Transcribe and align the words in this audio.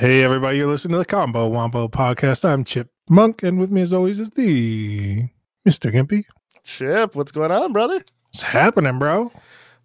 Hey, 0.00 0.24
everybody, 0.24 0.56
you're 0.56 0.66
listening 0.66 0.92
to 0.92 0.98
the 1.00 1.04
Combo 1.04 1.46
Wombo 1.46 1.86
podcast. 1.86 2.48
I'm 2.48 2.64
Chip 2.64 2.88
Monk, 3.10 3.42
and 3.42 3.60
with 3.60 3.70
me, 3.70 3.82
as 3.82 3.92
always, 3.92 4.18
is 4.18 4.30
the 4.30 5.24
Mr. 5.68 5.92
Gimpy. 5.92 6.24
Chip, 6.64 7.14
what's 7.14 7.32
going 7.32 7.50
on, 7.50 7.74
brother? 7.74 8.02
What's 8.30 8.40
happening, 8.40 8.98
bro? 8.98 9.30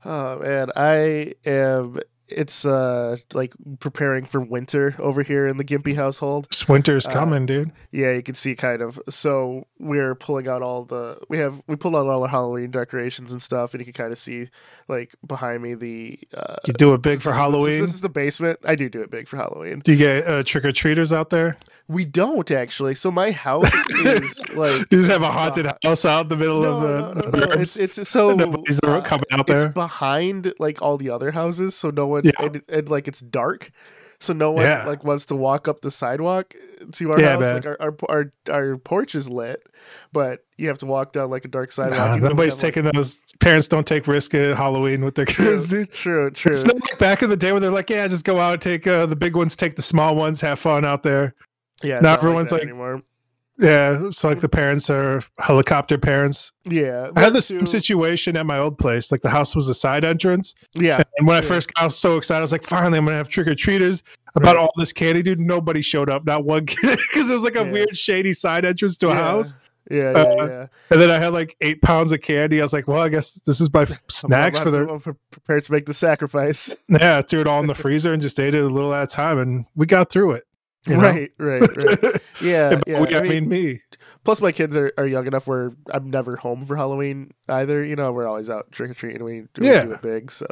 Oh 0.05 0.40
man, 0.40 0.70
I 0.73 1.34
am. 1.45 1.99
It's 2.27 2.65
uh 2.65 3.17
like 3.34 3.53
preparing 3.79 4.25
for 4.25 4.41
winter 4.41 4.95
over 4.99 5.21
here 5.21 5.45
in 5.47 5.57
the 5.57 5.63
Gimpy 5.63 5.95
household. 5.95 6.48
This 6.49 6.67
winter's 6.67 7.05
Uh, 7.05 7.13
coming, 7.13 7.45
dude. 7.45 7.71
Yeah, 7.91 8.13
you 8.13 8.23
can 8.23 8.34
see 8.35 8.55
kind 8.55 8.81
of. 8.81 8.99
So 9.09 9.67
we're 9.79 10.15
pulling 10.15 10.48
out 10.48 10.61
all 10.63 10.85
the 10.85 11.20
we 11.29 11.38
have 11.38 11.61
we 11.67 11.75
pulled 11.75 11.95
out 11.95 12.07
all 12.07 12.23
our 12.23 12.27
Halloween 12.29 12.71
decorations 12.71 13.31
and 13.31 13.41
stuff, 13.41 13.73
and 13.73 13.81
you 13.81 13.85
can 13.85 13.93
kind 13.93 14.11
of 14.11 14.17
see 14.17 14.49
like 14.88 15.13
behind 15.27 15.61
me 15.61 15.75
the. 15.75 16.20
Uh, 16.35 16.55
You 16.65 16.73
do 16.73 16.93
it 16.95 17.01
big 17.03 17.15
this 17.17 17.23
for 17.23 17.29
is- 17.29 17.35
Halloween. 17.35 17.65
This 17.65 17.73
is, 17.75 17.85
this 17.88 17.95
is 17.95 18.01
the 18.01 18.09
basement. 18.09 18.59
I 18.65 18.73
do 18.76 18.89
do 18.89 19.01
it 19.01 19.12
big 19.12 19.27
for 19.27 19.37
Halloween. 19.37 19.79
do 19.79 19.91
you 19.91 19.98
get 19.98 20.27
uh, 20.27 20.41
trick 20.43 20.65
or 20.65 20.71
treaters 20.71 21.13
out 21.13 21.29
there? 21.29 21.57
We 21.87 22.05
don't 22.05 22.49
actually. 22.49 22.95
So 22.95 23.12
my 23.12 23.29
house 23.29 23.71
is 24.03 24.49
like 24.55 24.91
You 24.91 24.98
just 24.98 25.12
have 25.12 25.21
a 25.21 25.31
haunted 25.31 25.67
house 25.84 26.03
out 26.05 26.21
in 26.21 26.27
the 26.29 26.35
middle 26.37 26.62
no, 26.62 26.71
of 26.71 26.81
the, 26.81 27.21
no, 27.21 27.29
no, 27.29 27.45
the. 27.55 27.62
It's 27.62 27.77
it's 27.77 28.09
so 28.09 28.34
Nobody's 28.35 28.79
uh, 28.84 29.01
coming 29.01 29.26
out 29.31 29.45
there. 29.45 29.65
it's 29.67 29.73
behind 29.76 30.51
like 30.57 30.81
all 30.81 30.98
the 30.98 31.12
other 31.12 31.29
houses, 31.31 31.76
so 31.76 31.91
no 31.91 32.07
one 32.07 32.15
Yeah. 32.24 32.32
and, 32.40 32.62
and 32.70 32.88
like 32.90 33.08
it's 33.10 33.20
dark, 33.20 33.71
so 34.20 34.32
no 34.34 34.52
one 34.52 34.63
Yeah. 34.63 34.85
like 34.85 35.04
wants 35.04 35.26
to 35.27 35.35
walk 35.35 35.68
up 35.68 35.82
the 35.82 35.91
sidewalk 35.91 36.54
to 36.94 37.12
our 37.12 37.20
Yeah, 37.20 37.32
house. 37.32 37.41
man. 37.41 37.55
Like 37.55 37.66
our, 37.66 37.77
our 37.82 37.96
our 38.10 38.34
our 38.54 38.77
porch 38.77 39.16
is 39.16 39.30
lit, 39.30 39.62
but 40.13 40.46
you 40.57 40.68
have 40.70 40.77
to 40.77 40.85
walk 40.85 41.12
down 41.12 41.30
like 41.30 41.44
a 41.44 41.49
dark 41.49 41.72
sidewalk. 41.72 42.22
Nah, 42.22 42.30
nobody's 42.30 42.55
have, 42.55 42.63
like- 42.63 42.74
taking 42.76 42.91
those. 42.91 43.20
Parents 43.41 43.68
don't 43.68 43.85
take 43.85 44.07
risk 44.07 44.34
at 44.34 44.55
Halloween 44.55 45.04
with 45.04 45.16
their 45.16 45.26
kids, 45.26 45.70
True, 45.70 45.80
dude. 45.80 45.91
true, 45.91 46.32
true. 46.32 46.52
It's 46.52 46.63
not 46.63 46.76
like 46.76 46.98
back 46.99 47.22
in 47.22 47.30
the 47.30 47.35
day 47.35 47.52
where 47.52 47.60
they're 47.60 47.70
like, 47.70 47.90
yeah, 47.90 48.07
just 48.07 48.24
go 48.24 48.40
out 48.40 48.62
take 48.62 48.88
uh, 48.88 49.05
the 49.05 49.16
big 49.18 49.35
ones, 49.35 49.55
take 49.57 49.76
the 49.76 49.82
small 49.82 50.16
ones, 50.16 50.40
have 50.41 50.57
fun 50.60 50.85
out 50.85 51.04
there. 51.04 51.35
yeah, 51.84 51.96
now 52.00 52.12
not 52.12 52.20
everyone's 52.20 52.52
like- 52.54 52.62
anymore. 52.63 53.02
Yeah, 53.57 54.05
it's 54.07 54.23
like 54.23 54.41
the 54.41 54.49
parents 54.49 54.89
are 54.89 55.21
helicopter 55.39 55.98
parents. 55.98 56.51
Yeah, 56.65 57.09
I 57.15 57.21
had 57.21 57.34
the 57.34 57.41
same 57.41 57.65
situation 57.65 58.35
at 58.35 58.45
my 58.45 58.57
old 58.57 58.77
place. 58.77 59.11
Like 59.13 59.21
the 59.21 59.29
house 59.29 59.55
was 59.55 59.67
a 59.70 59.73
side 59.73 60.03
entrance. 60.03 60.53
Yeah, 60.73 61.01
And 61.17 61.25
when 61.25 61.37
I 61.37 61.41
first 61.41 61.73
got, 61.73 61.81
I 61.81 61.85
was 61.85 61.98
so 61.98 62.17
excited. 62.17 62.39
I 62.39 62.41
was 62.41 62.51
like, 62.51 62.63
finally, 62.67 62.98
I'm 62.98 63.05
going 63.05 63.13
to 63.13 63.17
have 63.17 63.29
trick 63.29 63.48
or 63.48 63.55
treaters. 63.55 64.03
About 64.35 64.56
Right. 64.56 64.61
all 64.63 64.72
this 64.75 64.91
candy, 64.91 65.23
dude. 65.23 65.39
Nobody 65.39 65.81
showed 65.81 66.09
up. 66.09 66.25
Not 66.25 66.44
one 66.44 66.66
kid. 66.66 67.00
Because 67.13 67.29
it 67.29 67.33
was 67.33 67.44
like 67.44 67.56
a 67.56 67.63
Yeah. 67.63 67.72
weird, 67.72 67.95
shady 67.97 68.33
side 68.33 68.66
entrance 68.66 68.97
to 68.97 69.07
a 69.07 69.13
Yeah. 69.16 69.23
house. 69.23 69.56
yeah, 69.89 70.11
yeah, 70.11 70.17
Uh, 70.17 70.45
yeah. 70.47 70.67
And 70.91 71.00
then 71.01 71.09
I 71.09 71.17
had 71.19 71.31
like 71.31 71.56
eight 71.61 71.81
pounds 71.81 72.11
of 72.11 72.22
candy. 72.22 72.59
I 72.59 72.63
was 72.63 72.73
like, 72.73 72.89
well, 72.89 73.01
I 73.01 73.07
guess 73.07 73.35
this 73.45 73.61
is 73.61 73.72
my 73.73 73.85
snacks 74.09 74.59
for 74.59 74.69
the. 74.72 74.85
I'm 74.89 75.00
prepared 75.31 75.63
to 75.63 75.72
make 75.72 75.85
the 75.85 75.94
sacrifice. 75.94 76.75
Yeah, 76.89 77.19
I 77.19 77.22
threw 77.22 77.39
it 77.39 77.47
all 77.47 77.61
in 77.61 77.67
the 77.67 77.75
freezer 77.75 78.11
and 78.11 78.22
just 78.22 78.38
ate 78.38 78.53
it 78.53 78.61
a 78.63 78.67
little 78.67 78.94
at 78.94 79.03
a 79.03 79.07
time. 79.07 79.38
And 79.38 79.66
we 79.75 79.85
got 79.85 80.09
through 80.09 80.31
it. 80.33 80.44
you 80.88 80.96
know? 80.97 81.02
Right, 81.02 81.31
right, 81.38 81.62
right. 81.62 82.22
Yeah, 82.41 82.80
yeah. 82.86 83.00
I 83.00 83.22
mean, 83.22 83.30
mean, 83.30 83.50
me. 83.50 83.81
Plus, 84.24 84.41
my 84.41 84.52
kids 84.52 84.75
are, 84.75 84.91
are 84.97 85.06
young 85.08 85.25
enough 85.28 85.47
where 85.47 85.72
I'm 85.91 86.09
never 86.09 86.36
home 86.36 86.66
for 86.66 86.75
Halloween 86.75 87.31
either. 87.47 87.84
You 87.84 87.96
know, 87.96 88.12
we're 88.12 88.28
always 88.28 88.50
out 88.50 88.72
trick 88.72 88.91
or 88.91 88.94
treating. 88.94 89.24
We, 89.24 89.41
we 89.58 89.68
Yeah. 89.69 89.86
do 89.86 89.91
it 89.94 90.02
big. 90.02 90.31
So, 90.31 90.46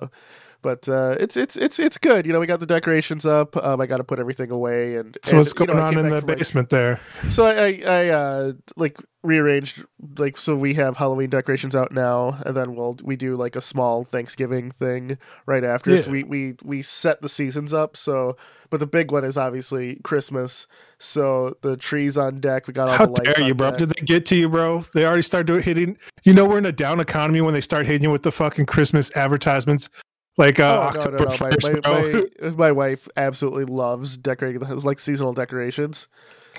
but 0.63 0.89
uh, 0.89 1.15
it's 1.19 1.37
it's 1.37 1.55
it's 1.55 1.77
it's 1.77 1.99
good. 1.99 2.25
You 2.25 2.33
know, 2.33 2.39
we 2.39 2.47
got 2.47 2.59
the 2.59 2.65
decorations 2.65 3.25
up. 3.27 3.55
Um, 3.57 3.79
I 3.79 3.85
got 3.85 3.97
to 3.97 4.03
put 4.03 4.17
everything 4.17 4.49
away. 4.49 4.95
And 4.95 5.15
So 5.23 5.29
and, 5.31 5.37
what's 5.39 5.53
you 5.53 5.67
know, 5.67 5.73
going 5.73 5.79
on 5.85 5.97
in 5.97 6.09
the 6.09 6.21
from, 6.21 6.29
like- 6.29 6.37
basement 6.39 6.69
there? 6.71 6.99
so 7.29 7.45
I 7.45 7.51
I, 7.53 7.81
I 7.85 8.07
uh, 8.09 8.53
like 8.75 8.97
rearranged 9.21 9.85
like 10.17 10.35
so 10.37 10.53
we 10.55 10.73
have 10.73 10.97
Halloween 10.97 11.29
decorations 11.29 11.75
out 11.75 11.91
now, 11.91 12.37
and 12.45 12.55
then 12.55 12.75
we'll 12.75 12.97
we 13.03 13.15
do 13.15 13.35
like 13.35 13.55
a 13.55 13.61
small 13.61 14.03
Thanksgiving 14.03 14.71
thing 14.71 15.17
right 15.45 15.63
after. 15.63 15.95
So 15.99 16.09
we 16.11 16.23
we 16.23 16.55
we 16.63 16.81
set 16.81 17.21
the 17.21 17.29
seasons 17.29 17.73
up. 17.73 17.95
So, 17.95 18.35
but 18.69 18.79
the 18.79 18.87
big 18.87 19.11
one 19.11 19.23
is 19.23 19.37
obviously 19.37 19.97
Christmas. 20.03 20.65
So 20.97 21.57
the 21.61 21.75
trees 21.77 22.17
on 22.17 22.39
deck. 22.39 22.67
We 22.67 22.73
got 22.73 22.87
all 22.89 22.97
How 22.97 23.05
the 23.05 23.11
lights. 23.23 23.37
dare 23.37 23.47
you, 23.47 23.53
bro? 23.53 23.71
deck. 23.71 23.79
Did 23.79 23.89
they 23.89 24.05
get 24.05 24.25
to 24.27 24.35
you, 24.35 24.47
bro? 24.49 24.85
They 24.93 25.05
already 25.05 25.21
started 25.21 25.47
doing 25.47 25.63
hitting. 25.63 25.97
You 26.23 26.33
know, 26.33 26.45
we're 26.45 26.57
in 26.59 26.65
a 26.65 26.71
down 26.71 26.99
economy 27.01 27.41
when 27.41 27.53
they 27.53 27.59
start 27.61 27.85
hitting 27.85 28.03
you 28.03 28.11
with 28.11 28.23
the 28.23 28.31
fucking 28.31 28.65
Christmas 28.67 29.13
advertisements, 29.17 29.89
like 30.37 30.59
uh, 30.59 30.63
Oh, 30.63 30.75
no, 30.93 30.97
October 30.99 31.17
no, 31.17 31.23
no. 31.25 31.29
My, 31.29 31.37
first, 31.37 31.73
my, 31.73 31.79
bro. 31.79 32.23
my, 32.41 32.49
my 32.57 32.71
wife 32.71 33.07
absolutely 33.17 33.65
loves 33.65 34.17
decorating 34.17 34.59
the 34.59 34.67
house, 34.67 34.83
like 34.85 34.99
seasonal 34.99 35.33
decorations. 35.33 36.07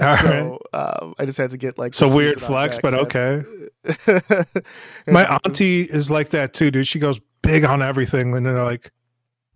All 0.00 0.06
right. 0.06 0.18
so 0.20 0.58
um, 0.72 1.14
I 1.18 1.24
just 1.24 1.38
had 1.38 1.50
to 1.50 1.56
get 1.56 1.78
like 1.78 1.94
So 1.94 2.14
weird 2.14 2.40
flex, 2.42 2.78
but 2.82 2.94
okay. 2.94 3.44
My 5.06 5.38
auntie 5.44 5.82
is 5.82 6.10
like 6.10 6.30
that 6.30 6.52
too, 6.54 6.70
dude. 6.70 6.86
She 6.86 6.98
goes 6.98 7.20
big 7.42 7.64
on 7.64 7.82
everything, 7.82 8.34
and 8.34 8.44
they're 8.46 8.64
like, 8.64 8.90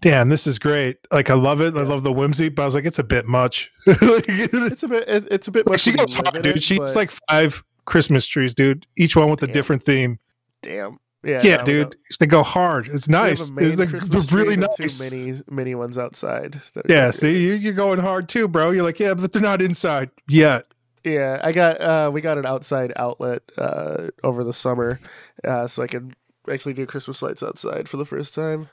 "Damn, 0.01 0.29
this 0.29 0.47
is 0.47 0.59
great. 0.59 0.99
Like, 1.11 1.31
I 1.31 1.35
love 1.35 1.61
it. 1.61 1.77
I 1.77 1.83
love 1.83 2.03
the 2.03 2.13
whimsy." 2.13 2.49
But 2.51 2.63
I 2.63 2.65
was 2.67 2.75
like, 2.75 2.85
"It's 2.85 2.99
a 2.99 3.05
bit 3.05 3.27
much." 3.27 3.71
like, 3.87 3.97
It's 4.29 4.83
a 4.83 4.89
bit. 4.89 5.05
It's 5.09 5.49
a 5.49 5.51
bit. 5.51 5.69
much 5.69 5.81
she 5.81 5.93
goes 5.93 6.15
hard, 6.15 6.35
dude. 6.43 6.59
it, 6.59 6.63
She's 6.63 6.79
but 6.79 6.95
like 6.95 7.11
five 7.29 7.65
Christmas 7.85 8.27
trees, 8.27 8.55
dude. 8.55 8.87
Each 8.97 9.17
one 9.17 9.31
with 9.31 9.43
a 9.43 9.47
different 9.49 9.83
theme. 9.83 10.19
damn. 10.63 10.99
Yeah, 11.25 11.41
Yeah, 11.43 11.57
no, 11.59 11.65
dude. 11.65 11.97
They 12.21 12.27
go 12.27 12.43
hard. 12.45 12.89
It's 12.89 13.09
nice. 13.09 13.51
It's 13.57 13.77
like, 13.77 13.89
Christmas 13.89 14.31
really 14.33 14.57
nice. 14.57 14.77
Two 14.77 15.11
mini 15.11 15.41
mini 15.51 15.75
ones 15.75 15.99
outside. 15.99 16.61
Yeah, 16.89 17.11
see, 17.11 17.43
you- 17.45 17.55
you're 17.55 17.73
going 17.73 17.99
hard 17.99 18.29
too, 18.29 18.47
bro. 18.49 18.71
You're 18.71 18.85
like, 18.85 19.01
yeah, 19.01 19.15
but 19.15 19.33
they're 19.33 19.43
not 19.43 19.61
inside 19.61 20.11
yet. 20.29 20.67
Yeah, 21.05 21.41
I 21.43 21.53
got. 21.53 21.81
uh 21.81 22.11
We 22.13 22.21
got 22.21 22.39
an 22.39 22.47
outside 22.47 22.93
outlet 22.97 23.43
uh 23.57 24.09
over 24.23 24.45
the 24.45 24.53
summer, 24.53 25.01
uh 25.45 25.67
so 25.67 25.83
I 25.83 25.87
could 25.89 26.15
actually 26.51 26.75
do 26.75 26.87
Christmas 26.87 27.21
lights 27.23 27.43
outside 27.43 27.89
for 27.89 27.97
the 27.97 28.05
first 28.07 28.35
time. 28.35 28.69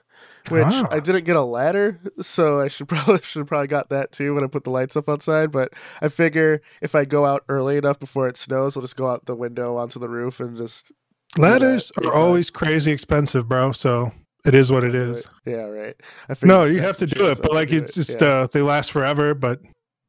Which 0.49 0.63
Ah. 0.67 0.87
I 0.91 0.99
didn't 0.99 1.23
get 1.25 1.35
a 1.35 1.41
ladder, 1.41 1.99
so 2.21 2.61
I 2.61 2.67
should 2.67 2.87
probably 2.93 3.21
should 3.23 3.47
probably 3.47 3.67
got 3.67 3.89
that 3.89 4.11
too 4.11 4.35
when 4.35 4.43
I 4.43 4.47
put 4.47 4.63
the 4.63 4.69
lights 4.69 4.95
up 4.95 5.09
outside. 5.09 5.51
But 5.51 5.73
I 6.01 6.09
figure 6.09 6.61
if 6.81 6.93
I 6.93 7.05
go 7.05 7.25
out 7.25 7.43
early 7.49 7.77
enough 7.77 7.99
before 7.99 8.27
it 8.27 8.37
snows, 8.37 8.75
I'll 8.77 8.83
just 8.83 8.95
go 8.95 9.07
out 9.09 9.25
the 9.25 9.35
window 9.35 9.77
onto 9.77 9.99
the 9.99 10.09
roof 10.09 10.39
and 10.39 10.55
just 10.55 10.91
Ladders 11.37 11.91
are 12.03 12.13
always 12.13 12.49
crazy 12.49 12.91
expensive, 12.91 13.47
bro. 13.47 13.71
So 13.71 14.11
it 14.45 14.55
is 14.55 14.71
what 14.71 14.83
it 14.83 14.95
is. 14.95 15.27
Yeah, 15.45 15.63
right. 15.63 15.95
No, 16.43 16.63
you 16.63 16.79
have 16.79 16.97
to 16.99 17.07
do 17.07 17.27
it, 17.29 17.41
but 17.41 17.51
like 17.51 17.71
it's 17.71 17.91
it. 17.97 18.01
just 18.01 18.21
Yeah, 18.21 18.27
uh 18.27 18.47
they 18.51 18.61
last 18.61 18.91
forever, 18.91 19.33
but 19.33 19.59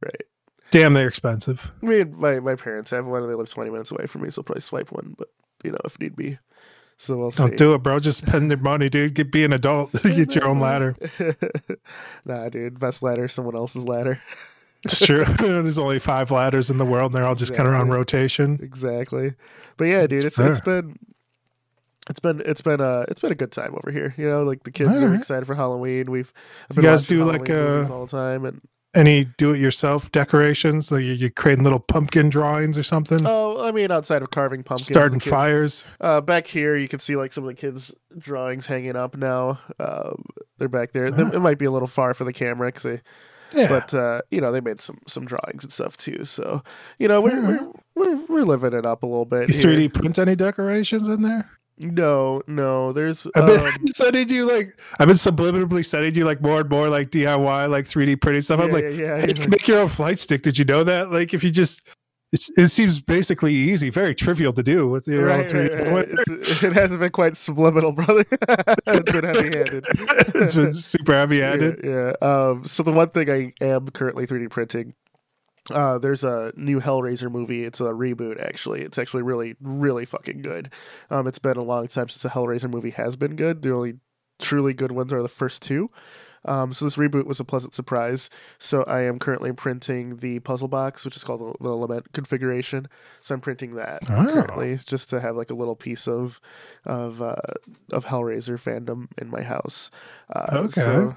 right. 0.03 0.23
damn, 0.71 0.95
they're 0.95 1.09
expensive. 1.09 1.71
I 1.83 1.87
mean, 1.87 2.15
my 2.19 2.41
my 2.41 2.55
parents 2.55 2.91
have 2.91 3.07
one, 3.07 3.23
and 3.23 3.31
they 3.31 3.35
live 3.35 3.51
twenty 3.51 3.71
minutes 3.71 3.91
away 3.91 4.07
from 4.07 4.23
me, 4.23 4.31
so 4.31 4.41
I'll 4.41 4.45
probably 4.45 4.61
swipe 4.61 4.93
one. 4.93 5.15
But 5.17 5.29
you 5.65 5.73
know, 5.73 5.79
if 5.85 5.99
need 5.99 6.17
be, 6.17 6.39
so 6.97 7.17
we'll 7.17 7.31
see. 7.31 7.43
Don't 7.43 7.51
see. 7.53 7.57
do 7.57 7.75
it, 7.75 7.83
bro. 7.83 7.99
Just 7.99 8.27
spend 8.27 8.51
your 8.51 8.59
money, 8.59 8.89
dude. 8.89 9.15
Get 9.15 9.33
be 9.33 9.45
an 9.45 9.53
adult. 9.53 9.93
Get 10.03 10.35
your 10.35 10.47
own 10.47 10.61
ladder. 10.61 10.97
nah, 12.25 12.49
dude, 12.49 12.79
best 12.79 13.03
ladder, 13.03 13.29
someone 13.29 13.57
else's 13.57 13.85
ladder. 13.85 14.21
It's 14.85 15.05
true. 15.05 15.25
There's 15.39 15.79
only 15.79 15.99
five 15.99 16.31
ladders 16.31 16.71
in 16.71 16.79
the 16.79 16.85
world, 16.85 17.07
and 17.07 17.15
they're 17.15 17.27
all 17.27 17.35
just 17.35 17.55
kind 17.55 17.69
of 17.69 17.75
on 17.75 17.89
rotation. 17.89 18.59
Exactly. 18.63 19.35
But 19.77 19.87
yeah, 19.87 20.07
dude, 20.07 20.25
It's 20.25 20.39
it's 20.39 20.59
it's 20.59 20.61
been 20.61 20.99
it's 22.09 22.21
been 22.21 22.41
it's 22.45 22.61
been 22.63 22.81
uh 22.81 23.05
it's 23.09 23.21
been 23.21 23.33
a 23.33 23.37
good 23.37 23.53
time 23.53 23.75
over 23.75 23.91
here. 23.91 24.15
You 24.17 24.29
know, 24.29 24.43
like 24.45 24.63
the 24.65 24.71
kids 24.71 25.03
are 25.03 25.15
excited 25.15 25.47
for 25.47 25.55
Halloween. 25.55 26.11
We've 26.11 26.33
You 26.75 26.83
guys 26.83 27.05
do, 27.05 27.25
like, 27.25 27.47
Halloween 27.47 27.73
movies 27.75 27.91
uh, 27.91 27.95
all 27.95 28.07
the 28.07 28.11
time 28.17 28.45
and 28.45 28.61
Any 28.95 29.25
do-it-yourself 29.37 30.11
decorations? 30.13 30.91
Like 30.91 31.03
you, 31.03 31.13
you 31.13 31.31
creating 31.31 31.65
little 31.65 31.81
pumpkin 31.81 32.29
drawings 32.31 32.79
or 32.79 32.83
something? 32.83 33.21
oh, 33.27 33.63
I 33.65 33.73
mean, 33.73 33.91
outside 33.91 34.23
of 34.23 34.31
carving 34.31 34.63
pumpkins, 34.63 34.87
Starting 34.87 35.19
kids- 35.19 35.31
fires. 35.31 35.85
Uh, 36.01 36.21
back 36.21 36.47
here, 36.47 36.77
you 36.77 36.89
can 36.89 36.99
see 36.99 37.17
like 37.17 37.33
some 37.33 37.45
of 37.45 37.49
the 37.49 37.55
kids' 37.55 37.93
drawings 38.17 38.67
hanging 38.67 38.97
up 38.97 39.17
now. 39.17 39.59
Um, 39.79 40.25
they're 40.59 40.69
back 40.69 40.93
there. 40.93 41.11
They- 41.11 41.37
It 41.37 41.41
might 41.41 41.59
be 41.59 41.67
a 41.67 41.71
little 41.71 41.89
far 41.89 42.15
for 42.15 42.25
the 42.25 42.33
camera 42.33 42.69
because 42.69 42.85
they 42.85 43.01
Yeah. 43.53 43.69
but 43.69 43.93
uh, 43.95 44.23
you 44.31 44.41
know 44.41 44.51
they 44.53 44.61
made 44.61 44.81
some 44.81 44.99
some 45.07 45.25
drawings 45.27 45.63
and 45.65 45.73
stuff 45.73 45.97
too. 45.97 46.25
So 46.25 46.63
you 46.99 47.07
know 47.09 47.21
we're 47.21 47.41
we're, 47.43 47.73
we're, 47.95 48.17
we're 48.29 48.45
living 48.45 48.73
it 48.73 48.87
up 48.87 49.03
a 49.03 49.07
little 49.07 49.25
bit. 49.27 49.49
you 49.49 49.55
3D 49.55 49.93
print 49.93 50.19
any 50.19 50.35
decorations 50.37 51.07
in 51.09 51.21
there? 51.23 51.51
No, 51.79 52.43
no. 52.47 52.93
There's 52.93 53.27
I've 53.37 53.47
been 53.47 53.61
um, 53.61 53.87
sending 53.87 54.29
you 54.29 54.51
like 54.51 54.79
I've 54.99 55.07
been 55.09 55.17
subliminally 55.17 55.85
sending 55.85 56.15
you 56.15 56.25
like 56.25 56.41
more 56.41 56.61
and 56.61 56.71
more 56.71 56.89
like 56.89 57.11
DIY 57.11 57.71
like 57.71 57.85
3D 57.87 58.21
printing 58.21 58.43
stuff. 58.43 58.61
I'm 58.61 58.71
like, 58.71 58.85
yeah, 58.85 58.89
yeah, 58.91 59.17
hey, 59.21 59.27
you 59.29 59.35
can 59.35 59.51
make 59.51 59.69
your 59.69 59.81
own 59.81 59.89
flight 59.89 60.19
stick. 60.19 60.43
Did 60.43 60.59
you 60.59 60.65
know 60.65 60.85
that? 60.85 61.11
Like 61.13 61.35
if 61.35 61.45
you 61.45 61.51
just 61.51 61.83
it's, 62.33 62.51
it 62.59 62.69
seems 62.69 63.01
basically 63.01 63.55
easy, 63.55 63.89
very 63.89 64.15
trivial 64.15 64.53
to 64.55 64.63
do 64.63 64.89
with 64.89 65.07
your 65.07 65.27
Right, 65.27 65.47
own 65.47 65.69
3D. 65.69 65.93
right. 65.93 66.09
It's- 66.09 66.63
it 66.65 66.73
hasn't 66.73 66.99
been 66.99 67.13
quite 67.13 67.37
subliminal, 67.37 67.93
brother. 67.93 68.25
it's 68.31 69.13
been 69.13 69.25
heavy-handed. 69.25 69.85
it's 70.35 70.55
been 70.55 70.73
super 70.73 71.13
heavy 71.15 71.37
yeah, 71.37 71.51
handed. 71.51 71.81
yeah. 71.85 72.13
Um, 72.21 72.65
so 72.67 72.83
the 72.83 72.91
one 72.93 73.11
thing 73.11 73.31
I 73.31 73.53
am 73.65 73.89
currently 73.91 74.27
3D 74.27 74.51
printing, 74.51 74.95
uh, 75.71 75.99
there's 75.99 76.25
a 76.25 76.53
new 76.57 76.81
Hellraiser 76.81 77.31
movie. 77.31 77.65
It's 77.65 77.81
a 77.81 77.85
reboot, 77.85 78.41
actually. 78.41 78.83
It's 78.83 78.99
actually 78.99 79.23
really, 79.23 79.57
really 79.61 80.05
fucking 80.05 80.43
good. 80.43 80.73
Um, 81.11 81.27
it's 81.27 81.39
been 81.39 81.57
a 81.57 81.63
long 81.63 81.87
time 81.89 82.09
since 82.09 82.25
a 82.25 82.31
Hellraiser 82.31 82.71
movie 82.71 82.91
has 82.91 83.17
been 83.17 83.37
good. 83.37 83.63
The 83.63 83.73
only 83.75 83.95
truly 84.39 84.75
good 84.75 84.93
ones 84.93 85.13
are 85.13 85.23
the 85.23 85.29
first 85.29 85.63
two. 85.63 85.91
Um, 86.45 86.73
so 86.73 86.85
this 86.85 86.95
reboot 86.97 87.27
was 87.27 87.41
a 87.41 87.45
pleasant 87.45 87.75
surprise. 87.75 88.31
So 88.61 88.85
I 88.85 89.01
am 89.01 89.19
currently 89.19 89.53
printing 89.53 90.19
the 90.19 90.39
puzzle 90.39 90.69
box, 90.69 91.05
which 91.05 91.17
is 91.17 91.25
called 91.25 91.41
the, 91.41 91.55
the 91.61 91.71
Lament 91.71 92.13
configuration. 92.13 92.89
So 93.21 93.35
I'm 93.35 93.41
printing 93.41 93.75
that 93.75 94.03
Oh. 94.09 94.25
currently, 94.27 94.77
just 94.77 95.11
to 95.11 95.21
have 95.21 95.35
like 95.35 95.51
a 95.51 95.55
little 95.55 95.75
piece 95.75 96.07
of 96.07 96.41
of 96.85 97.21
uh, 97.21 97.35
of 97.91 98.05
Hellraiser 98.05 98.59
fandom 98.63 99.09
in 99.19 99.29
my 99.29 99.43
house. 99.43 99.91
Uh, 100.33 100.45
Okay. 100.67 100.81
So, 100.83 101.17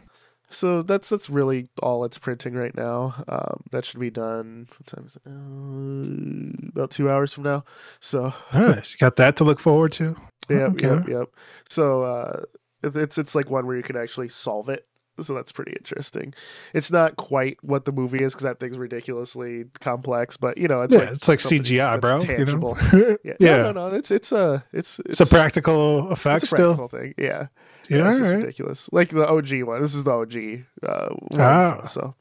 so 0.50 0.82
that's 0.82 1.10
that's 1.10 1.30
really 1.30 1.68
all 1.82 2.04
it's 2.04 2.18
printing 2.18 2.54
right 2.56 2.76
now. 2.76 3.16
Um, 3.28 3.64
that 3.72 3.86
should 3.86 4.00
be 4.00 4.10
done 4.10 4.68
what 4.78 4.86
time 4.88 5.06
is 5.08 5.16
it 5.16 5.22
now? 5.26 6.70
about 6.74 6.92
two 6.92 7.10
hours 7.10 7.34
from 7.34 7.44
now. 7.44 7.64
So 8.00 8.34
Nice. 8.54 8.94
You 8.94 8.98
got 9.00 9.16
that 9.18 9.36
to 9.38 9.44
look 9.44 9.60
forward 9.60 9.92
to. 9.94 10.16
Yep, 10.50 10.72
Okay. 10.72 10.88
yep, 10.88 11.08
yep. 11.08 11.28
So 11.70 12.04
uh, 12.04 12.42
it's 12.84 13.18
it's 13.18 13.36
like 13.36 13.50
one 13.50 13.68
where 13.68 13.76
you 13.78 13.84
can 13.84 13.96
actually 13.98 14.30
solve 14.30 14.70
it. 14.70 14.88
So 15.24 15.34
that's 15.34 15.52
pretty 15.52 15.74
interesting. 15.74 16.34
It's 16.74 16.92
not 16.92 17.16
quite 17.16 17.58
what 17.62 17.86
the 17.86 17.92
movie 17.92 18.24
is 18.24 18.34
because 18.34 18.44
that 18.44 18.60
thing's 18.60 18.78
ridiculously 18.78 19.66
complex, 19.80 20.38
but 20.38 20.58
you 20.58 20.68
know, 20.68 20.82
it's 20.82 20.94
yeah, 20.94 21.00
like 21.02 21.10
it's 21.12 21.28
like 21.28 21.40
CGI, 21.40 22.00
bro. 22.02 22.20
tangible. 22.20 22.78
You 22.94 23.00
know? 23.00 23.18
Yeah, 23.24 23.34
yeah. 23.40 23.58
No, 23.58 23.72
no, 23.72 23.90
no. 23.90 23.96
It's 23.96 24.12
it's 24.12 24.32
a 24.32 24.64
it's 24.74 25.00
It's, 25.06 25.20
a 25.22 25.26
practical 25.26 26.10
effect 26.12 26.44
it's 26.44 26.52
a 26.52 26.56
still. 26.56 26.88
thing. 26.88 27.14
Yeah, 27.18 27.48
Yeah, 27.90 28.08
it's 28.10 28.18
just 28.20 28.30
all 28.30 28.36
right. 28.36 28.40
ridiculous. 28.44 28.90
Like 28.92 29.10
the 29.10 29.28
OG 29.28 29.64
one. 29.64 29.82
This 29.82 29.96
is 29.96 30.04
the 30.04 30.12
OG 30.12 30.36
uh, 30.84 31.10
one. 31.30 31.42
Ah. 31.42 31.86
So 31.86 32.16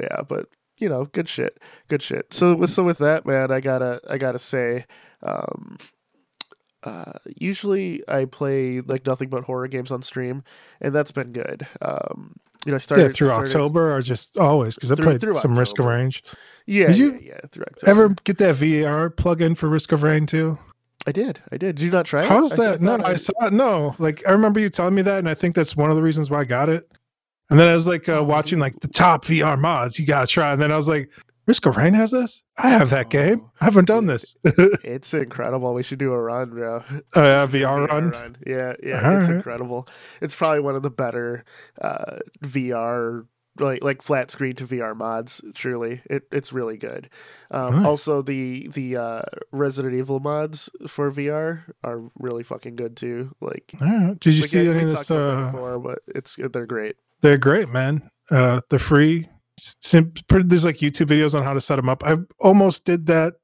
yeah, 0.00 0.22
but 0.28 0.46
you 0.78 0.88
know, 0.88 1.06
good 1.06 1.28
shit, 1.28 1.58
good 1.88 2.02
shit. 2.02 2.34
So 2.34 2.54
with 2.54 2.70
so 2.70 2.82
with 2.84 2.98
that, 2.98 3.24
man, 3.26 3.50
I 3.50 3.60
gotta 3.60 4.00
I 4.10 4.18
gotta 4.18 4.38
say, 4.38 4.84
um, 5.22 5.78
uh, 6.86 7.12
usually 7.36 8.02
I 8.08 8.24
play 8.24 8.80
like 8.80 9.04
nothing 9.06 9.28
but 9.28 9.44
horror 9.44 9.68
games 9.68 9.90
on 9.90 10.02
stream, 10.02 10.44
and 10.80 10.94
that's 10.94 11.12
been 11.12 11.32
good. 11.32 11.66
Um, 11.82 12.36
you 12.64 12.72
know, 12.72 12.76
I 12.76 12.78
started 12.78 13.02
yeah, 13.04 13.08
through 13.10 13.26
started- 13.28 13.46
October 13.50 13.94
or 13.94 14.00
just 14.00 14.38
always 14.38 14.74
because 14.76 14.90
I 14.90 14.94
played 15.02 15.20
through 15.20 15.36
some 15.36 15.54
Risk 15.54 15.78
of. 15.78 15.84
Range. 15.86 16.22
Yeah, 16.66 16.88
Did 16.88 16.96
you 16.96 17.18
yeah, 17.22 17.38
through 17.50 17.64
October. 17.64 17.90
Ever 17.90 18.08
get 18.24 18.38
that 18.38 18.56
VR 18.56 19.14
plug-in 19.14 19.54
for 19.54 19.68
Risk 19.68 19.92
of 19.92 20.02
Rain 20.02 20.26
too? 20.26 20.58
I 21.06 21.12
did, 21.12 21.40
I 21.52 21.56
did. 21.58 21.76
Did 21.76 21.84
you 21.84 21.90
not 21.92 22.06
try 22.06 22.24
it? 22.24 22.28
How's 22.28 22.58
I- 22.58 22.72
that? 22.72 22.80
no, 22.80 22.96
thought 22.96 23.06
I 23.06 23.14
saw 23.14 23.46
it. 23.46 23.52
No, 23.52 23.94
like 23.98 24.26
I 24.26 24.32
remember 24.32 24.58
you 24.60 24.68
telling 24.70 24.94
me 24.94 25.02
that, 25.02 25.18
and 25.18 25.28
I 25.28 25.34
think 25.34 25.54
that's 25.54 25.76
one 25.76 25.90
of 25.90 25.96
the 25.96 26.02
reasons 26.02 26.30
why 26.30 26.40
I 26.40 26.44
got 26.44 26.68
it. 26.68 26.90
And 27.50 27.60
then 27.60 27.68
I 27.68 27.74
was 27.76 27.86
like 27.86 28.08
uh, 28.08 28.24
watching 28.24 28.58
like 28.58 28.80
the 28.80 28.88
top 28.88 29.24
VR 29.24 29.56
mods. 29.56 29.98
You 30.00 30.06
gotta 30.06 30.26
try. 30.26 30.52
And 30.52 30.60
then 30.60 30.72
I 30.72 30.76
was 30.76 30.88
like, 30.88 31.08
Risk 31.46 31.64
of 31.66 31.76
Rain 31.76 31.94
has 31.94 32.10
this. 32.10 32.42
I 32.58 32.68
have 32.70 32.90
that 32.90 33.08
game. 33.08 33.42
Oh, 33.44 33.50
I 33.60 33.64
haven't 33.66 33.84
done 33.86 34.06
this. 34.06 34.36
oh 34.44 34.50
It's 34.84 35.14
incredible. 35.14 35.74
We 35.74 35.82
should 35.84 35.98
do 36.00 36.12
a 36.12 36.20
run, 36.20 36.50
bro. 36.50 36.82
yeah, 37.14 37.46
We 37.52 37.62
a 37.62 37.66
VR 37.66 37.88
run. 37.88 38.36
Yeah, 38.46 38.74
yeah, 38.82 38.96
it's 38.98 39.04
Alright. 39.04 39.30
incredible. 39.30 39.88
It's 40.20 40.34
probably 40.34 40.60
one 40.60 40.74
of 40.74 40.82
the 40.82 40.90
better 40.90 41.44
uh, 41.80 42.16
VR 42.42 43.26
like 43.58 43.82
like 43.82 44.02
flat 44.02 44.30
screen 44.30 44.54
to 44.56 44.66
VR 44.66 44.94
mods. 44.94 45.40
Truly, 45.54 46.02
it 46.10 46.24
it's 46.30 46.52
really 46.52 46.76
good. 46.76 47.08
Um, 47.50 47.76
Nice. 47.76 47.86
Also, 47.86 48.20
the 48.22 48.68
the 48.72 48.96
uh, 48.96 49.22
Resident 49.52 49.94
Evil 49.94 50.20
mods 50.20 50.68
for 50.88 51.10
VR 51.10 51.62
are 51.82 52.02
really 52.18 52.42
fucking 52.42 52.76
good 52.76 52.96
too. 52.98 53.34
Like, 53.40 53.72
All 53.80 53.86
right. 53.86 54.20
Did 54.20 54.34
you 54.34 54.42
like, 54.42 54.50
see 54.50 54.62
yeah, 54.64 54.70
any 54.72 54.82
of 54.82 54.88
this? 54.90 55.06
talked 55.06 55.10
about 55.20 55.36
that 55.36 55.42
Uh, 55.48 55.52
before, 55.52 55.78
but 55.78 55.98
it's 56.08 56.36
they're 56.52 56.66
great. 56.66 56.96
they're 57.22 57.38
great, 57.38 57.68
man. 57.70 58.10
Uh, 58.30 58.60
they're 58.68 58.78
free. 58.78 59.28
Sim- 59.80 60.12
there's 60.28 60.64
like 60.64 60.78
YouTube 60.78 61.06
videos 61.06 61.34
on 61.34 61.42
how 61.44 61.54
to 61.54 61.60
set 61.60 61.76
them 61.76 61.88
up. 61.88 62.02
I 62.04 62.16
almost 62.38 62.84
did 62.84 63.06
that 63.06 63.34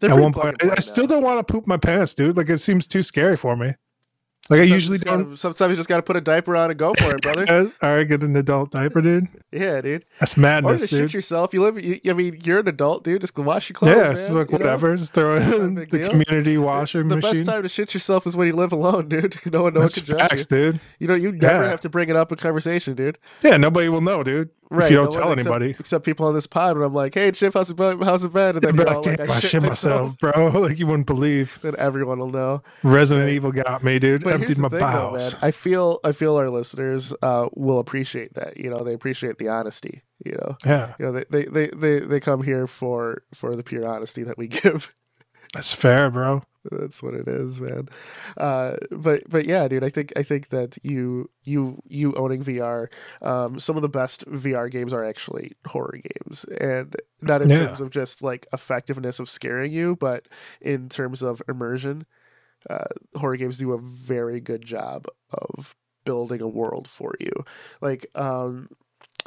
They're 0.00 0.10
at 0.12 0.18
one 0.18 0.32
point. 0.32 0.62
I, 0.62 0.70
I 0.76 0.80
still 0.80 1.06
don't 1.06 1.22
want 1.24 1.46
to 1.46 1.52
poop 1.52 1.66
my 1.66 1.76
pants, 1.76 2.14
dude. 2.14 2.36
Like 2.36 2.48
it 2.48 2.58
seems 2.58 2.86
too 2.86 3.02
scary 3.02 3.36
for 3.36 3.56
me. 3.56 3.74
Like 4.48 4.60
I 4.62 4.64
usually 4.64 4.96
just 4.98 5.04
gotta- 5.04 5.22
don't. 5.24 5.36
sometimes 5.38 5.70
you 5.70 5.76
just 5.76 5.88
got 5.88 5.98
to 5.98 6.02
put 6.02 6.16
a 6.16 6.20
diaper 6.20 6.56
on 6.56 6.70
and 6.70 6.78
go 6.78 6.92
for 6.94 7.14
it, 7.14 7.22
brother. 7.22 7.46
All 7.82 7.94
right, 7.94 8.02
get 8.08 8.22
an 8.24 8.34
adult 8.34 8.72
diaper, 8.72 9.00
dude. 9.00 9.28
yeah, 9.52 9.80
dude. 9.80 10.04
That's 10.18 10.36
Or 10.36 10.40
madness, 10.40 10.80
just 10.80 10.90
dude. 10.90 11.00
shit 11.10 11.14
yourself. 11.14 11.54
You 11.54 11.62
live. 11.62 11.80
You, 11.80 12.00
I 12.08 12.14
mean, 12.14 12.36
you're 12.42 12.58
an 12.58 12.66
adult, 12.66 13.04
dude. 13.04 13.20
Just 13.20 13.38
wash 13.38 13.68
your 13.68 13.74
clothes. 13.74 13.94
yeah, 13.96 14.02
man, 14.04 14.12
it's 14.12 14.28
like 14.30 14.50
you 14.50 14.58
know? 14.58 14.64
whatever. 14.64 14.96
Just 14.96 15.14
throw 15.14 15.36
it 15.36 15.42
in 15.54 15.76
the 15.76 15.86
deal. 15.86 16.10
community 16.10 16.58
washing 16.58 17.06
the 17.06 17.16
machine. 17.16 17.32
best 17.32 17.44
time 17.44 17.62
to 17.62 17.68
shit 17.68 17.94
yourself 17.94 18.26
is 18.26 18.36
when 18.36 18.48
you 18.48 18.54
live 18.56 18.72
alone, 18.72 19.08
dude. 19.08 19.36
No 19.52 19.62
one, 19.62 19.74
no 19.74 19.80
one 19.80 19.86
That's 19.86 20.00
facts, 20.00 20.48
you. 20.50 20.56
dude. 20.72 20.80
You 20.98 21.06
know, 21.06 21.14
you 21.14 21.30
never 21.30 21.62
Yeah. 21.62 21.70
have 21.70 21.82
to 21.82 21.88
bring 21.88 22.08
it 22.08 22.16
up 22.16 22.32
in 22.32 22.38
conversation, 22.38 22.94
dude. 22.96 23.18
Yeah, 23.44 23.56
nobody 23.56 23.88
will 23.88 24.00
know, 24.00 24.24
dude. 24.24 24.50
Right? 24.70 24.84
if 24.84 24.90
you 24.92 24.96
don't 24.98 25.06
no 25.06 25.20
tell 25.20 25.32
except- 25.32 25.40
anybody. 25.46 25.76
except, 25.78 26.04
people 26.04 26.26
on 26.26 26.34
this 26.34 26.46
pod. 26.46 26.76
When 26.78 26.86
I'm 26.86 26.94
like, 26.94 27.12
"Hey, 27.14 27.32
Chip, 27.32 27.54
how's 27.54 27.70
it 27.70 27.74
been? 27.76 28.00
How's 28.02 28.22
it 28.24 28.32
been?" 28.32 28.50
And 28.56 28.60
then 28.62 28.76
They'll 28.76 28.84
be 28.86 28.90
you're 28.90 29.00
like, 29.02 29.16
damn, 29.18 29.26
like, 29.26 29.36
I 29.36 29.40
shit 29.40 29.62
myself, 29.62 30.16
bro. 30.20 30.48
Like 30.60 30.78
you 30.78 30.86
wouldn't 30.86 31.06
believe. 31.08 31.58
Then 31.62 31.74
everyone 31.76 32.20
will 32.20 32.30
know. 32.30 32.62
Resident 32.84 33.26
Right. 33.26 33.34
Evil 33.34 33.50
got 33.52 33.82
me, 33.82 33.98
dude. 33.98 34.22
But 34.22 34.34
Emptied 34.34 34.58
my 34.58 34.68
thing, 34.68 34.78
bowels. 34.78 35.32
man. 35.34 35.40
I 35.42 35.50
feel, 35.50 35.98
I 36.04 36.12
feel 36.12 36.36
our 36.36 36.50
listeners 36.50 37.12
uh, 37.22 37.48
will 37.54 37.80
appreciate 37.80 38.34
that. 38.34 38.56
You 38.58 38.70
know, 38.70 38.84
they 38.84 38.92
appreciate 38.94 39.38
the 39.38 39.48
honesty. 39.48 40.02
You 40.24 40.32
know, 40.32 40.56
yeah, 40.64 40.94
you 40.98 41.06
know, 41.06 41.12
they, 41.12 41.24
they, 41.30 41.44
they, 41.46 41.66
they, 41.74 41.98
they 42.00 42.20
come 42.20 42.42
here 42.42 42.66
for 42.66 43.22
for 43.34 43.56
the 43.56 43.62
pure 43.64 43.86
honesty 43.86 44.22
that 44.22 44.38
we 44.38 44.46
give. 44.62 44.94
that's 45.52 45.72
fair, 45.72 46.10
bro. 46.10 46.42
That's 46.70 47.02
what 47.02 47.14
it 47.14 47.26
is, 47.26 47.60
man. 47.60 47.88
Uh, 48.36 48.76
but 48.90 49.22
but 49.28 49.46
yeah, 49.46 49.66
dude, 49.68 49.84
I 49.84 49.88
think 49.88 50.12
I 50.16 50.22
think 50.22 50.48
that 50.48 50.76
you 50.82 51.30
you 51.44 51.80
you 51.86 52.12
owning 52.14 52.42
VR, 52.42 52.90
um, 53.22 53.58
some 53.58 53.76
of 53.76 53.82
the 53.82 53.88
best 53.88 54.24
VR 54.26 54.68
games 54.68 54.92
are 54.92 55.04
actually 55.04 55.52
horror 55.66 55.98
games, 56.02 56.44
and 56.60 56.94
not 57.22 57.42
in 57.42 57.50
Yeah. 57.50 57.52
terms 57.52 57.80
of 57.80 57.90
just 57.90 58.22
like 58.22 58.46
effectiveness 58.52 59.20
of 59.20 59.28
scaring 59.30 59.72
you, 59.72 59.96
but 59.96 60.28
in 60.60 60.88
terms 60.88 61.22
of 61.22 61.42
immersion. 61.48 62.04
Uh, 62.68 62.84
horror 63.16 63.36
games 63.36 63.58
do 63.58 63.72
a 63.72 63.78
very 63.78 64.40
good 64.40 64.62
job 64.64 65.06
of 65.32 65.76
building 66.04 66.40
a 66.42 66.48
world 66.48 66.88
for 66.88 67.14
you. 67.20 67.32
Like 67.80 68.06
um, 68.14 68.68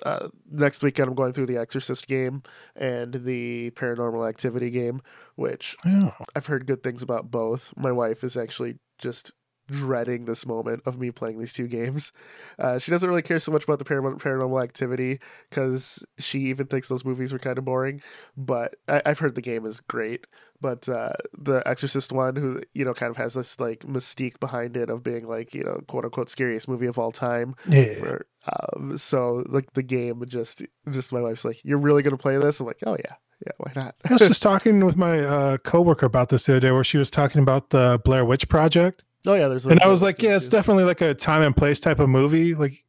uh, 0.06 0.30
next 0.50 0.84
weekend, 0.84 1.10
I'm 1.10 1.16
going 1.16 1.34
through 1.34 1.46
the 1.46 1.58
Exorcist 1.58 2.08
game 2.08 2.44
and 2.76 3.14
the 3.14 3.72
Paranormal 3.72 4.28
Activity 4.28 4.70
game, 4.70 5.02
which 5.36 5.76
Yeah. 5.86 6.12
I've 6.36 6.46
heard 6.48 6.66
good 6.66 6.84
things 6.84 7.04
about 7.04 7.32
both. 7.32 7.74
My 7.78 7.92
wife 7.92 8.24
is 8.24 8.36
actually 8.36 8.80
just 8.98 9.32
dreading 9.72 10.26
this 10.26 10.46
moment 10.46 10.82
of 10.86 11.00
me 11.00 11.10
playing 11.10 11.40
these 11.40 11.54
two 11.54 11.68
games. 11.68 12.12
Uh, 12.60 12.78
she 12.78 12.92
doesn't 12.92 13.08
really 13.08 13.22
care 13.22 13.40
so 13.40 13.52
much 13.52 13.64
about 13.64 13.80
the 13.80 13.86
paranormal 13.86 14.62
activity 14.62 15.20
because 15.50 16.06
she 16.20 16.40
even 16.42 16.68
thinks 16.68 16.90
those 16.90 17.06
movies 17.06 17.32
were 17.32 17.40
kind 17.40 17.58
of 17.58 17.64
boring. 17.64 18.02
But 18.36 18.76
I- 18.90 19.02
I've 19.06 19.20
heard 19.20 19.36
the 19.36 19.42
game 19.42 19.66
is 19.66 19.80
great. 19.80 20.28
But 20.64 20.88
uh, 20.88 21.12
the 21.38 21.62
Exorcist 21.68 22.14
one, 22.14 22.38
who 22.38 22.62
you 22.74 22.86
know, 22.86 22.94
kind 22.94 23.10
of 23.10 23.18
has 23.18 23.34
this 23.34 23.60
like 23.60 23.82
mystique 23.82 24.40
behind 24.40 24.78
it 24.78 24.90
of 24.90 25.04
being 25.04 25.28
like 25.28 25.54
you 25.54 25.62
know, 25.62 25.82
quote 25.88 26.06
unquote, 26.06 26.30
scariest 26.30 26.70
movie 26.70 26.86
of 26.86 26.98
all 26.98 27.12
time. 27.12 27.54
Yeah. 27.68 28.00
Where, 28.00 28.26
um, 28.48 28.98
so 28.98 29.44
like 29.50 29.74
the 29.74 29.84
game 29.84 30.24
just, 30.26 30.62
just 30.90 31.12
my 31.12 31.20
wife's 31.20 31.44
like, 31.44 31.60
"You're 31.66 31.80
really 31.80 32.02
gonna 32.02 32.16
play 32.16 32.38
this?" 32.38 32.62
I'm 32.62 32.66
like, 32.66 32.80
"Oh 32.86 32.96
yeah, 32.98 33.16
yeah, 33.46 33.52
why 33.58 33.74
not?" 33.76 33.96
I 34.10 34.14
was 34.14 34.26
just 34.26 34.42
talking 34.52 34.86
with 34.86 34.96
my 34.96 35.20
uh, 35.20 35.58
coworker 35.58 36.06
about 36.06 36.30
this 36.30 36.46
the 36.46 36.54
other 36.54 36.60
day, 36.62 36.72
where 36.72 36.86
she 36.86 36.98
was 36.98 37.12
talking 37.12 37.42
about 37.42 37.72
the 37.72 38.00
Blair 38.06 38.24
Witch 38.24 38.48
Project, 38.48 39.04
oh 39.26 39.34
yeah, 39.34 39.50
there's. 39.50 39.66
and 39.66 39.82
I 39.82 39.88
was 39.88 40.02
like, 40.02 40.22
"Yeah, 40.22 40.38
it's 40.38 40.46
too. 40.46 40.52
definitely 40.52 40.86
like 40.86 41.02
a 41.02 41.14
time 41.14 41.42
and 41.42 41.56
place 41.56 41.82
type 41.82 42.00
of 42.00 42.08
movie." 42.08 42.56
Like, 42.56 42.86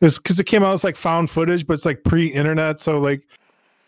it's 0.00 0.20
because 0.20 0.38
it 0.38 0.44
came 0.44 0.62
out 0.62 0.72
as 0.72 0.84
like 0.84 0.94
found 0.94 1.30
footage, 1.30 1.66
but 1.66 1.74
it's 1.74 1.84
like 1.84 2.04
pre-internet, 2.04 2.78
so 2.78 3.00
like, 3.00 3.26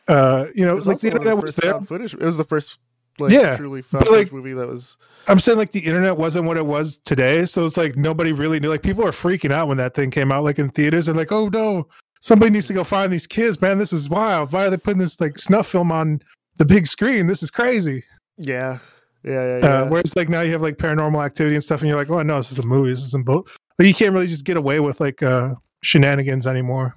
uh, 0.09 0.47
you 0.53 0.65
know, 0.65 0.75
like 0.75 0.99
the 0.99 1.13
internet 1.13 1.37
was 1.37 1.55
there. 1.55 1.81
footage. 1.81 2.15
It 2.15 2.23
was 2.23 2.37
the 2.37 2.45
first, 2.45 2.81
like, 3.21 3.33
Yeah, 3.33 3.57
truly 3.57 3.83
found 3.83 4.07
like- 4.09 4.33
movie 4.33 4.53
that 4.55 4.69
was. 4.69 4.97
I'm 5.29 5.39
saying 5.39 5.59
like 5.59 5.73
the 5.73 5.81
internet 5.81 6.17
wasn't 6.17 6.47
what 6.47 6.57
it 6.57 6.65
was 6.67 6.97
today, 6.97 7.45
so 7.45 7.65
it's 7.67 7.77
like 7.77 7.97
nobody 7.97 8.33
really 8.33 8.59
knew. 8.59 8.71
Like 8.71 8.83
people 8.83 9.05
were 9.05 9.11
freaking 9.11 9.53
out 9.53 9.69
when 9.69 9.77
that 9.77 9.95
thing 9.95 10.11
came 10.11 10.33
out, 10.33 10.45
like 10.45 10.59
in 10.59 10.71
theaters, 10.71 11.09
and 11.09 11.17
like, 11.17 11.31
oh 11.31 11.49
no, 11.49 11.87
somebody 12.21 12.51
needs 12.51 12.67
to 12.69 12.73
go 12.73 12.85
find 12.85 13.13
these 13.13 13.27
kids, 13.27 13.61
man. 13.61 13.79
This 13.79 13.93
is 13.93 14.09
wild. 14.09 14.53
Why 14.53 14.67
are 14.67 14.71
they 14.71 14.77
putting 14.79 14.99
this 14.99 15.21
like 15.21 15.39
snuff 15.39 15.69
film 15.69 15.93
on 15.93 16.23
the 16.57 16.65
big 16.65 16.87
screen? 16.87 17.27
This 17.27 17.43
is 17.43 17.51
crazy. 17.51 18.03
Yeah, 18.39 18.79
yeah, 19.23 19.33
yeah. 19.33 19.59
yeah. 19.59 19.67
Uh, 19.67 19.89
whereas 19.89 20.17
like 20.17 20.29
now 20.31 20.41
you 20.41 20.53
have 20.53 20.63
like 20.63 20.79
paranormal 20.79 21.25
activity 21.25 21.55
and 21.55 21.63
stuff, 21.63 21.81
and 21.81 21.89
you're 21.89 21.99
like, 21.99 22.11
oh 22.11 22.23
no, 22.23 22.39
this 22.39 22.51
is 22.51 22.59
a 22.59 22.67
movie. 22.67 22.91
This 22.91 23.05
isn't 23.05 23.27
both. 23.27 23.47
Like 23.79 23.87
you 23.89 23.95
can't 23.95 24.15
really 24.15 24.27
just 24.27 24.45
get 24.45 24.57
away 24.57 24.81
with 24.81 25.01
like 25.01 25.23
uh 25.23 25.55
shenanigans 25.83 26.47
anymore. 26.47 26.97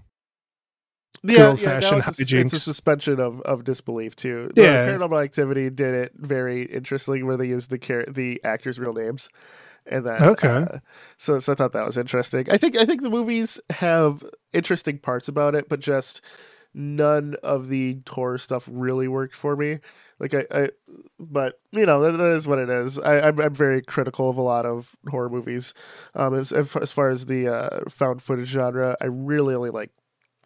Yeah, 1.24 1.38
yeah, 1.38 1.48
old-fashioned 1.50 2.00
now 2.02 2.08
it's, 2.08 2.20
a, 2.20 2.40
it's 2.40 2.54
a 2.54 2.60
suspension 2.60 3.20
of, 3.20 3.42
of 3.42 3.64
disbelief 3.64 4.16
too. 4.16 4.50
The 4.56 4.64
Yeah. 4.64 4.88
Paranormal 4.90 5.24
Activity 5.24 5.70
did 5.70 5.94
it 5.94 6.12
very 6.16 6.64
interestingly, 6.64 7.24
where 7.24 7.38
they 7.38 7.48
used 7.48 7.70
the 7.70 7.78
char- 7.78 8.06
the 8.08 8.42
actors' 8.44 8.80
real 8.80 8.94
names, 8.94 9.30
and 9.86 10.06
then 10.06 10.22
Okay. 10.22 10.48
uh, 10.48 10.80
so 11.18 11.40
so 11.40 11.54
I 11.54 11.56
thought 11.56 11.74
that 11.74 11.86
was 11.86 11.98
interesting. 11.98 12.46
I 12.50 12.58
think 12.58 12.76
I 12.78 12.86
think 12.86 13.02
the 13.04 13.10
movies 13.10 13.60
have 13.70 14.24
interesting 14.54 14.98
parts 15.00 15.28
about 15.28 15.56
it, 15.56 15.70
but 15.70 15.80
just 15.80 16.22
none 16.74 17.36
of 17.44 17.70
the 17.70 18.00
horror 18.10 18.38
stuff 18.38 18.68
really 18.72 19.08
worked 19.08 19.36
for 19.36 19.56
me. 19.56 19.80
Like 20.20 20.34
I, 20.34 20.46
I 20.52 20.70
but 21.20 21.60
you 21.72 21.86
know 21.86 22.02
that, 22.02 22.18
that 22.18 22.32
is 22.34 22.48
what 22.48 22.60
it 22.60 22.70
is. 22.70 22.98
I, 23.00 23.20
I'm 23.28 23.40
I'm 23.40 23.54
very 23.54 23.82
critical 23.82 24.30
of 24.30 24.38
a 24.38 24.42
lot 24.42 24.66
of 24.66 24.96
horror 25.10 25.30
movies. 25.30 25.74
Um, 26.16 26.34
as 26.34 26.52
as 26.52 26.92
far 26.92 27.10
as 27.10 27.26
the 27.28 27.48
uh, 27.48 27.90
found 27.90 28.22
footage 28.22 28.48
genre, 28.48 28.96
I 29.02 29.06
really 29.06 29.54
only 29.56 29.70
like 29.70 29.92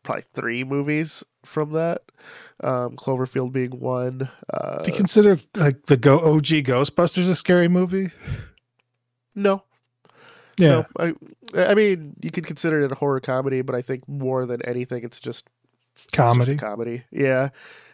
probably 0.07 0.23
three 0.33 0.63
movies 0.63 1.23
from 1.43 1.73
that. 1.73 2.01
Um, 2.63 2.95
Cloverfield 2.95 3.51
being 3.51 3.79
one. 3.79 4.29
Uh, 4.51 4.79
Do 4.83 4.89
you 4.91 4.95
consider 4.97 5.37
like 5.55 5.85
the 5.87 5.97
Go 5.97 6.17
OG 6.19 6.45
Ghostbusters 6.65 7.29
a 7.29 7.35
scary 7.35 7.67
movie? 7.67 8.11
no, 9.35 9.63
Yeah. 10.57 10.85
No, 10.97 11.13
I, 11.53 11.65
I 11.71 11.75
mean, 11.75 12.15
you 12.21 12.31
could 12.31 12.45
consider 12.45 12.81
it 12.81 12.91
a 12.91 12.95
horror 12.95 13.19
comedy, 13.19 13.61
but 13.61 13.75
I 13.75 13.81
think 13.81 14.07
more 14.07 14.45
than 14.45 14.61
anything, 14.65 15.03
it's 15.03 15.19
just 15.19 15.45
it's 15.95 16.03
just 16.05 16.13
a 16.13 16.17
Comedy. 16.17 16.55
comedy. 16.57 17.03
Yeah, 17.11 17.49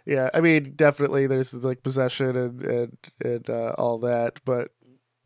yeah. 0.06 0.30
I 0.34 0.40
mean, 0.42 0.74
definitely, 0.76 1.28
there's 1.28 1.54
like 1.54 1.84
possession 1.84 2.36
and 2.36 2.62
and 2.62 2.98
and 3.24 3.50
uh, 3.50 3.74
all 3.78 3.98
that, 4.00 4.40
but 4.46 4.72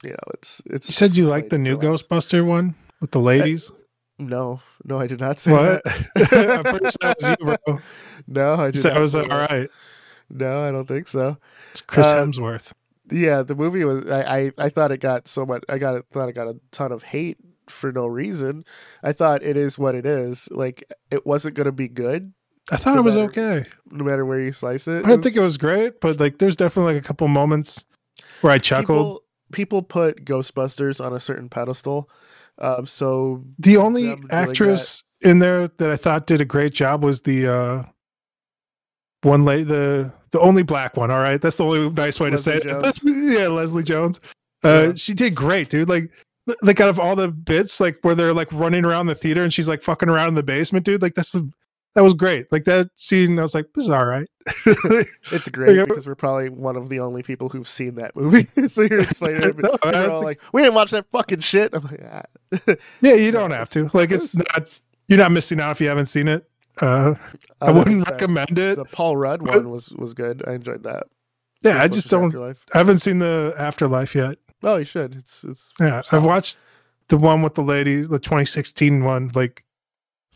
you 0.03 0.11
know, 0.11 0.31
it's 0.33 0.61
it's. 0.65 0.89
You 0.89 0.93
said 0.93 1.15
you 1.15 1.25
liked 1.27 1.49
the 1.49 1.57
new. 1.57 1.77
Ghostbuster 1.77 2.45
one 2.45 2.75
with 3.01 3.11
the 3.11 3.19
ladies. 3.19 3.71
No, 4.19 4.61
no, 4.87 4.99
I 4.99 5.05
did 5.07 5.19
not 5.19 5.37
say 5.39 5.51
What? 5.51 5.83
that. 5.83 6.07
I'm 6.57 6.63
pretty 6.63 6.85
sure 6.85 6.97
that 7.01 7.17
was 7.19 7.29
you, 7.29 7.57
bro. 7.67 7.79
No, 8.27 8.53
I 8.55 8.71
did 8.71 8.79
said 8.81 8.89
not 8.93 8.97
it 8.97 9.01
was 9.01 9.15
all 9.15 9.27
right. 9.27 9.69
No, 10.29 10.61
I 10.61 10.71
don't 10.71 10.87
think 10.87 11.07
so. 11.07 11.37
It's 11.71 11.81
Chris 11.81 12.07
Uh, 12.07 12.15
Hemsworth. 12.25 12.73
Yeah, 13.11 13.43
the 13.43 13.55
movie 13.55 13.85
was. 13.85 14.09
I, 14.09 14.37
I, 14.37 14.51
I 14.57 14.69
thought 14.69 14.91
it 14.91 14.99
got 14.99 15.27
so 15.29 15.45
much. 15.45 15.63
I 15.69 15.77
got. 15.77 16.03
Thought 16.11 16.27
it 16.29 16.33
got 16.33 16.47
a 16.47 16.59
ton 16.71 16.91
of 16.91 17.03
hate 17.03 17.37
for 17.69 17.91
no 17.93 18.05
reason. 18.07 18.65
I 19.03 19.13
thought 19.13 19.43
it 19.43 19.55
is 19.55 19.79
what 19.79 19.95
it 19.95 20.05
is. 20.05 20.49
Like 20.51 20.83
it 21.11 21.25
wasn't 21.25 21.55
going 21.55 21.65
to 21.67 21.71
be 21.71 21.87
good, 21.87 22.33
I 22.71 22.75
thought 22.75 22.95
no 22.95 22.99
it 23.01 23.03
was 23.03 23.15
matter- 23.15 23.29
okay. 23.59 23.69
no 23.91 24.03
matter 24.03 24.25
where 24.25 24.39
you 24.41 24.51
slice 24.51 24.87
it. 24.89 25.05
I 25.05 25.07
don't 25.09 25.21
think 25.21 25.37
it 25.37 25.41
was 25.41 25.57
great, 25.57 26.01
but 26.01 26.19
like 26.19 26.39
there's 26.39 26.57
definitely 26.57 26.95
like 26.95 27.03
a 27.03 27.07
couple 27.07 27.27
moments 27.29 27.85
where 28.41 28.51
I 28.51 28.57
chuckled. 28.57 28.87
People, 28.87 29.23
people 29.53 29.81
put 29.83 30.25
Ghostbusters 30.25 31.03
on 31.03 31.13
a 31.13 31.19
certain 31.19 31.47
pedestal. 31.47 32.09
Um, 32.59 32.85
so 32.85 33.43
the 33.59 33.77
only 33.77 34.15
actress 34.29 35.03
in 35.21 35.39
there 35.39 35.67
that 35.67 35.89
I 35.89 35.95
thought 35.95 36.27
did 36.27 36.41
a 36.41 36.45
great 36.45 36.73
job 36.73 37.03
was 37.03 37.21
the 37.21 37.47
uh 37.47 37.83
one 39.21 39.45
lady 39.45 39.63
the 39.63 40.11
the 40.31 40.39
only 40.39 40.63
black 40.63 40.97
one, 40.97 41.09
all 41.11 41.19
right? 41.21 41.41
That's 41.41 41.57
the 41.57 41.63
only 41.65 41.89
nice 41.91 42.19
way 42.19 42.29
Leslie 42.29 42.59
to 42.59 42.69
say 42.69 42.87
it. 42.87 42.99
Yeah, 43.39 43.47
Leslie 43.47 43.83
Jones. 43.83 44.19
Uh 44.63 44.87
Yeah. 44.87 44.93
she 44.95 45.13
did 45.13 45.35
great, 45.35 45.69
dude. 45.69 45.89
Like 45.89 46.11
like 46.61 46.79
out 46.79 46.89
of 46.89 46.99
all 46.99 47.15
the 47.15 47.27
bits 47.27 47.79
like 47.79 47.97
where 48.01 48.15
they're 48.15 48.33
like 48.33 48.51
running 48.51 48.85
around 48.85 49.07
the 49.07 49.15
theater 49.15 49.43
and 49.43 49.53
she's 49.53 49.67
like 49.67 49.83
fucking 49.83 50.09
around 50.09 50.29
in 50.29 50.35
the 50.35 50.43
basement, 50.43 50.85
dude. 50.85 51.01
Like 51.01 51.15
that's 51.15 51.31
the 51.31 51.49
that 51.97 52.03
was 52.03 52.13
great. 52.13 52.51
Like 52.51 52.65
that 52.65 52.91
scene, 52.95 53.39
I 53.39 53.41
was 53.41 53.55
like, 53.55 53.73
this 53.73 53.85
is 53.85 53.89
all 53.89 54.05
right. 54.05 54.27
it's 55.31 55.49
great 55.49 55.75
Yeah. 55.75 55.85
because 55.85 56.05
we're 56.05 56.13
probably 56.13 56.47
one 56.49 56.75
of 56.75 56.89
the 56.89 56.99
only 56.99 57.23
people 57.23 57.49
who've 57.49 57.67
seen 57.67 57.95
that 57.95 58.15
movie. 58.15 58.47
so 58.67 58.83
you're 58.83 58.99
explaining 59.01 59.41
it. 59.41 59.57
No, 59.57 59.75
we're 59.83 59.95
all 59.95 60.09
think- 60.19 60.23
like, 60.23 60.41
we 60.53 60.61
didn't 60.61 60.75
watch 60.75 60.91
that 60.91 61.09
fucking 61.09 61.39
shit. 61.39 61.73
I'm 61.73 61.83
like, 61.85 62.01
ah. 62.07 62.75
yeah, 63.01 63.15
you 63.15 63.31
don't 63.31 63.49
have 63.49 63.69
to. 63.69 63.89
Like 63.95 64.11
it's 64.11 64.35
not 64.35 64.79
you're 65.07 65.17
not 65.17 65.31
missing 65.31 65.59
out 65.59 65.71
if 65.71 65.81
you 65.81 65.87
haven't 65.87 66.05
seen 66.05 66.27
it. 66.27 66.47
Uh 66.79 67.15
I 67.61 67.71
wouldn't 67.71 68.07
recommend 68.07 68.59
it. 68.59 68.75
The 68.75 68.85
Paul 68.85 69.17
Rudd 69.17 69.41
one 69.41 69.71
was 69.71 69.89
was 69.89 70.13
good. 70.13 70.43
I 70.47 70.53
enjoyed 70.53 70.83
that. 70.83 71.05
Yeah, 71.63 71.81
I 71.81 71.87
just 71.87 72.09
don't 72.11 72.25
Afterlife. 72.25 72.63
I 72.75 72.77
haven't 72.77 72.99
seen 72.99 73.17
the 73.17 73.55
Afterlife 73.57 74.13
yet. 74.13 74.37
Oh, 74.61 74.75
you 74.75 74.85
should. 74.85 75.15
It's 75.15 75.43
it's 75.43 75.73
Yeah, 75.79 76.03
I've 76.11 76.23
watched 76.23 76.59
the 77.07 77.17
one 77.17 77.41
with 77.41 77.55
the 77.55 77.63
lady, 77.63 78.01
the 78.01 78.19
2016 78.19 79.03
one, 79.03 79.31
like 79.33 79.63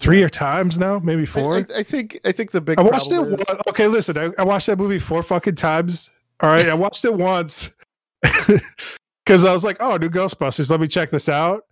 three 0.01 0.24
or 0.24 0.29
times 0.29 0.79
now, 0.79 1.00
maybe 1.00 1.25
four. 1.25 1.58
I, 1.58 1.60
I, 1.60 1.65
I 1.77 1.84
think 1.84 2.20
I 2.25 2.31
think 2.31 2.51
the 2.51 2.60
big 2.60 2.79
I 2.79 2.84
watched 2.84 3.12
it. 3.12 3.20
One, 3.20 3.38
okay, 3.70 3.88
listen, 3.88 4.17
I, 4.17 4.31
I 4.38 4.43
watched 4.43 4.67
that 4.67 4.77
movie 4.77 5.00
four 5.00 5.24
fucking 5.24 5.55
times. 5.55 6.12
All 6.41 6.50
right, 6.50 6.67
I 6.67 6.74
watched 6.74 7.05
it 7.05 7.13
once 7.13 7.70
because 8.22 9.46
I 9.46 9.53
was 9.53 9.63
like, 9.63 9.77
"Oh, 9.79 9.96
new 9.98 10.10
Ghostbusters, 10.10 10.70
let 10.70 10.81
me 10.81 10.88
check 10.88 11.12
this 11.12 11.29
out." 11.29 11.63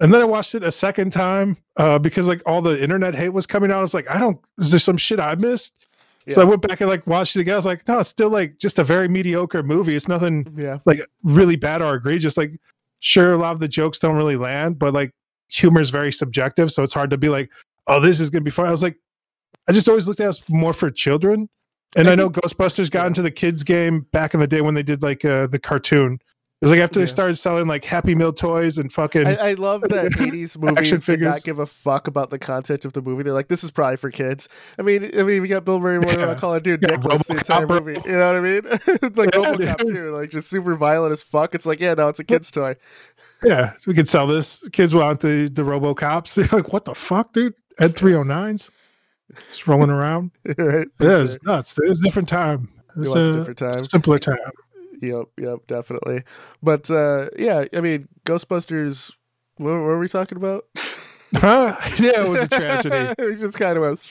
And 0.00 0.14
then 0.14 0.20
I 0.20 0.24
watched 0.24 0.54
it 0.54 0.62
a 0.62 0.72
second 0.72 1.12
time 1.12 1.58
uh, 1.76 1.98
because 1.98 2.26
like 2.26 2.42
all 2.46 2.62
the 2.62 2.82
internet 2.82 3.14
hate 3.14 3.30
was 3.30 3.46
coming 3.46 3.70
out. 3.70 3.78
I 3.78 3.82
was 3.82 3.94
like, 3.94 4.10
"I 4.10 4.18
don't. 4.18 4.40
Is 4.58 4.70
there 4.70 4.80
some 4.80 4.96
shit 4.96 5.20
I 5.20 5.34
missed?" 5.34 5.84
So 6.28 6.42
I 6.42 6.44
went 6.44 6.60
back 6.60 6.82
and 6.82 6.90
like 6.90 7.06
watched 7.06 7.36
it 7.36 7.40
again. 7.40 7.54
I 7.54 7.56
was 7.56 7.66
like, 7.66 7.86
"No, 7.86 7.98
it's 7.98 8.08
still 8.08 8.30
like 8.30 8.58
just 8.58 8.78
a 8.78 8.84
very 8.84 9.08
mediocre 9.08 9.62
movie. 9.62 9.94
It's 9.94 10.08
nothing." 10.08 10.50
yeah. 10.56 10.78
like 10.86 11.00
really 11.22 11.56
bad 11.56 11.82
or 11.82 11.94
egregious. 11.94 12.36
Like, 12.36 12.58
sure, 13.00 13.32
a 13.32 13.36
lot 13.36 13.52
of 13.52 13.60
the 13.60 13.68
jokes 13.68 13.98
don't 13.98 14.16
really 14.16 14.36
land, 14.36 14.78
but 14.78 14.94
like 14.94 15.12
humor 15.48 15.80
is 15.80 15.90
very 15.90 16.12
subjective, 16.12 16.72
so 16.72 16.82
it's 16.82 16.94
hard 16.94 17.10
to 17.10 17.18
be 17.18 17.28
like, 17.28 17.50
oh, 17.86 18.00
this 18.00 18.20
is 18.20 18.30
gonna 18.30 18.44
be 18.44 18.50
fun. 18.50 18.66
I 18.66 18.70
was 18.70 18.82
like, 18.82 18.96
I 19.68 19.72
just 19.72 19.88
always 19.88 20.08
looked 20.08 20.20
at 20.20 20.24
it 20.24 20.28
as 20.28 20.48
more 20.48 20.72
for 20.72 20.90
children. 20.90 21.48
And 21.96 22.08
I 22.08 22.12
I, 22.12 22.14
know 22.14 22.30
Ghostbusters 22.30 22.90
got 22.90 23.06
into 23.06 23.22
the 23.22 23.30
kids 23.30 23.64
game 23.64 24.06
back 24.12 24.34
in 24.34 24.40
the 24.40 24.46
day 24.46 24.60
when 24.60 24.74
they 24.74 24.82
did 24.82 25.02
like 25.02 25.24
uh, 25.24 25.46
the 25.46 25.58
cartoon. 25.58 26.18
It 26.60 26.64
was 26.64 26.72
like 26.72 26.80
after 26.80 26.98
Yeah. 26.98 27.04
they 27.04 27.10
started 27.10 27.36
selling 27.36 27.68
like 27.68 27.84
Happy 27.84 28.16
Meal 28.16 28.32
toys 28.32 28.78
and 28.78 28.92
fucking 28.92 29.28
I, 29.28 29.34
I 29.36 29.52
love 29.52 29.82
that 29.82 30.10
80s 30.18 30.58
movies 30.58 30.90
did 30.90 31.04
figures. 31.04 31.34
not 31.36 31.44
give 31.44 31.60
a 31.60 31.66
fuck 31.66 32.08
about 32.08 32.30
the 32.30 32.38
content 32.40 32.84
of 32.84 32.94
the 32.94 33.00
movie. 33.00 33.22
They're 33.22 33.32
like, 33.32 33.46
this 33.46 33.62
is 33.62 33.70
probably 33.70 33.96
for 33.96 34.10
kids. 34.10 34.48
I 34.76 34.82
mean, 34.82 35.04
I 35.16 35.22
mean, 35.22 35.40
we 35.40 35.46
got 35.46 35.64
Bill 35.64 35.78
Murray 35.78 36.04
Yeah. 36.04 36.16
yeah. 36.18 36.34
calling 36.34 36.60
dude 36.64 36.82
Yeah, 36.82 36.96
dickless 36.96 37.28
the 37.28 37.34
entire 37.38 37.64
bro. 37.64 37.78
movie. 37.78 38.00
You 38.04 38.16
know 38.18 38.26
what 38.26 38.36
I 38.36 38.40
mean? 38.40 38.62
it's 39.02 39.16
like 39.16 39.32
Yeah, 39.34 39.40
RoboCop 39.54 39.76
dude. 39.78 39.94
too, 39.94 40.10
like 40.16 40.30
just 40.30 40.50
super 40.50 40.74
violent 40.74 41.12
as 41.12 41.22
fuck. 41.22 41.54
It's 41.54 41.64
like, 41.64 41.78
yeah, 41.78 41.94
no, 41.94 42.08
it's 42.08 42.18
a 42.18 42.24
kid's 42.24 42.50
toy. 42.50 42.74
yeah, 43.44 43.74
we 43.86 43.94
could 43.94 44.08
sell 44.08 44.26
this. 44.26 44.60
Kids 44.72 44.92
want 44.94 45.20
the 45.20 45.48
the 45.48 45.62
RoboCops. 45.62 46.34
They're 46.50 46.60
like, 46.60 46.72
what 46.72 46.86
the 46.86 46.94
fuck, 46.96 47.32
dude? 47.34 47.54
Ed 47.78 47.94
309s 47.94 48.70
just 49.50 49.68
rolling 49.68 49.90
around. 49.90 50.32
right? 50.58 50.88
Yeah, 50.98 51.18
it's 51.18 51.40
nuts. 51.44 51.78
It 51.78 51.88
was 51.88 52.00
a 52.00 52.04
different 52.04 52.28
time. 52.28 52.68
It 52.96 52.96
It 52.96 53.00
was, 53.00 53.14
was 53.14 53.26
a 53.26 53.30
a 53.30 53.36
different 53.36 53.58
time. 53.58 53.84
simpler 53.84 54.18
time. 54.18 54.36
Yep, 55.00 55.24
yep, 55.38 55.58
definitely. 55.66 56.22
But 56.62 56.90
uh 56.90 57.28
yeah, 57.38 57.64
I 57.72 57.80
mean, 57.80 58.08
Ghostbusters. 58.26 59.12
What, 59.56 59.70
what 59.72 59.80
were 59.80 59.98
we 59.98 60.08
talking 60.08 60.36
about? 60.38 60.64
Huh? 61.36 61.76
yeah, 62.00 62.24
it 62.24 62.28
was 62.30 62.44
a 62.44 62.48
tragedy. 62.48 63.14
we 63.22 63.36
just 63.36 63.58
kind 63.58 63.76
of 63.76 63.82
went. 63.82 64.10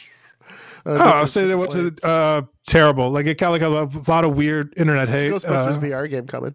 uh, 0.86 0.92
Oh, 1.04 1.10
I'll 1.10 1.26
say 1.28 1.48
that 1.48 1.58
wasn't 1.58 2.04
uh, 2.06 2.44
terrible. 2.68 3.10
Like 3.10 3.26
it 3.26 3.40
got 3.40 3.50
like 3.50 3.64
a 3.64 3.68
lo- 3.68 3.90
lot 4.08 4.24
of 4.24 4.36
weird 4.36 4.72
internet 4.78 5.10
hate. 5.10 5.32
Ghostbusters 5.32 5.78
Uh, 5.78 5.82
VR 5.82 6.08
game 6.08 6.28
coming. 6.28 6.54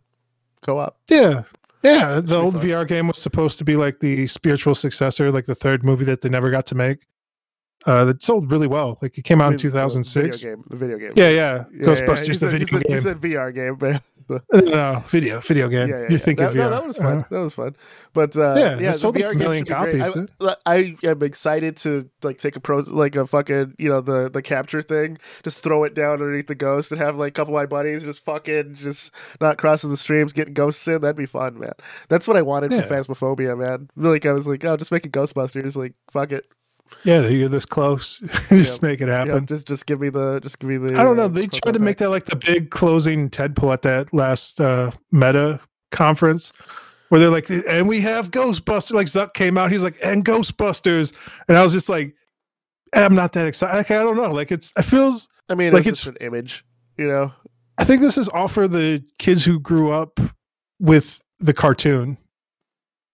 Co-op. 0.61 0.97
yeah, 1.11 1.43
yeah. 1.83 2.21
The 2.23 2.39
old 2.41 2.55
fun. 2.55 2.63
VR 2.63 2.87
game 2.87 3.09
was 3.09 3.19
supposed 3.19 3.59
to 3.59 3.65
be 3.65 3.75
like 3.75 3.99
the 3.99 4.29
spiritual 4.29 4.77
successor, 4.77 5.33
like 5.33 5.47
the 5.47 5.57
third 5.57 5.85
movie 5.85 6.05
that 6.05 6.21
they 6.21 6.29
never 6.29 6.53
got 6.53 6.67
to 6.67 6.77
make. 6.77 7.07
Uh, 7.85 8.05
that 8.05 8.23
sold 8.23 8.49
really 8.49 8.69
well. 8.69 8.97
Like 9.03 9.19
it 9.19 9.23
came 9.23 9.41
out 9.41 9.47
in 9.47 9.49
I 9.49 9.51
mean, 9.55 9.57
the 9.57 9.63
2006. 9.63 10.43
Video 10.43 10.55
game. 10.57 10.65
The 10.71 10.77
video 10.77 10.99
game. 10.99 11.13
Yeah, 11.17 11.31
yeah. 11.31 11.65
Yeah, 11.75 11.87
Ghostbusters, 11.89 12.41
yeah, 12.41 12.49
the 12.49 12.59
you 12.59 12.67
video 12.67 12.67
said, 12.69 12.83
game. 12.85 12.95
You 12.95 13.01
said 13.01 13.21
VR 13.21 13.53
game, 13.53 13.77
man. 13.81 14.01
No, 14.53 15.03
video, 15.09 15.41
video 15.41 15.69
game. 15.69 15.89
yeah, 15.89 16.01
yeah, 16.01 16.07
yeah. 16.11 16.17
thinking 16.19 16.47
that, 16.47 16.55
no, 16.55 16.71
that 16.71 16.87
was 16.87 16.97
fun. 16.99 17.19
Uh, 17.19 17.25
that 17.31 17.41
was 17.41 17.55
fun. 17.55 17.77
But 18.13 18.37
uh, 18.37 18.55
Yeah, 18.57 18.79
yeah, 18.79 18.93
sold 18.93 19.17
VR 19.17 19.33
a 19.33 19.35
million 19.35 19.65
copies, 19.65 20.11
I, 20.41 20.57
I 20.67 20.97
am 21.05 21.23
excited 21.23 21.77
to 21.79 22.09
like 22.23 22.39
take 22.39 22.57
a 22.57 22.61
pro 22.61 22.79
like 22.81 23.17
a 23.17 23.27
fucking 23.27 23.75
you 23.79 23.89
know 23.89 24.01
the 24.01 24.31
the 24.31 24.43
capture 24.43 24.83
thing, 24.83 25.19
just 25.43 25.63
throw 25.63 25.85
it 25.85 25.95
down 25.95 26.15
underneath 26.15 26.47
the 26.47 26.55
ghost 26.55 26.93
and 26.93 27.01
have 27.01 27.17
like 27.17 27.31
a 27.31 27.33
couple 27.33 27.57
of 27.57 27.61
my 27.61 27.67
buddies 27.67 28.03
just 28.03 28.25
fucking 28.25 28.75
just 28.77 29.13
not 29.41 29.59
crossing 29.59 29.91
the 29.91 29.97
streams, 29.97 30.33
getting 30.33 30.55
ghosts 30.55 30.87
in. 30.89 31.01
That'd 31.01 31.17
be 31.17 31.27
fun, 31.27 31.59
man. 31.59 31.73
That's 32.09 32.29
what 32.29 32.37
I 32.37 32.43
wanted 32.43 32.73
Yeah. 32.73 32.83
from 32.83 32.97
Phasmophobia, 32.97 33.59
man. 33.59 33.89
Like 33.97 34.27
I 34.27 34.33
was 34.33 34.47
like, 34.47 34.65
oh, 34.65 34.77
just 34.77 34.93
make 34.93 35.07
it 35.07 35.13
Ghostbusters. 35.13 35.77
Like 35.77 35.95
fuck 36.11 36.33
it. 36.33 36.47
Yeah, 37.05 37.27
you're 37.27 37.49
this 37.49 37.65
close. 37.67 38.19
just 38.49 38.83
Yeah. 38.83 38.89
make 38.89 39.01
it 39.01 39.09
Yeah, 39.09 39.19
happen. 39.27 39.47
just 39.47 39.67
just 39.67 39.87
give 39.87 40.01
me 40.01 40.09
the 40.09 40.41
just 40.41 40.59
give 40.59 40.71
me 40.71 40.77
the. 40.77 40.99
I 40.99 41.03
don't 41.03 41.17
know. 41.17 41.25
uh, 41.25 41.29
They 41.29 41.47
tried 41.47 41.73
to 41.75 41.81
make 41.81 41.99
that 41.99 42.11
like 42.11 42.27
the 42.27 42.37
big 42.37 42.71
closing 42.71 43.29
TED 43.31 43.57
pull 43.57 43.73
at 43.73 43.83
that 43.83 44.13
last 44.15 44.61
uh, 44.61 44.91
Meta 45.11 45.61
conference, 45.91 46.53
where 47.09 47.21
they're 47.21 47.31
like, 47.31 47.49
"And 47.51 47.89
we 47.89 48.01
have 48.03 48.31
Ghostbusters." 48.31 48.93
Like 48.93 49.07
Zuck 49.07 49.35
came 49.35 49.57
out, 49.59 49.73
he's 49.73 49.83
like, 49.83 49.97
"And 50.03 50.25
Ghostbusters," 50.25 51.13
and 51.49 51.57
I 51.59 51.63
was 51.63 51.73
just 51.73 51.89
like, 51.89 52.15
"I'm 52.95 53.15
not 53.15 53.33
that 53.35 53.47
excited." 53.47 53.77
Like, 53.77 53.91
I 53.91 53.99
don't 54.03 54.17
know. 54.17 54.29
Like 54.29 54.53
it's, 54.53 54.73
it 54.77 54.83
feels. 54.83 55.29
I 55.49 55.55
mean, 55.55 55.73
like 55.73 55.87
it's 55.87 56.01
it's- 56.01 56.05
just 56.05 56.21
an 56.21 56.27
image, 56.27 56.65
you 56.99 57.09
know. 57.09 57.33
I 57.79 57.85
think 57.85 58.01
this 58.03 58.17
is 58.19 58.29
all 58.29 58.49
for 58.49 58.69
the 58.69 59.03
kids 59.19 59.45
who 59.45 59.59
grew 59.59 59.91
up 59.91 60.21
with 60.79 61.21
the 61.39 61.55
cartoon. 61.55 62.19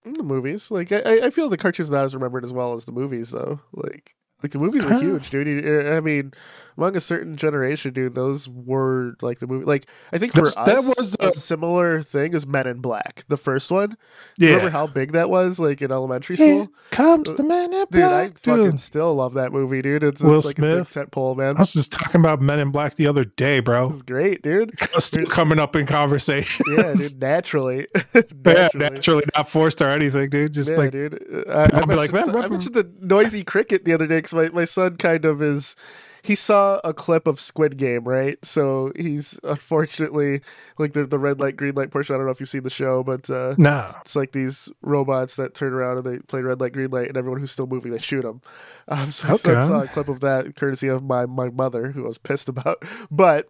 In 0.08 0.14
the 0.14 0.22
movies. 0.22 0.70
Like 0.70 0.90
I, 0.92 0.98
I- 1.00 1.26
I 1.26 1.30
feel 1.30 1.48
the 1.48 1.56
cartoon's 1.56 1.90
not 1.90 2.04
as 2.04 2.14
remembered 2.14 2.44
as 2.44 2.52
well 2.52 2.74
as 2.74 2.84
the 2.84 2.92
movies, 2.92 3.30
though. 3.30 3.60
Like, 3.72 4.14
like 4.42 4.52
the 4.52 4.58
movies 4.58 4.84
were 4.84 4.94
huge, 5.00 5.30
dude. 5.30 5.48
I 5.92 6.00
mean, 6.00 6.32
among 6.78 6.96
a 6.96 7.00
certain 7.00 7.36
generation, 7.36 7.92
dude, 7.92 8.14
those 8.14 8.48
were 8.48 9.16
like 9.20 9.40
the 9.40 9.48
movie. 9.48 9.64
Like, 9.64 9.86
I 10.12 10.18
think 10.18 10.32
for 10.32 10.42
That's- 10.42 10.56
us, 10.56 10.66
that 10.84 10.96
was, 10.96 11.16
a 11.18 11.26
uh, 11.26 11.30
similar 11.32 12.02
thing 12.02 12.34
as 12.34 12.46
Men 12.46 12.68
in 12.68 12.80
Black, 12.80 13.24
the 13.28 13.36
first 13.36 13.72
one. 13.72 13.96
Yeah. 14.38 14.50
Remember 14.50 14.70
how 14.70 14.86
big 14.86 15.12
that 15.12 15.28
was, 15.28 15.58
like 15.58 15.82
in 15.82 15.90
elementary 15.90 16.36
Here 16.36 16.64
school, 16.64 16.74
comes 16.90 17.32
the 17.32 17.42
man 17.42 17.72
in 17.72 17.86
Black. 17.86 17.90
dude. 17.90 18.02
I 18.04 18.08
black. 18.28 18.38
fucking 18.38 18.70
dude. 18.70 18.80
still 18.80 19.14
love 19.16 19.34
that 19.34 19.52
movie, 19.52 19.82
dude. 19.82 20.04
It's, 20.04 20.22
Will 20.22 20.38
it's 20.38 20.46
like 20.46 20.58
a 20.58 20.62
big 20.62 20.86
Smith. 20.86 21.10
pole, 21.10 21.34
man. 21.34 21.56
I 21.56 21.60
was 21.60 21.72
just 21.72 21.90
talking 21.90 22.20
about 22.20 22.40
Men 22.40 22.60
in 22.60 22.70
Black 22.70 22.94
the 22.94 23.08
other 23.08 23.24
day, 23.24 23.58
bro. 23.58 23.90
It's 23.90 24.02
great, 24.02 24.42
dude. 24.42 24.72
Still 24.98 25.26
coming 25.26 25.58
up 25.58 25.74
in 25.74 25.84
conversation. 25.86 26.64
Yeah, 26.76 26.94
dude. 26.94 27.18
Naturally, 27.20 27.88
Yeah, 28.14 28.22
naturally. 28.44 28.90
naturally 28.94 29.24
not 29.36 29.48
forced 29.48 29.82
or 29.82 29.88
anything, 29.88 30.30
dude. 30.30 30.54
Just 30.54 30.70
yeah, 30.70 30.76
like 30.76 30.92
dude. 30.92 31.24
Uh, 31.48 31.50
I, 31.72 31.78
I, 31.78 31.80
like, 31.80 32.12
mentioned, 32.12 32.34
"Man, 32.34 32.44
I 32.44 32.48
mentioned 32.48 32.74
the 32.74 32.90
noisy 33.00 33.42
cricket 33.42 33.84
the 33.84 33.92
other 33.92 34.06
day 34.06 34.18
because 34.18 34.34
my, 34.34 34.48
my 34.50 34.64
son 34.64 34.96
kind 34.96 35.24
of 35.24 35.42
is. 35.42 35.74
He 36.22 36.34
saw 36.34 36.80
a 36.84 36.92
clip 36.92 37.26
of 37.26 37.40
Squid 37.40 37.76
Game, 37.76 38.04
right? 38.04 38.42
So 38.44 38.92
he's 38.96 39.38
unfortunately 39.44 40.40
like 40.78 40.92
the 40.92 41.06
the 41.06 41.18
red 41.18 41.40
light, 41.40 41.56
green 41.56 41.74
light 41.74 41.90
portion. 41.90 42.14
I 42.14 42.18
don't 42.18 42.26
know 42.26 42.32
if 42.32 42.40
you've 42.40 42.48
seen 42.48 42.62
the 42.62 42.70
show, 42.70 43.02
but 43.02 43.28
uh, 43.30 43.54
no. 43.56 43.94
it's 44.00 44.16
like 44.16 44.32
these 44.32 44.68
robots 44.82 45.36
that 45.36 45.54
turn 45.54 45.72
around 45.72 45.98
and 45.98 46.06
they 46.06 46.18
play 46.20 46.40
red 46.40 46.60
light, 46.60 46.72
green 46.72 46.90
light, 46.90 47.08
and 47.08 47.16
everyone 47.16 47.40
who's 47.40 47.52
still 47.52 47.66
moving, 47.66 47.92
they 47.92 47.98
shoot 47.98 48.22
them. 48.22 48.40
Um, 48.88 49.10
so 49.10 49.28
my 49.28 49.34
son 49.34 49.54
Okay. 49.54 49.66
saw 49.66 49.82
a 49.82 49.88
clip 49.88 50.08
of 50.08 50.20
that, 50.20 50.56
courtesy 50.56 50.88
of 50.88 51.02
my 51.02 51.26
my 51.26 51.48
mother, 51.50 51.92
who 51.92 52.04
I 52.04 52.08
was 52.08 52.18
pissed 52.18 52.48
about. 52.48 52.82
But 53.10 53.48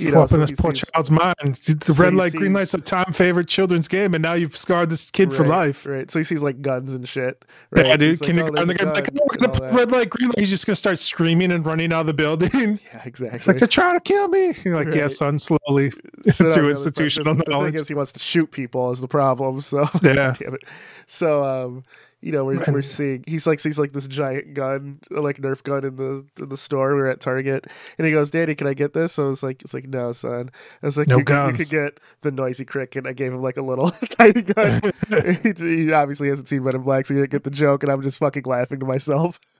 You 0.00 0.12
know, 0.12 0.22
up 0.22 0.32
in 0.32 0.40
this 0.40 0.50
poor 0.52 0.74
sees- 0.74 0.84
child's 0.92 1.10
mind. 1.10 1.54
The 1.64 1.94
so 1.94 2.02
red 2.02 2.14
light, 2.14 2.32
green 2.32 2.46
sees- 2.50 2.54
light's 2.54 2.74
a 2.74 2.78
time 2.78 3.12
favorite 3.12 3.48
children's 3.48 3.88
game, 3.88 4.14
and 4.14 4.22
now 4.22 4.32
you've 4.34 4.56
scarred 4.56 4.90
this 4.90 5.10
kid 5.10 5.32
for 5.32 5.44
life. 5.44 5.84
Right. 5.86 6.10
So 6.10 6.18
he 6.18 6.24
sees 6.24 6.42
like 6.42 6.62
guns 6.62 6.94
and 6.94 7.08
shit. 7.08 7.44
Right? 7.70 7.86
Yeah, 7.86 7.92
So 7.92 7.96
dude. 7.98 8.10
like, 8.12 8.22
oh, 8.22 8.26
kindergarten, 8.26 8.54
there's 8.54 8.66
they're 8.68 8.76
gonna 8.86 8.92
like, 8.92 9.08
oh, 9.14 9.26
we're 9.30 9.38
gonna 9.38 9.52
put 9.52 9.72
red 9.78 9.92
light, 9.92 10.10
green 10.10 10.28
light. 10.28 10.38
He's 10.38 10.50
just 10.50 10.66
gonna 10.66 10.76
start 10.76 10.98
screaming 10.98 11.52
and 11.52 11.64
running 11.64 11.92
out 11.92 12.00
of 12.00 12.06
the 12.06 12.14
building. 12.14 12.50
Yeah, 12.92 13.02
exactly. 13.04 13.36
It's 13.36 13.46
like 13.46 13.58
they're 13.58 13.68
trying 13.68 13.94
to 13.96 14.00
kill 14.00 14.28
me. 14.28 14.54
You're 14.64 14.76
like, 14.76 14.94
yeah, 14.94 15.02
Right. 15.02 15.10
son, 15.10 15.38
slowly 15.38 15.92
So 16.32 16.50
through 16.50 16.70
institutional 16.70 17.34
the, 17.34 17.44
the 17.44 17.64
thing 17.70 17.74
is, 17.74 17.88
he 17.88 17.94
wants 17.94 18.12
to 18.12 18.20
shoot 18.20 18.50
people 18.50 18.90
is 18.90 19.00
the 19.00 19.08
problem. 19.08 19.60
So 19.60 19.88
Yeah. 20.02 20.34
damn 20.38 20.54
it. 20.54 20.64
So 21.06 21.44
um, 21.44 21.84
you 22.22 22.32
know, 22.32 22.44
we're, 22.44 22.62
we're 22.68 22.82
seeing 22.82 23.24
he's 23.26 23.46
like 23.46 23.60
sees 23.60 23.78
like 23.78 23.92
this 23.92 24.06
giant 24.06 24.54
gun, 24.54 25.00
like 25.10 25.38
Nerf 25.38 25.62
gun 25.62 25.84
in 25.84 25.96
the 25.96 26.26
in 26.38 26.48
the 26.50 26.56
store. 26.56 26.94
We 26.94 27.00
were 27.00 27.08
at 27.08 27.20
Target, 27.20 27.66
and 27.96 28.06
he 28.06 28.12
goes, 28.12 28.30
"Daddy, 28.30 28.54
can 28.54 28.66
I 28.66 28.74
get 28.74 28.92
this?" 28.92 29.14
So 29.14 29.24
I 29.24 29.28
was 29.28 29.42
like, 29.42 29.62
"It's 29.62 29.72
like 29.72 29.86
no, 29.88 30.12
son." 30.12 30.50
I 30.82 30.86
was 30.86 30.98
like, 30.98 31.08
No 31.08 31.18
you, 31.18 31.24
could- 31.24 31.50
you 31.52 31.56
could 31.64 31.68
get 31.70 32.00
the 32.22 32.30
noisy 32.30 32.64
cricket. 32.64 33.06
I 33.06 33.12
gave 33.14 33.32
him 33.32 33.40
like 33.42 33.56
a 33.56 33.62
little 33.62 33.90
tiny 34.18 34.42
gun. 34.42 34.82
he, 35.42 35.52
he 35.56 35.92
obviously 35.92 36.28
hasn't 36.28 36.48
seen 36.48 36.62
Men 36.62 36.74
in 36.76 36.82
Black, 36.82 37.06
so 37.06 37.14
he 37.14 37.20
didn't 37.20 37.32
get 37.32 37.44
the 37.44 37.50
joke, 37.50 37.82
and 37.82 37.90
I'm 37.90 38.02
just 38.02 38.18
fucking 38.18 38.42
laughing 38.46 38.80
to 38.80 38.86
myself. 38.86 39.40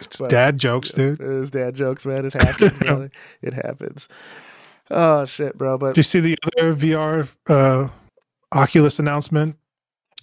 It's 0.00 0.18
But- 0.20 0.30
dad 0.30 0.56
jokes, 0.58 0.92
dude. 0.92 1.20
It 1.20 1.26
is 1.26 1.50
dad 1.50 1.74
jokes, 1.74 2.06
man. 2.06 2.24
It 2.26 2.32
happens, 2.34 2.78
brother. 2.78 3.10
It 3.42 3.52
happens. 3.52 4.08
Oh 4.90 5.24
shit, 5.26 5.58
bro! 5.58 5.76
But 5.76 5.94
Do 5.94 5.98
you 5.98 6.04
see 6.04 6.20
the 6.20 6.36
other 6.58 6.74
VR 6.74 7.28
uh, 7.48 7.88
Oculus 8.52 8.98
announcement? 8.98 9.56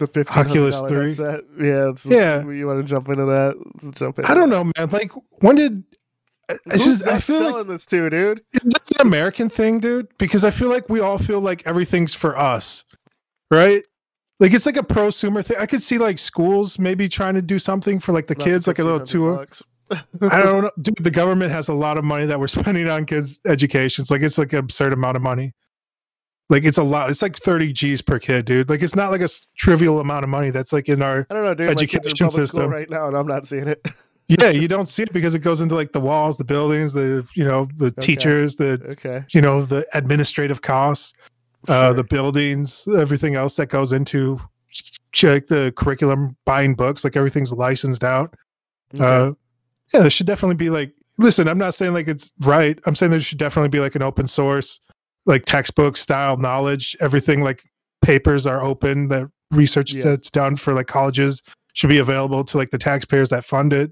The 0.05 0.24
fifteen 0.25 0.45
Oculus 0.45 0.81
3? 0.81 1.03
headset. 1.05 1.41
Yeah, 1.60 1.89
it's, 1.89 2.05
Yeah. 2.05 2.48
You 2.48 2.67
want 2.67 2.79
to 2.79 2.83
jump 2.83 3.10
into 3.10 3.25
that? 3.25 3.93
Jump 3.95 4.19
in. 4.19 4.25
I 4.25 4.33
don't 4.33 4.50
know, 4.50 4.63
man. 4.63 4.89
Like, 4.89 5.12
when 5.41 5.55
did 5.55 5.83
it's 6.50 6.86
Who's 6.86 7.00
just, 7.00 7.07
I 7.07 7.19
feel 7.19 7.39
like 7.39 7.51
selling 7.51 7.67
this 7.67 7.86
to, 7.88 8.10
dude? 8.10 8.41
it's 8.53 8.91
an 8.91 9.01
American 9.07 9.50
thing, 9.50 9.79
dude, 9.79 10.07
because 10.17 10.43
I 10.43 10.51
feel 10.51 10.69
like 10.69 10.89
we 10.89 11.00
all 11.00 11.17
feel 11.17 11.39
like 11.39 11.65
everything's 11.65 12.13
for 12.13 12.38
us, 12.38 12.83
right? 13.50 13.83
Like 14.39 14.53
it's 14.53 14.65
like 14.65 14.77
a 14.77 14.83
prosumer 14.83 15.45
thing. 15.45 15.57
I 15.60 15.65
could 15.65 15.81
see 15.81 15.98
like 15.98 16.19
schools 16.19 16.77
maybe 16.77 17.07
trying 17.07 17.36
to 17.36 17.41
do 17.41 17.60
something 17.60 18.00
for 18.00 18.12
like 18.12 18.27
the 18.27 18.36
Not 18.36 18.43
kids, 18.43 18.67
like 18.67 18.79
a 18.79 18.83
little 18.83 19.00
1500 19.00 19.48
tour. 20.19 20.29
I 20.29 20.41
don't 20.41 20.62
know, 20.63 20.72
dude. 20.81 20.98
The 20.98 21.12
government 21.12 21.51
has 21.51 21.69
a 21.69 21.74
lot 21.74 21.98
of 21.98 22.03
money 22.03 22.25
that 22.25 22.39
we're 22.39 22.48
spending 22.60 22.89
on 22.89 23.05
kids' 23.05 23.39
educations. 23.48 24.12
Like 24.12 24.22
it's 24.22 24.38
like 24.38 24.51
an 24.51 24.60
absurd 24.60 24.91
amount 24.91 25.15
of 25.15 25.24
money. 25.24 25.53
Like 26.50 26.65
it's 26.65 26.77
a 26.77 26.83
lot. 26.83 27.09
It's 27.09 27.21
like 27.21 27.38
thirty 27.38 27.71
G's 27.73 28.01
per 28.01 28.19
kid, 28.19 28.45
dude. 28.45 28.69
Like 28.69 28.81
it's 28.81 28.95
not 28.95 29.12
like 29.12 29.21
a 29.21 29.25
s- 29.25 29.45
trivial 29.57 30.00
amount 30.00 30.23
of 30.23 30.29
money. 30.29 30.50
That's 30.51 30.73
like 30.73 30.89
in 30.89 31.01
our 31.01 31.25
I 31.29 31.33
don't 31.33 31.43
know, 31.43 31.53
dude. 31.53 31.67
My 31.67 31.73
kids 31.75 31.93
are 31.95 31.97
in 31.97 32.05
Education 32.05 32.29
system. 32.29 32.69
right 32.69 32.89
now, 32.89 33.07
and 33.07 33.15
I'm 33.17 33.27
not 33.27 33.47
seeing 33.47 33.67
it. 33.67 33.88
yeah. 34.27 34.50
You 34.50 34.67
don't 34.67 34.88
see 34.88 35.03
it 35.03 35.13
because 35.13 35.35
it 35.35 35.39
goes 35.39 35.62
into 35.62 35.75
like 35.75 35.93
the 35.93 36.01
walls, 36.01 36.38
the 36.38 36.43
buildings, 36.43 36.93
the 36.93 37.25
you 37.35 37.45
know 37.45 37.67
the 37.77 37.91
teachers, 37.91 38.57
the 38.57 38.79
okay. 38.89 39.23
you 39.31 39.41
know 39.41 39.63
the 39.63 39.85
administrative 39.93 40.62
costs. 40.62 41.13
uh, 41.67 41.88
Sure. 41.88 41.93
the 41.93 42.03
buildings, 42.03 42.85
everything 42.97 43.35
else 43.35 43.55
that 43.55 43.67
goes 43.67 43.93
into 43.93 44.39
check 45.13 45.47
the 45.47 45.71
curriculum, 45.77 46.35
buying 46.45 46.73
books, 46.75 47.03
like 47.03 47.15
everything's 47.15 47.53
licensed 47.53 48.03
out. 48.03 48.35
Okay. 48.95 49.03
Uh, 49.03 49.31
yeah, 49.93 50.01
there 50.01 50.09
should 50.09 50.25
definitely 50.27 50.55
be 50.55 50.69
like, 50.69 50.91
listen, 51.19 51.47
I'm 51.47 51.57
not 51.57 51.75
saying 51.75 51.93
like 51.93 52.07
it's 52.07 52.33
right. 52.41 52.77
I'm 52.85 52.95
saying 52.95 53.12
there 53.12 53.19
should 53.21 53.38
definitely 53.38 53.69
be 53.69 53.79
like 53.79 53.95
an 53.95 54.01
open 54.01 54.27
source, 54.27 54.81
like 55.25 55.46
textbook 55.46 55.98
style 55.98 56.38
knowledge. 56.38 56.96
Everything 57.00 57.42
like 57.42 57.63
papers 58.01 58.46
are 58.46 58.62
open. 58.62 59.08
That 59.08 59.30
research 59.51 59.94
Yeah. 59.94 60.03
that's 60.03 60.30
done 60.32 60.56
for 60.56 60.74
like 60.74 60.88
colleges 60.88 61.42
should 61.74 61.89
be 61.89 61.98
available 61.98 62.44
to 62.44 62.58
like 62.58 62.70
the 62.72 62.77
taxpayers 62.77 63.30
that 63.30 63.46
fund 63.46 63.74
it 63.74 63.92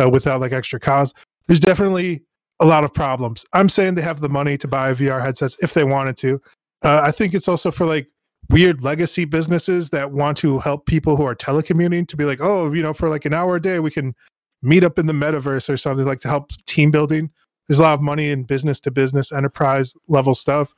uh, 0.00 0.08
without 0.10 0.40
like 0.40 0.52
extra 0.52 0.80
cost. 0.80 1.14
There's 1.46 1.60
definitely 1.60 2.22
a 2.60 2.66
lot 2.66 2.84
of 2.84 2.92
problems. 2.92 3.44
I'm 3.52 3.68
saying 3.68 3.94
they 3.94 4.02
have 4.02 4.20
the 4.20 4.28
money 4.28 4.56
to 4.58 4.68
buy 4.68 4.92
VR 4.94 5.22
headsets 5.22 5.56
if 5.62 5.74
they 5.74 5.84
wanted 5.84 6.16
to. 6.18 6.40
Uh, 6.82 7.00
I 7.04 7.10
think 7.10 7.34
it's 7.34 7.48
also 7.48 7.70
for 7.70 7.86
like 7.86 8.08
weird 8.50 8.82
legacy 8.82 9.24
businesses 9.24 9.90
that 9.90 10.12
want 10.12 10.36
to 10.38 10.58
help 10.58 10.86
people 10.86 11.16
who 11.16 11.24
are 11.24 11.34
telecommuting 11.34 12.06
to 12.08 12.16
be 12.16 12.24
like, 12.24 12.40
oh, 12.42 12.72
you 12.72 12.82
know, 12.82 12.92
for 12.92 13.08
like 13.08 13.24
an 13.24 13.32
hour 13.34 13.56
a 13.56 13.62
day, 13.62 13.78
we 13.78 13.90
can 13.90 14.14
meet 14.62 14.84
up 14.84 14.98
in 14.98 15.06
the 15.06 15.12
metaverse 15.12 15.68
or 15.68 15.76
something 15.76 16.04
like 16.06 16.20
to 16.20 16.28
help 16.28 16.50
team 16.66 16.90
building. 16.90 17.30
There's 17.68 17.78
a 17.78 17.82
lot 17.82 17.94
of 17.94 18.02
money 18.02 18.30
in 18.30 18.44
business 18.44 18.80
to 18.80 18.90
business 18.90 19.32
enterprise 19.32 19.94
level 20.08 20.34
stuff. 20.34 20.74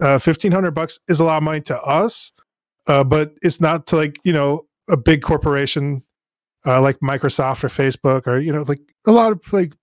Uh, 0.00 0.18
Fifteen 0.18 0.52
hundred 0.52 0.72
bucks 0.72 0.98
is 1.08 1.20
a 1.20 1.24
lot 1.24 1.38
of 1.38 1.42
money 1.42 1.60
to 1.62 1.78
us, 1.82 2.32
uh, 2.86 3.04
but 3.04 3.34
it's 3.42 3.60
not 3.60 3.86
to 3.88 3.96
like 3.96 4.18
you 4.24 4.32
know 4.32 4.66
a 4.88 4.96
big 4.96 5.22
corporation 5.22 6.02
uh, 6.66 6.80
like 6.80 6.98
Microsoft 7.00 7.64
or 7.64 7.68
Facebook 7.68 8.26
or 8.26 8.38
you 8.38 8.52
know 8.52 8.62
like 8.62 8.80
a 9.06 9.12
lot 9.12 9.32
of 9.32 9.52
like 9.52 9.74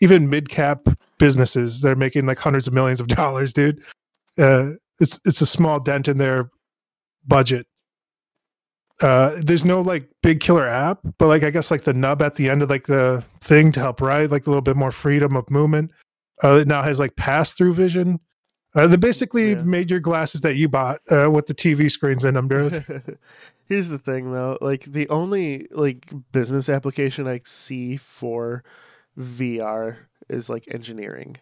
even 0.00 0.30
mid 0.30 0.48
cap 0.48 0.86
businesses 1.18 1.80
that 1.82 1.90
are 1.90 1.96
making 1.96 2.26
like 2.26 2.38
hundreds 2.38 2.66
of 2.66 2.72
millions 2.74 3.00
of 3.00 3.08
dollars, 3.08 3.52
dude. 3.52 3.80
Uh, 4.38 4.70
it's 4.98 5.20
it's 5.24 5.40
a 5.40 5.46
small 5.46 5.80
dent 5.80 6.08
in 6.08 6.18
their 6.18 6.50
budget. 7.26 7.66
Uh, 9.02 9.32
there's 9.38 9.64
no 9.64 9.80
like 9.80 10.08
big 10.22 10.40
killer 10.40 10.66
app, 10.66 10.98
but 11.18 11.26
like 11.28 11.42
I 11.42 11.50
guess 11.50 11.70
like 11.70 11.82
the 11.82 11.94
nub 11.94 12.20
at 12.22 12.34
the 12.34 12.50
end 12.50 12.62
of 12.62 12.68
like 12.70 12.86
the 12.86 13.24
thing 13.40 13.72
to 13.72 13.80
help 13.80 14.00
ride 14.00 14.30
like 14.30 14.46
a 14.46 14.50
little 14.50 14.60
bit 14.62 14.76
more 14.76 14.92
freedom 14.92 15.36
of 15.36 15.48
movement. 15.50 15.90
Uh, 16.44 16.56
it 16.60 16.68
now 16.68 16.82
has 16.82 16.98
like 16.98 17.16
pass 17.16 17.52
through 17.54 17.74
vision. 17.74 18.20
Uh, 18.74 18.86
they 18.86 18.96
basically 18.96 19.52
Yeah. 19.52 19.62
made 19.64 19.90
your 19.90 20.00
glasses 20.00 20.42
that 20.42 20.56
you 20.56 20.68
bought 20.68 21.00
uh, 21.10 21.30
with 21.30 21.46
the 21.46 21.54
TV 21.54 21.90
screens 21.90 22.24
in 22.24 22.34
them, 22.34 22.46
dude. 22.48 22.84
Here's 23.68 23.88
the 23.88 23.98
thing 23.98 24.32
though, 24.32 24.58
like 24.60 24.82
the 24.84 25.08
only 25.08 25.66
like 25.70 26.08
business 26.32 26.68
application 26.68 27.26
I 27.26 27.40
see 27.44 27.96
for 27.96 28.62
VR 29.18 29.96
is 30.28 30.48
like 30.50 30.64
engineering. 30.72 31.36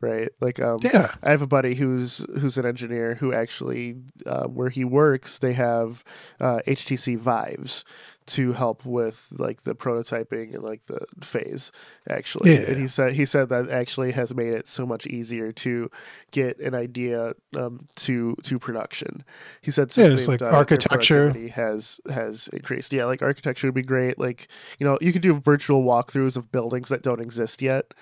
Right? 0.00 0.30
Like 0.40 0.60
um 0.60 0.78
yeah, 0.82 1.14
I 1.22 1.30
have 1.30 1.42
a 1.42 1.46
buddy 1.46 1.74
who's 1.74 2.24
who's 2.40 2.56
an 2.56 2.64
engineer 2.64 3.16
who 3.16 3.34
actually 3.34 3.96
uh, 4.24 4.46
where 4.46 4.70
he 4.70 4.82
works 4.84 5.38
they 5.38 5.52
have 5.52 6.02
uh, 6.40 6.60
HTC 6.66 7.18
Vives 7.18 7.84
to 8.26 8.52
help 8.52 8.86
with 8.86 9.30
like 9.36 9.62
the 9.64 9.74
prototyping 9.74 10.54
and 10.54 10.62
like 10.62 10.86
the 10.86 11.00
phase 11.22 11.70
actually 12.08 12.54
Yeah. 12.54 12.60
and 12.68 12.78
he 12.80 12.88
said 12.88 13.12
he 13.14 13.26
said 13.26 13.48
that 13.50 13.68
actually 13.68 14.12
has 14.12 14.34
made 14.34 14.52
it 14.54 14.66
so 14.68 14.86
much 14.86 15.06
easier 15.06 15.52
to 15.52 15.90
get 16.30 16.58
an 16.60 16.74
idea 16.74 17.32
um, 17.56 17.88
to 17.96 18.36
to 18.44 18.58
production 18.58 19.22
he 19.62 19.70
said 19.70 19.88
Yeah, 19.90 20.04
since 20.04 20.20
it's 20.20 20.28
like 20.28 20.38
done 20.38 20.48
it, 20.48 20.52
their 20.52 20.58
architecture. 20.58 21.32
has 21.54 22.00
has 22.10 22.48
increased 22.52 22.92
yeah 22.92 23.04
like 23.04 23.20
architecture 23.20 23.66
would 23.66 23.74
be 23.74 23.82
great 23.82 24.18
like 24.18 24.48
you 24.78 24.86
know 24.86 24.96
you 25.02 25.12
could 25.12 25.22
do 25.22 25.34
virtual 25.40 25.82
walkthroughs 25.82 26.36
of 26.38 26.50
buildings 26.52 26.88
that 26.88 27.02
don't 27.02 27.20
exist 27.20 27.60
yet 27.60 27.92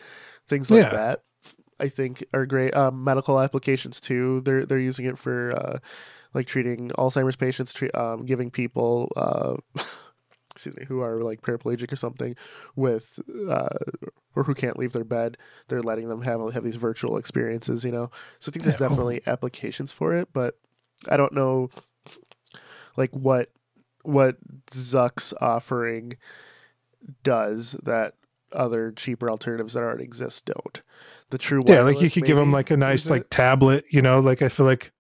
things 0.46 0.70
like 0.70 0.82
Yeah. 0.84 0.90
that 0.90 1.22
I 1.80 1.88
think 1.88 2.24
are 2.32 2.46
great. 2.46 2.74
Um, 2.76 3.04
medical 3.04 3.40
applications 3.40 4.00
too. 4.00 4.40
They're 4.42 4.66
they're 4.66 4.78
using 4.78 5.06
it 5.06 5.18
for 5.18 5.52
uh, 5.52 5.78
like 6.34 6.46
treating 6.46 6.90
Alzheimer's 6.90 7.36
patients, 7.36 7.72
tre- 7.72 7.90
um, 7.90 8.24
giving 8.24 8.50
people 8.50 9.12
uh, 9.16 9.56
excuse 10.54 10.76
me 10.76 10.84
who 10.86 11.00
are 11.00 11.22
like 11.22 11.42
paraplegic 11.42 11.92
or 11.92 11.96
something 11.96 12.34
with 12.74 13.20
uh, 13.48 13.68
or 14.34 14.44
who 14.44 14.54
can't 14.54 14.78
leave 14.78 14.92
their 14.92 15.04
bed. 15.04 15.36
They're 15.68 15.82
letting 15.82 16.08
them 16.08 16.22
have 16.22 16.52
have 16.52 16.64
these 16.64 16.76
virtual 16.76 17.16
experiences. 17.16 17.84
You 17.84 17.92
know, 17.92 18.10
so 18.40 18.50
I 18.50 18.52
think 18.52 18.64
there's 18.64 18.76
definitely 18.76 19.22
applications 19.26 19.92
for 19.92 20.14
it, 20.14 20.28
but 20.32 20.58
I 21.08 21.16
don't 21.16 21.32
know 21.32 21.70
like 22.96 23.10
what 23.12 23.50
what 24.02 24.36
Zuck's 24.70 25.32
offering 25.40 26.16
does 27.22 27.72
that 27.84 28.14
other 28.52 28.92
cheaper 28.92 29.30
alternatives 29.30 29.74
that 29.74 29.80
already 29.80 30.04
exist 30.04 30.44
don't. 30.46 30.82
The 31.30 31.38
true 31.38 31.60
yeah. 31.66 31.82
Like 31.82 32.00
you 32.00 32.10
could 32.10 32.24
give 32.24 32.36
them 32.36 32.52
like 32.52 32.70
a 32.70 32.76
nice 32.76 33.10
like 33.10 33.26
tablet, 33.30 33.84
you 33.90 34.02
know. 34.02 34.20
Like 34.20 34.42
I 34.42 34.48
feel 34.48 34.66
like, 34.66 34.92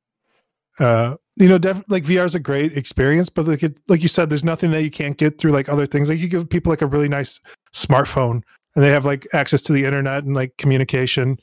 uh, 0.78 1.16
you 1.36 1.48
know, 1.48 1.58
def- 1.58 1.84
like 1.88 2.04
VR 2.04 2.24
is 2.24 2.34
a 2.34 2.40
great 2.40 2.76
experience, 2.76 3.28
but 3.28 3.46
like 3.46 3.62
it, 3.62 3.78
like 3.88 4.02
you 4.02 4.08
said, 4.08 4.28
there's 4.28 4.44
nothing 4.44 4.70
that 4.72 4.82
you 4.82 4.90
can't 4.90 5.16
get 5.16 5.38
through 5.38 5.52
like 5.52 5.68
other 5.68 5.86
things. 5.86 6.08
Like 6.08 6.18
you 6.18 6.28
give 6.28 6.48
people 6.48 6.70
like 6.70 6.82
a 6.82 6.86
really 6.86 7.08
nice 7.08 7.40
smartphone, 7.72 8.42
and 8.74 8.84
they 8.84 8.90
have 8.90 9.06
like 9.06 9.26
access 9.32 9.62
to 9.62 9.72
the 9.72 9.84
internet 9.84 10.24
and 10.24 10.34
like 10.34 10.56
communication, 10.58 11.38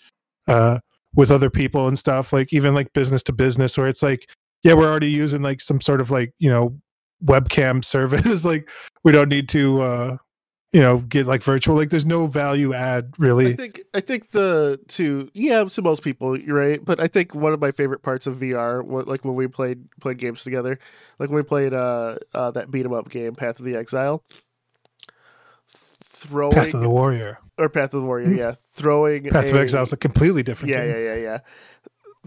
uh, 0.47 0.79
with 1.15 1.31
other 1.31 1.49
people 1.49 1.87
and 1.87 1.97
stuff. 1.97 2.31
Like 2.31 2.53
even 2.53 2.75
like 2.75 2.93
business 2.93 3.23
to 3.23 3.33
business, 3.33 3.77
where 3.77 3.87
it's 3.87 4.03
like, 4.03 4.29
yeah, 4.63 4.73
we're 4.73 4.89
already 4.89 5.09
using 5.09 5.41
like 5.41 5.61
some 5.61 5.81
sort 5.81 6.01
of 6.01 6.11
like 6.11 6.33
you 6.37 6.49
know 6.49 6.79
webcam 7.23 7.83
service. 7.85 8.45
like 8.45 8.69
we 9.03 9.11
don't 9.11 9.29
need 9.29 9.49
to, 9.49 9.81
uh, 9.81 10.17
you 10.75 10.81
know, 10.81 10.97
get 10.97 11.25
like 11.25 11.41
virtual. 11.41 11.73
Like 11.73 11.89
there's 11.89 12.05
no 12.05 12.27
value 12.27 12.73
add 12.73 13.13
really. 13.17 13.53
I 13.53 13.53
think 13.53 13.79
I 13.93 14.01
think 14.01 14.31
the 14.31 14.77
to 14.89 15.31
yeah 15.33 15.63
to 15.63 15.81
most 15.81 16.03
people 16.03 16.37
you're 16.37 16.57
right, 16.57 16.83
but 16.83 16.99
I 16.99 17.07
think 17.07 17.33
one 17.33 17.53
of 17.53 17.61
my 17.61 17.71
favorite 17.71 18.03
parts 18.03 18.27
of 18.27 18.35
VR, 18.35 18.83
what, 18.83 19.07
like 19.07 19.23
when 19.23 19.35
we 19.35 19.47
played 19.47 19.87
played 20.01 20.17
games 20.17 20.43
together, 20.43 20.77
like 21.17 21.29
when 21.29 21.37
we 21.37 21.43
played 21.43 21.73
uh, 21.73 22.17
uh 22.33 22.51
that 22.51 22.71
beat 22.71 22.85
'em 22.85 22.91
up 22.91 23.07
game, 23.07 23.35
Path 23.35 23.59
of 23.59 23.65
the 23.65 23.77
Exile, 23.77 24.21
throwing 25.69 26.55
Path 26.55 26.73
of 26.73 26.81
the 26.81 26.89
Warrior. 26.89 27.39
or 27.57 27.69
Path 27.69 27.93
of 27.93 28.01
the 28.01 28.07
Warrior, 28.07 28.33
yeah, 28.33 28.51
throwing 28.73 29.29
Path 29.29 29.51
of 29.51 29.55
a- 29.55 29.61
Exile 29.61 29.83
is 29.83 29.93
a 29.93 29.97
completely 29.97 30.43
different 30.43 30.71
yeah, 30.71 30.83
game. 30.83 30.91
yeah, 30.91 31.13
yeah, 31.13 31.15
yeah. 31.15 31.37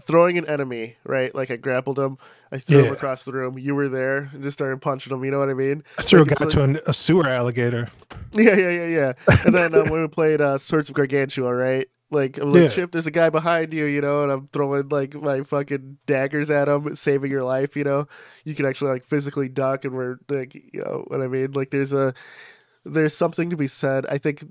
Throwing 0.01 0.37
an 0.37 0.45
enemy, 0.45 0.95
right? 1.03 1.33
Like 1.35 1.51
I 1.51 1.55
grappled 1.57 1.99
him, 1.99 2.17
I 2.51 2.57
threw 2.57 2.83
him 2.85 2.93
across 2.93 3.23
the 3.25 3.31
room. 3.33 3.57
You 3.59 3.75
were 3.75 3.89
there 3.89 4.29
and 4.33 4.41
just 4.41 4.57
started 4.57 4.81
punching 4.81 5.11
him. 5.13 5.23
You 5.23 5.31
know 5.31 5.39
what 5.39 5.49
I 5.49 5.53
mean? 5.53 5.83
I 5.97 6.01
threw 6.03 6.19
Like, 6.23 6.31
a 6.31 6.35
guy 6.35 6.45
like- 6.45 6.53
to 6.53 6.63
an, 6.63 6.79
a 6.87 6.93
sewer 6.93 7.27
alligator. 7.27 7.89
Yeah, 8.31 8.55
yeah, 8.55 8.69
yeah, 8.69 8.85
yeah. 8.87 9.13
And 9.43 9.55
then 9.55 9.73
um, 9.73 9.89
when 9.89 10.01
we 10.03 10.07
played 10.07 10.39
uh, 10.39 10.59
Swords 10.59 10.87
of 10.89 10.95
Gargantua, 10.95 11.51
right? 11.51 11.87
Like, 12.11 12.37
I'm 12.37 12.51
like, 12.51 12.61
Yeah. 12.61 12.67
Chip, 12.69 12.91
there's 12.91 13.07
a 13.07 13.11
guy 13.11 13.31
behind 13.31 13.73
you, 13.73 13.85
you 13.85 14.01
know, 14.01 14.21
and 14.23 14.31
I'm 14.31 14.47
throwing 14.53 14.87
like 14.89 15.15
my 15.15 15.41
fucking 15.41 15.97
daggers 16.05 16.49
at 16.51 16.67
him, 16.67 16.95
saving 16.95 17.31
your 17.31 17.43
life, 17.43 17.75
you 17.75 17.83
know. 17.83 18.05
You 18.45 18.53
can 18.53 18.65
actually 18.67 18.91
like 18.91 19.05
physically 19.05 19.49
duck, 19.49 19.83
and 19.83 19.95
we're 19.95 20.17
like, 20.29 20.53
you 20.53 20.81
know 20.83 21.05
what 21.07 21.21
I 21.21 21.27
mean? 21.27 21.51
Like, 21.53 21.71
there's 21.71 21.91
a 21.93 22.13
there's 22.85 23.15
something 23.15 23.49
to 23.49 23.57
be 23.57 23.67
said. 23.67 24.05
I 24.07 24.19
think, 24.19 24.43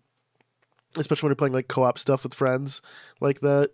especially 0.97 1.27
when 1.29 1.31
you're 1.31 1.37
playing 1.37 1.53
like 1.55 1.69
co-op 1.69 1.99
stuff 1.99 2.25
with 2.25 2.35
friends 2.35 2.83
like 3.21 3.41
that, 3.41 3.71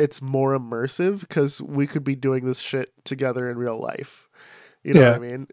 it's 0.00 0.20
more 0.22 0.58
immersive 0.58 1.20
because 1.20 1.60
we 1.62 1.86
could 1.86 2.02
be 2.04 2.14
doing 2.16 2.44
this 2.46 2.58
shit 2.60 2.92
together 3.04 3.50
in 3.50 3.58
real 3.58 3.78
life. 3.80 4.28
You 4.82 4.94
know 4.94 5.00
Yeah. 5.00 5.10
what 5.18 5.22
I 5.22 5.30
mean? 5.30 5.46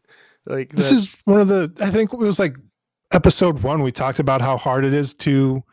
Like 0.46 0.70
This 0.72 0.90
that- 0.90 0.96
is 0.96 1.16
one 1.26 1.42
of 1.42 1.48
the. 1.50 1.72
I 1.82 1.90
think 1.92 2.14
it 2.14 2.18
was 2.18 2.40
like 2.40 2.56
episode 3.12 3.62
one. 3.64 3.82
We 3.84 3.92
talked 3.92 4.20
about 4.20 4.42
how 4.42 4.58
hard 4.58 4.86
it 4.86 4.94
is 4.94 5.14
to 5.16 5.64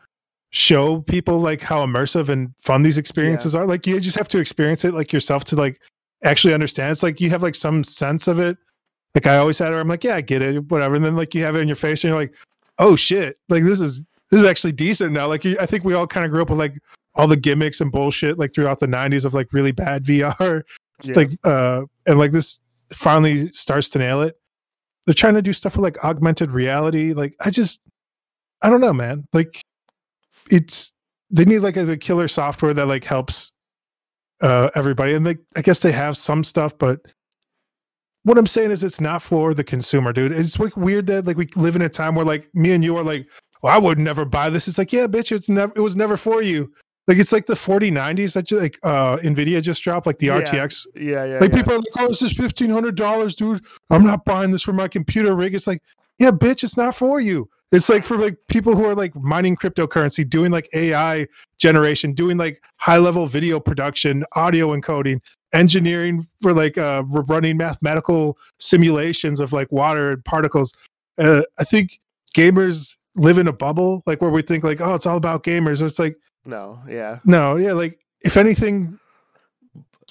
show 0.51 1.01
people 1.01 1.39
like 1.39 1.61
how 1.61 1.85
immersive 1.85 2.29
and 2.29 2.49
fun 2.59 2.81
these 2.81 2.97
experiences 2.97 3.55
are. 3.55 3.65
Like 3.65 3.87
you 3.87 3.99
just 3.99 4.17
have 4.17 4.27
to 4.29 4.39
experience 4.39 4.85
it 4.85 4.93
like 4.93 5.11
yourself 5.11 5.43
to 5.45 5.55
like 5.55 5.79
actually 6.23 6.53
understand. 6.53 6.91
It's 6.91 7.03
like 7.03 7.19
you 7.21 7.29
have 7.29 7.43
like 7.43 7.55
some 7.55 7.83
sense 7.83 8.27
of 8.27 8.39
it. 8.39 8.57
Like 9.13 9.27
I 9.27 9.37
always 9.37 9.59
had 9.59 9.71
it. 9.73 9.75
I'm 9.77 9.87
like, 9.87 10.03
yeah, 10.03 10.15
I 10.15 10.21
get 10.21 10.41
it, 10.41 10.69
whatever. 10.69 10.95
And 10.95 11.03
then 11.05 11.15
like 11.15 11.33
you 11.33 11.43
have 11.45 11.55
it 11.55 11.59
in 11.61 11.67
your 11.67 11.75
face, 11.77 12.03
and 12.03 12.09
you're 12.09 12.19
like, 12.19 12.33
oh 12.79 12.95
shit, 12.97 13.37
like 13.49 13.63
this 13.63 13.79
is 13.79 14.01
this 14.29 14.41
is 14.41 14.43
actually 14.45 14.73
decent 14.73 15.13
now. 15.13 15.27
Like 15.27 15.45
you, 15.45 15.57
I 15.59 15.65
think 15.65 15.83
we 15.85 15.93
all 15.93 16.07
kind 16.07 16.25
of 16.25 16.31
grew 16.31 16.41
up 16.41 16.49
with 16.49 16.59
like 16.59 16.73
all 17.15 17.27
the 17.27 17.37
gimmicks 17.37 17.81
and 17.81 17.91
bullshit 17.91 18.37
like 18.37 18.53
throughout 18.53 18.79
the 18.79 18.87
90s 18.87 19.25
of 19.25 19.33
like 19.33 19.51
really 19.53 19.71
bad 19.71 20.03
VR. 20.05 20.63
Yeah. 21.03 21.15
like 21.15 21.31
uh 21.43 21.81
and 22.05 22.17
like 22.17 22.31
this 22.31 22.59
finally 22.93 23.49
starts 23.49 23.89
to 23.89 23.99
nail 23.99 24.21
it. 24.21 24.39
They're 25.05 25.13
trying 25.13 25.35
to 25.35 25.41
do 25.41 25.53
stuff 25.53 25.75
with 25.75 25.83
like 25.83 26.03
augmented 26.03 26.51
reality. 26.51 27.13
Like 27.13 27.35
I 27.39 27.49
just 27.49 27.81
I 28.61 28.69
don't 28.69 28.81
know, 28.81 28.93
man. 28.93 29.27
Like 29.33 29.61
it's 30.49 30.93
they 31.31 31.45
need 31.45 31.59
like 31.59 31.77
a, 31.77 31.91
a 31.91 31.97
killer 31.97 32.27
software 32.27 32.73
that 32.73 32.87
like 32.87 33.03
helps 33.03 33.51
uh 34.41 34.69
everybody. 34.75 35.13
And 35.13 35.25
like 35.25 35.39
I 35.55 35.61
guess 35.61 35.81
they 35.81 35.91
have 35.91 36.17
some 36.17 36.43
stuff, 36.43 36.77
but 36.77 37.01
what 38.23 38.39
I'm 38.39 38.47
saying 38.47 38.71
is 38.71 38.83
it's 38.83 38.99
not 38.99 39.21
for 39.21 39.53
the 39.53 39.63
consumer, 39.63 40.11
dude. 40.11 40.31
It's 40.31 40.59
like 40.59 40.75
weird 40.75 41.05
that 41.07 41.27
like 41.27 41.37
we 41.37 41.47
live 41.55 41.75
in 41.75 41.83
a 41.83 41.89
time 41.89 42.15
where 42.15 42.25
like 42.25 42.49
me 42.55 42.71
and 42.71 42.83
you 42.83 42.97
are 42.97 43.03
like, 43.03 43.27
well, 43.61 43.71
I 43.73 43.77
would 43.77 43.99
never 43.99 44.25
buy 44.25 44.49
this. 44.49 44.67
It's 44.67 44.79
like, 44.79 44.91
yeah, 44.91 45.05
bitch, 45.05 45.31
it's 45.31 45.47
never 45.47 45.71
it 45.75 45.81
was 45.81 45.95
never 45.95 46.17
for 46.17 46.41
you. 46.41 46.73
Like 47.07 47.17
it's 47.17 47.31
like 47.31 47.45
the 47.45 47.53
4090s 47.53 48.33
that 48.33 48.49
you 48.49 48.59
like 48.59 48.79
uh 48.83 49.17
Nvidia 49.17 49.61
just 49.61 49.83
dropped, 49.83 50.07
like 50.07 50.17
the 50.17 50.27
Yeah. 50.27 50.41
RTX 50.41 50.87
yeah, 50.95 51.25
yeah, 51.25 51.39
like 51.39 51.51
yeah. 51.51 51.57
people 51.57 51.73
are 51.73 51.77
like, 51.77 51.85
"Oh, 51.99 52.07
this 52.07 52.21
is 52.23 52.33
fifteen 52.33 52.69
hundred 52.69 52.95
dollars, 52.95 53.35
dude. 53.35 53.63
I'm 53.89 54.03
not 54.03 54.25
buying 54.25 54.51
this 54.51 54.63
for 54.63 54.73
my 54.73 54.87
computer 54.87 55.35
rig." 55.35 55.53
It's 55.53 55.67
like, 55.67 55.83
yeah, 56.17 56.31
bitch, 56.31 56.63
it's 56.63 56.77
not 56.77 56.95
for 56.95 57.19
you. 57.19 57.47
It's 57.71 57.89
like 57.89 58.03
for 58.03 58.17
like 58.17 58.37
people 58.47 58.75
who 58.75 58.85
are 58.85 58.95
like 58.95 59.15
mining 59.15 59.55
cryptocurrency, 59.55 60.27
doing 60.27 60.51
like 60.51 60.67
AI 60.73 61.27
generation, 61.57 62.13
doing 62.13 62.37
like 62.37 62.63
high 62.77 62.97
level 62.97 63.27
video 63.27 63.59
production, 63.59 64.23
audio 64.35 64.75
encoding, 64.75 65.19
engineering 65.53 66.25
for 66.41 66.53
like 66.53 66.77
uh 66.77 67.03
running 67.07 67.57
mathematical 67.57 68.37
simulations 68.59 69.39
of 69.39 69.53
like 69.53 69.71
water 69.71 70.11
and 70.11 70.25
particles. 70.25 70.73
Uh, 71.19 71.43
I 71.59 71.63
think 71.65 71.99
gamers 72.35 72.95
live 73.15 73.37
in 73.37 73.47
a 73.47 73.53
bubble, 73.53 74.01
like 74.05 74.21
where 74.21 74.31
we 74.31 74.41
think 74.41 74.63
like, 74.63 74.81
oh, 74.81 74.95
it's 74.95 75.05
all 75.05 75.17
about 75.17 75.43
gamers. 75.43 75.81
It's 75.81 75.99
like, 75.99 76.17
no, 76.45 76.79
yeah. 76.87 77.19
no, 77.25 77.55
yeah, 77.55 77.73
like 77.73 77.99
if 78.21 78.37
anything, 78.37 78.99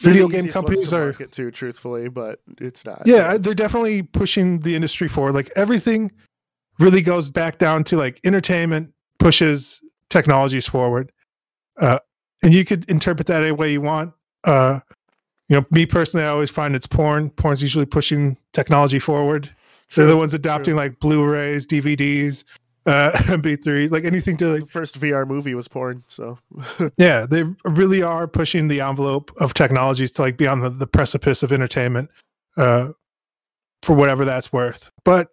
They're 0.03 0.13
the 0.13 0.21
video 0.21 0.29
game 0.29 0.49
companies 0.49 0.91
to 0.91 0.97
are 0.97 1.05
market 1.07 1.33
to 1.33 1.51
truthfully, 1.51 2.09
but 2.09 2.41
it's 2.61 2.85
not. 2.85 3.03
yeah 3.05 3.37
they're 3.37 3.55
definitely 3.55 4.03
pushing 4.03 4.61
the 4.61 4.75
industry 4.75 5.09
forward. 5.09 5.35
Like 5.35 5.51
everything 5.57 6.11
really 6.79 7.03
goes 7.03 7.31
back 7.31 7.59
down 7.59 7.85
to 7.85 7.97
like 7.97 8.21
entertainment 8.25 8.93
pushes 9.19 9.81
technologies 10.11 10.67
forward. 10.67 11.13
Uh 11.81 11.99
and 12.43 12.53
you 12.53 12.65
could 12.65 12.89
interpret 12.91 13.27
that 13.29 13.43
any 13.43 13.53
way 13.53 13.73
you 13.73 13.81
want. 13.81 14.13
Uh 14.43 14.81
you 15.49 15.57
know 15.57 15.65
me 15.71 15.87
personally 15.87 16.27
i 16.27 16.29
always 16.29 16.51
find 16.51 16.75
it's 16.75 16.87
porn. 16.87 17.31
Porn's 17.31 17.63
usually 17.63 17.87
pushing 17.87 18.37
technology 18.53 18.99
forward. 18.99 19.49
They're 19.95 20.07
the 20.07 20.17
ones 20.17 20.35
adopting 20.35 20.75
like 20.75 20.99
blu-rays 20.99 21.67
dvds 21.69 22.43
uh 22.87 23.11
mp3s 23.15 23.91
like 23.91 24.05
anything 24.05 24.37
to 24.37 24.49
like 24.49 24.61
The 24.61 24.67
first 24.67 25.01
VR 25.01 25.27
movie 25.27 25.55
was 25.55 25.69
porn, 25.69 26.05
so. 26.09 26.39
Yeah 26.97 27.27
they 27.27 27.45
really 27.65 28.03
are 28.03 28.27
pushing 28.27 28.69
the 28.69 28.81
envelope 28.81 29.33
of 29.41 29.55
technologies 29.55 30.13
to 30.13 30.23
like 30.23 30.37
be 30.37 30.47
on 30.47 30.61
the, 30.61 30.71
the 30.71 30.87
precipice 30.87 31.43
of 31.43 31.53
entertainment 31.53 32.11
uh 32.57 32.89
for 33.83 33.95
whatever 33.95 34.25
that's 34.25 34.53
worth. 34.53 34.91
But 35.05 35.29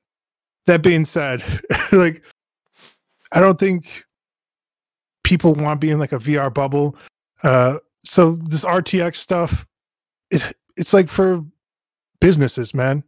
that 0.66 0.84
being 0.84 1.06
said 1.06 1.44
like 1.92 2.24
i 3.32 3.40
don't 3.40 3.60
think 3.60 4.04
people 5.24 5.56
want 5.56 5.82
to 5.82 5.86
be 5.86 5.90
in 5.92 5.98
like 5.98 6.12
a 6.12 6.20
vr 6.20 6.54
bubble 6.54 6.96
uh 7.42 7.78
so 8.04 8.34
this 8.36 8.64
rtx 8.64 9.16
stuff 9.16 9.66
it 10.30 10.56
it's 10.78 10.94
like 10.94 11.10
for 11.10 11.44
businesses 12.22 12.74
man. 12.74 13.04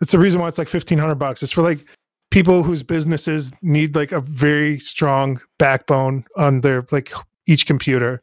It's 0.00 0.12
the 0.12 0.18
reason 0.18 0.40
why 0.40 0.48
it's 0.48 0.58
like 0.58 0.72
1500 0.72 1.16
bucks. 1.16 1.42
It's 1.42 1.52
for 1.52 1.62
like 1.62 1.84
people 2.30 2.62
whose 2.62 2.82
businesses 2.82 3.52
need 3.62 3.94
like 3.94 4.12
a 4.12 4.20
very 4.20 4.78
strong 4.78 5.40
backbone 5.58 6.24
on 6.36 6.60
their 6.60 6.86
like 6.90 7.12
each 7.46 7.66
computer. 7.66 8.22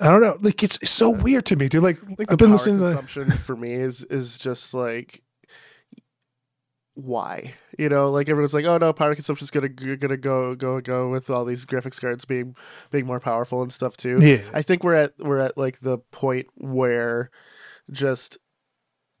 I 0.00 0.10
don't 0.10 0.20
know 0.20 0.36
like 0.40 0.62
it's, 0.62 0.76
it's 0.82 0.90
so 0.90 1.08
weird 1.08 1.46
to 1.46 1.56
me 1.56 1.70
dude 1.70 1.82
like 1.82 1.96
i've 2.20 2.28
the 2.28 2.36
been 2.36 2.52
listening 2.52 2.80
to 2.80 2.84
consumption 2.84 3.30
for 3.30 3.56
me 3.56 3.72
is 3.72 4.04
is 4.04 4.36
just 4.36 4.74
like 4.74 5.22
why? 6.96 7.52
You 7.78 7.90
know 7.90 8.10
like 8.10 8.28
everyone's 8.30 8.54
like 8.54 8.64
oh 8.64 8.78
no 8.78 8.92
power 8.92 9.14
consumption's 9.14 9.50
gonna 9.50 9.68
gonna 9.68 10.16
go 10.16 10.54
go 10.54 10.80
go 10.80 11.10
with 11.10 11.28
all 11.28 11.44
these 11.44 11.66
graphics 11.66 12.00
cards 12.00 12.24
being 12.24 12.56
being 12.90 13.06
more 13.06 13.20
powerful 13.20 13.62
and 13.62 13.70
stuff 13.72 13.96
too. 13.98 14.18
Yeah. 14.20 14.42
I 14.54 14.62
think 14.62 14.82
we're 14.82 14.94
at 14.94 15.12
we're 15.18 15.38
at 15.38 15.58
like 15.58 15.80
the 15.80 15.98
point 15.98 16.46
where 16.56 17.30
just 17.90 18.38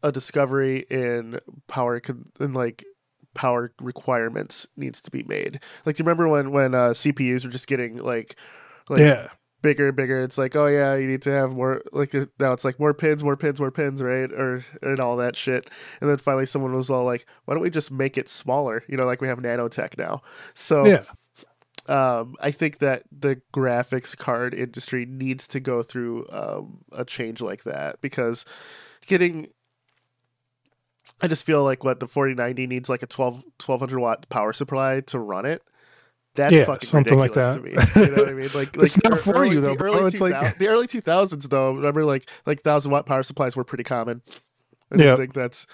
a 0.02 0.10
discovery 0.10 0.86
in 0.90 1.38
power 1.68 2.00
con- 2.00 2.30
in 2.40 2.54
like 2.54 2.82
power 3.36 3.72
requirements 3.80 4.66
needs 4.76 5.00
to 5.02 5.10
be 5.10 5.22
made. 5.22 5.60
Like, 5.84 5.96
do 5.96 6.02
you 6.02 6.04
remember 6.04 6.28
when 6.28 6.50
when 6.50 6.74
uh, 6.74 6.88
CPUs 6.88 7.44
were 7.44 7.50
just 7.50 7.68
getting 7.68 7.98
like 7.98 8.36
like 8.88 9.00
yeah 9.00 9.28
bigger 9.62 9.88
and 9.88 9.96
bigger? 9.96 10.20
It's 10.20 10.38
like, 10.38 10.56
oh 10.56 10.66
yeah, 10.66 10.96
you 10.96 11.06
need 11.06 11.22
to 11.22 11.30
have 11.30 11.54
more. 11.54 11.82
Like 11.92 12.12
now, 12.40 12.52
it's 12.52 12.64
like 12.64 12.80
more 12.80 12.94
pins, 12.94 13.22
more 13.22 13.36
pins, 13.36 13.60
more 13.60 13.70
pins, 13.70 14.02
right? 14.02 14.30
Or 14.32 14.64
and 14.82 14.98
all 14.98 15.16
that 15.18 15.36
shit. 15.36 15.70
And 16.00 16.10
then 16.10 16.18
finally, 16.18 16.46
someone 16.46 16.72
was 16.72 16.90
all 16.90 17.04
like, 17.04 17.26
why 17.44 17.54
don't 17.54 17.62
we 17.62 17.70
just 17.70 17.92
make 17.92 18.18
it 18.18 18.28
smaller? 18.28 18.82
You 18.88 18.96
know, 18.96 19.06
like 19.06 19.20
we 19.20 19.28
have 19.28 19.38
nanotech 19.38 19.96
now. 19.96 20.22
So 20.54 20.86
yeah 20.86 21.04
um, 21.88 22.34
I 22.40 22.50
think 22.50 22.78
that 22.78 23.04
the 23.16 23.40
graphics 23.52 24.16
card 24.16 24.54
industry 24.54 25.06
needs 25.06 25.46
to 25.48 25.60
go 25.60 25.82
through 25.82 26.26
um, 26.30 26.78
a 26.92 27.04
change 27.04 27.40
like 27.40 27.64
that 27.64 28.00
because 28.00 28.44
getting. 29.06 29.48
I 31.20 31.28
just 31.28 31.46
feel 31.46 31.64
like 31.64 31.82
what 31.84 32.00
the 32.00 32.06
4090 32.06 32.66
needs 32.66 32.88
like 32.88 33.02
a 33.02 33.06
12 33.06 33.36
1200 33.64 33.98
watt 33.98 34.28
power 34.28 34.52
supply 34.52 35.00
to 35.06 35.18
run 35.18 35.46
it. 35.46 35.62
That's 36.34 36.52
Yeah, 36.52 36.64
fucking 36.66 36.86
something 36.86 37.18
like 37.18 37.34
ridiculous 37.34 37.56
that. 37.74 37.94
to 37.94 38.00
me. 38.00 38.10
You 38.10 38.16
know 38.16 38.22
what 38.22 38.28
I 38.30 38.34
mean? 38.34 38.50
Like, 38.54 38.76
like 38.76 38.84
It's 38.84 39.02
not 39.02 39.18
for 39.20 39.34
early, 39.36 39.52
you, 39.54 39.60
though, 39.62 39.70
The 39.70 39.76
bro. 39.76 39.94
early, 39.94 40.04
It's 40.06 40.20
like- 40.20 40.58
the 40.58 40.68
early 40.68 40.86
2000s 40.86 41.48
though. 41.48 41.72
Remember, 41.72 42.04
like 42.04 42.28
like 42.44 42.60
thousand 42.60 42.90
watt 42.92 43.06
power 43.06 43.22
supplies 43.22 43.56
were 43.56 43.64
pretty 43.64 43.84
common. 43.84 44.20
I 44.92 44.96
just 44.96 45.06
Yeah. 45.06 45.16
think 45.16 45.32
that's 45.32 45.66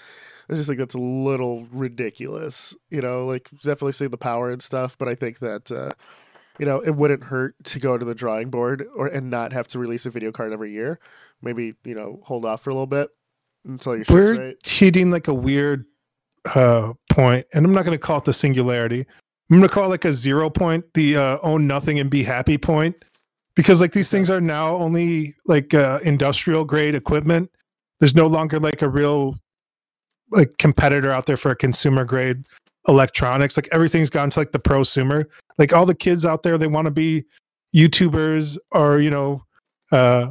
I 0.51 0.55
just 0.55 0.69
think 0.69 0.79
that's 0.79 0.95
a 0.95 0.99
little 1.01 1.67
ridiculous. 1.73 2.75
You 2.91 3.01
know, 3.03 3.27
like 3.27 3.51
definitely 3.51 3.93
seeing 3.93 4.11
the 4.13 4.19
power 4.19 4.51
and 4.51 4.63
stuff, 4.63 4.97
but 4.99 5.09
I 5.09 5.15
think 5.17 5.41
that 5.41 5.73
uh, 5.73 5.91
you 6.61 6.67
know 6.67 6.81
it 6.81 6.93
wouldn't 6.95 7.25
hurt 7.25 7.57
to 7.65 7.81
go 7.81 7.99
to 7.99 8.05
the 8.05 8.15
drawing 8.15 8.51
board 8.51 8.87
or 8.95 9.09
and 9.09 9.31
not 9.31 9.53
have 9.53 9.67
to 9.69 9.79
release 9.81 10.07
a 10.07 10.11
video 10.11 10.31
card 10.31 10.53
every 10.53 10.71
year. 10.73 11.01
Maybe 11.43 11.75
you 11.85 11.95
know 11.97 12.21
hold 12.23 12.45
off 12.45 12.63
for 12.63 12.71
a 12.71 12.75
little 12.75 12.87
bit 12.87 13.09
until 13.65 13.97
your 13.97 14.05
we're 14.09 14.47
right. 14.47 14.57
hitting 14.67 15.11
like 15.11 15.29
a 15.29 15.35
weird 15.35 15.85
uh 16.55 16.93
point 17.11 17.47
and 17.55 17.65
i'm 17.65 17.73
not 17.73 17.85
going 17.85 17.97
to 17.97 18.05
call 18.05 18.19
it 18.19 18.25
the 18.25 18.33
singularity. 18.33 19.07
I'm 19.51 19.59
going 19.59 19.69
to 19.69 19.75
call 19.75 19.85
it 19.85 19.89
like 19.89 20.05
a 20.05 20.13
zero 20.13 20.49
point 20.49 20.85
the 20.95 21.17
uh 21.17 21.39
own 21.43 21.67
nothing 21.67 21.99
and 21.99 22.11
be 22.11 22.23
happy 22.23 22.59
point. 22.59 23.05
Because 23.55 23.83
like 23.83 23.93
these 23.93 24.11
things 24.11 24.31
are 24.31 24.41
now 24.41 24.75
only 24.77 25.35
like 25.47 25.75
uh 25.75 25.99
industrial 26.03 26.65
grade 26.65 26.95
equipment. 26.95 27.51
There's 28.01 28.17
no 28.17 28.27
longer 28.27 28.59
like 28.59 28.83
a 28.83 28.89
real 28.89 29.37
like 30.31 30.57
competitor 30.59 31.11
out 31.11 31.27
there 31.27 31.37
for 31.37 31.51
a 31.51 31.57
consumer 31.57 32.05
grade 32.05 32.45
electronics. 32.89 33.57
Like 33.57 33.69
everything's 33.71 34.11
gone 34.11 34.31
to 34.31 34.39
like 34.41 34.53
the 34.53 34.59
prosumer. 34.59 35.27
Like 35.59 35.73
all 35.73 35.87
the 35.87 35.95
kids 35.95 36.25
out 36.25 36.43
there 36.43 36.57
they 36.57 36.67
want 36.67 36.87
to 36.87 36.91
be 36.91 37.25
youtubers 37.75 38.59
or 38.71 39.01
you 39.01 39.11
know 39.11 39.43
uh 39.93 40.31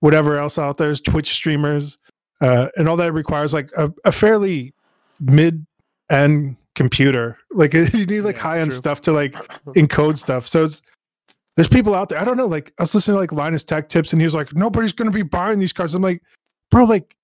whatever 0.00 0.38
else 0.38 0.58
out 0.58 0.76
there 0.76 0.90
is 0.90 1.00
twitch 1.00 1.32
streamers 1.32 1.98
uh, 2.40 2.68
and 2.76 2.88
all 2.88 2.96
that 2.96 3.12
requires 3.12 3.52
like 3.52 3.70
a, 3.76 3.92
a 4.04 4.12
fairly 4.12 4.74
mid 5.20 5.66
end 6.10 6.56
computer. 6.74 7.38
Like 7.50 7.72
you 7.74 8.06
need 8.06 8.20
like 8.20 8.36
Yeah, 8.36 8.42
high 8.42 8.60
end 8.60 8.72
stuff 8.72 9.00
to 9.02 9.12
like 9.12 9.32
encode 9.76 10.18
stuff. 10.18 10.46
So 10.46 10.64
it's 10.64 10.82
there's 11.56 11.68
people 11.68 11.94
out 11.94 12.10
there. 12.10 12.20
I 12.20 12.24
don't 12.24 12.36
know. 12.36 12.46
Like 12.46 12.72
I 12.78 12.82
was 12.82 12.94
listening 12.94 13.16
to 13.16 13.20
like 13.20 13.32
Linus 13.32 13.64
Tech 13.64 13.88
Tips, 13.88 14.12
and 14.12 14.20
he 14.20 14.24
was 14.26 14.34
like, 14.34 14.54
nobody's 14.54 14.92
gonna 14.92 15.10
be 15.10 15.22
buying 15.22 15.58
these 15.58 15.72
cars. 15.72 15.94
I'm 15.94 16.02
like, 16.02 16.22
bro, 16.70 16.84
like 16.84 17.15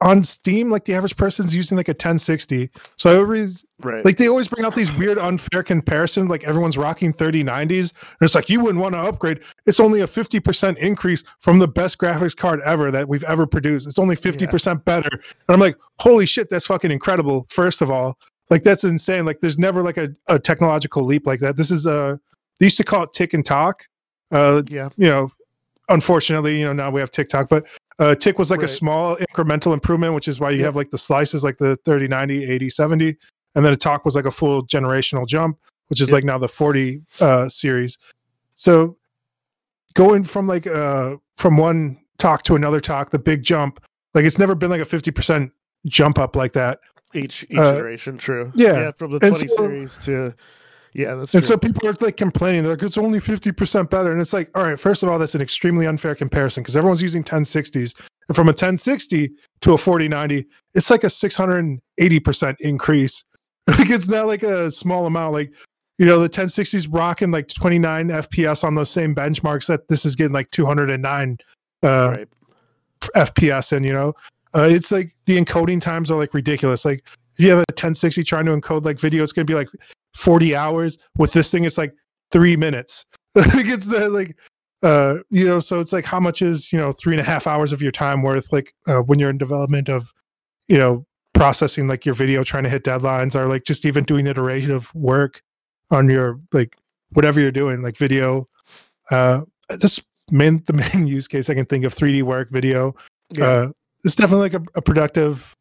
on 0.00 0.22
Steam, 0.24 0.70
like 0.70 0.84
the 0.84 0.92
average 0.94 1.16
person's 1.16 1.54
using 1.54 1.76
like 1.76 1.88
a 1.88 1.92
1060. 1.92 2.68
So 2.96 3.12
I 3.12 3.16
always 3.16 3.64
Right. 3.82 4.04
like 4.04 4.16
they 4.16 4.28
always 4.28 4.48
bring 4.48 4.64
out 4.64 4.74
these 4.74 4.94
weird 4.96 5.18
unfair 5.18 5.62
comparison. 5.62 6.28
Like 6.28 6.44
everyone's 6.44 6.76
rocking 6.76 7.12
3090s, 7.12 7.92
and 7.92 8.16
it's 8.20 8.34
like 8.34 8.48
you 8.50 8.60
wouldn't 8.60 8.80
want 8.82 8.94
to 8.94 8.98
upgrade. 8.98 9.40
It's 9.66 9.80
only 9.80 10.00
a 10.00 10.06
50% 10.06 10.76
increase 10.78 11.22
from 11.40 11.58
the 11.58 11.68
best 11.68 11.98
graphics 11.98 12.36
card 12.36 12.60
ever 12.62 12.90
that 12.90 13.08
we've 13.08 13.24
ever 13.24 13.46
produced. 13.46 13.86
It's 13.86 13.98
only 13.98 14.16
50% 14.16 14.84
better. 14.84 15.08
And 15.12 15.20
I'm 15.48 15.60
like, 15.60 15.76
holy 16.00 16.26
shit, 16.26 16.50
that's 16.50 16.66
fucking 16.66 16.90
incredible. 16.90 17.46
First 17.50 17.80
of 17.82 17.90
all, 17.90 18.18
like 18.50 18.62
that's 18.62 18.84
insane. 18.84 19.24
Like 19.24 19.40
there's 19.40 19.58
never 19.58 19.82
like 19.82 19.96
a, 19.96 20.10
a 20.28 20.38
technological 20.38 21.02
leap 21.04 21.26
like 21.26 21.40
that. 21.40 21.56
This 21.56 21.70
is 21.70 21.86
uh 21.86 22.16
they 22.60 22.66
used 22.66 22.76
to 22.76 22.84
call 22.84 23.04
it 23.04 23.12
tick 23.14 23.32
and 23.34 23.44
tock. 23.44 23.84
Uh 24.30 24.62
yeah. 24.68 24.88
you 24.96 25.08
know, 25.08 25.30
unfortunately, 25.88 26.58
you 26.58 26.64
know, 26.64 26.72
now 26.72 26.90
we 26.90 27.00
have 27.00 27.10
TikTok, 27.10 27.48
but 27.48 27.64
uh, 27.98 28.14
Tick 28.14 28.38
was 28.38 28.50
like 28.50 28.60
Right. 28.60 28.68
a 28.68 28.72
small 28.72 29.16
incremental 29.16 29.72
improvement, 29.72 30.14
which 30.14 30.28
is 30.28 30.40
why 30.40 30.50
you 30.50 30.58
Yeah. 30.58 30.64
have 30.66 30.76
like 30.76 30.90
the 30.90 30.98
slices, 30.98 31.44
like 31.44 31.56
the 31.58 31.76
30, 31.84 32.08
90, 32.08 32.44
80, 32.50 32.68
70. 32.70 33.16
And 33.54 33.64
then 33.64 33.72
a 33.72 33.76
tock 33.76 34.04
was 34.04 34.16
like 34.16 34.24
a 34.24 34.30
full 34.32 34.66
generational 34.66 35.26
jump, 35.26 35.58
which 35.88 36.00
is 36.00 36.08
Yeah. 36.10 36.14
like 36.16 36.24
now 36.24 36.38
the 36.38 36.48
40 36.48 37.02
uh, 37.20 37.48
series. 37.48 37.98
So 38.56 38.96
going 39.94 40.24
from 40.24 40.46
like 40.46 40.66
uh, 40.66 41.16
from 41.36 41.56
one 41.56 41.98
tock 42.18 42.42
to 42.44 42.56
another 42.56 42.80
tock, 42.80 43.10
the 43.10 43.18
big 43.18 43.42
jump, 43.42 43.80
like 44.14 44.24
it's 44.24 44.38
never 44.38 44.54
been 44.54 44.70
like 44.70 44.80
a 44.80 44.84
50% 44.84 45.50
jump 45.86 46.18
up 46.18 46.34
like 46.36 46.52
that. 46.54 46.80
Each 47.14 47.44
each 47.48 47.58
Uh, 47.58 47.74
iteration, 47.76 48.18
true. 48.18 48.50
yeah. 48.56 48.90
From 48.98 49.12
the 49.12 49.20
20 49.20 49.46
so- 49.46 49.56
series 49.56 49.98
to 49.98 50.34
yeah, 50.94 51.16
that's 51.16 51.34
And 51.34 51.42
true. 51.42 51.48
so 51.48 51.58
people 51.58 51.88
are 51.88 51.96
like 52.00 52.16
complaining, 52.16 52.62
they're 52.62 52.74
like, 52.74 52.82
it's 52.82 52.96
only 52.96 53.18
50% 53.18 53.90
better. 53.90 54.12
And 54.12 54.20
it's 54.20 54.32
like, 54.32 54.56
all 54.56 54.62
right, 54.62 54.78
first 54.78 55.02
of 55.02 55.08
all, 55.08 55.18
that's 55.18 55.34
an 55.34 55.42
extremely 55.42 55.86
unfair 55.86 56.14
comparison 56.14 56.62
because 56.62 56.76
everyone's 56.76 57.02
using 57.02 57.24
1060s. 57.24 57.94
And 58.28 58.36
from 58.36 58.46
a 58.46 58.50
1060 58.50 59.32
to 59.62 59.72
a 59.72 59.78
4090, 59.78 60.46
it's 60.74 60.90
like 60.90 61.02
a 61.02 61.08
680% 61.08 62.56
increase. 62.60 63.24
like 63.66 63.90
it's 63.90 64.08
not 64.08 64.28
like 64.28 64.44
a 64.44 64.70
small 64.70 65.06
amount. 65.06 65.32
Like, 65.32 65.52
you 65.98 66.06
know, 66.06 66.20
the 66.20 66.28
1060s 66.28 66.86
rocking 66.90 67.32
like 67.32 67.48
29 67.48 68.08
FPS 68.08 68.62
on 68.62 68.76
those 68.76 68.90
same 68.90 69.14
benchmarks 69.14 69.66
that 69.66 69.88
this 69.88 70.06
is 70.06 70.14
getting 70.14 70.32
like 70.32 70.50
209 70.52 71.38
uh, 71.82 72.14
right. 72.16 72.28
FPS 73.16 73.72
in, 73.72 73.82
you 73.82 73.92
know? 73.92 74.12
Uh, 74.54 74.68
it's 74.70 74.92
like 74.92 75.10
the 75.26 75.36
encoding 75.42 75.82
times 75.82 76.08
are 76.08 76.16
like 76.16 76.34
ridiculous. 76.34 76.84
Like 76.84 77.04
if 77.36 77.40
you 77.44 77.50
have 77.50 77.58
a 77.58 77.66
1060 77.72 78.22
trying 78.22 78.46
to 78.46 78.52
encode 78.52 78.84
like 78.84 79.00
video, 79.00 79.24
it's 79.24 79.32
gonna 79.32 79.44
be 79.44 79.54
like 79.54 79.68
40 80.14 80.54
hours. 80.56 80.98
With 81.18 81.32
this 81.32 81.50
thing, 81.50 81.64
it's 81.64 81.78
like 81.78 81.94
three 82.30 82.56
minutes. 82.56 83.04
like 83.34 83.66
it's 83.66 83.92
uh, 83.92 84.08
like 84.10 84.36
uh 84.82 85.16
you 85.30 85.46
know, 85.46 85.60
so 85.60 85.80
it's 85.80 85.92
like 85.92 86.04
how 86.04 86.20
much 86.20 86.42
is 86.42 86.72
you 86.72 86.78
know 86.78 86.92
three 86.92 87.14
and 87.14 87.20
a 87.20 87.24
half 87.24 87.46
hours 87.46 87.72
of 87.72 87.82
your 87.82 87.92
time 87.92 88.22
worth 88.22 88.52
like 88.52 88.74
uh, 88.86 89.00
when 89.00 89.18
you're 89.18 89.30
in 89.30 89.38
development 89.38 89.88
of 89.88 90.12
you 90.68 90.78
know 90.78 91.04
processing 91.32 91.88
like 91.88 92.06
your 92.06 92.14
video 92.14 92.44
trying 92.44 92.62
to 92.62 92.68
hit 92.68 92.84
deadlines 92.84 93.34
or 93.34 93.46
like 93.48 93.64
just 93.64 93.84
even 93.84 94.04
doing 94.04 94.26
iterative 94.26 94.94
work 94.94 95.42
on 95.90 96.08
your 96.08 96.40
like 96.52 96.76
whatever 97.10 97.40
you're 97.40 97.50
doing 97.50 97.82
like 97.82 97.96
video 97.96 98.48
uh 99.10 99.40
this 99.80 100.00
main 100.30 100.62
the 100.66 100.72
main 100.94 101.08
use 101.08 101.26
case 101.26 101.50
i 101.50 101.54
can 101.54 101.66
think 101.66 101.84
of 101.84 101.92
3d 101.92 102.22
work 102.22 102.50
video 102.50 102.94
Yeah. 103.30 103.44
uh, 103.44 103.68
it's 104.04 104.14
definitely 104.14 104.48
like 104.50 104.54
a, 104.54 104.78
a 104.78 104.82
productive 104.82 105.53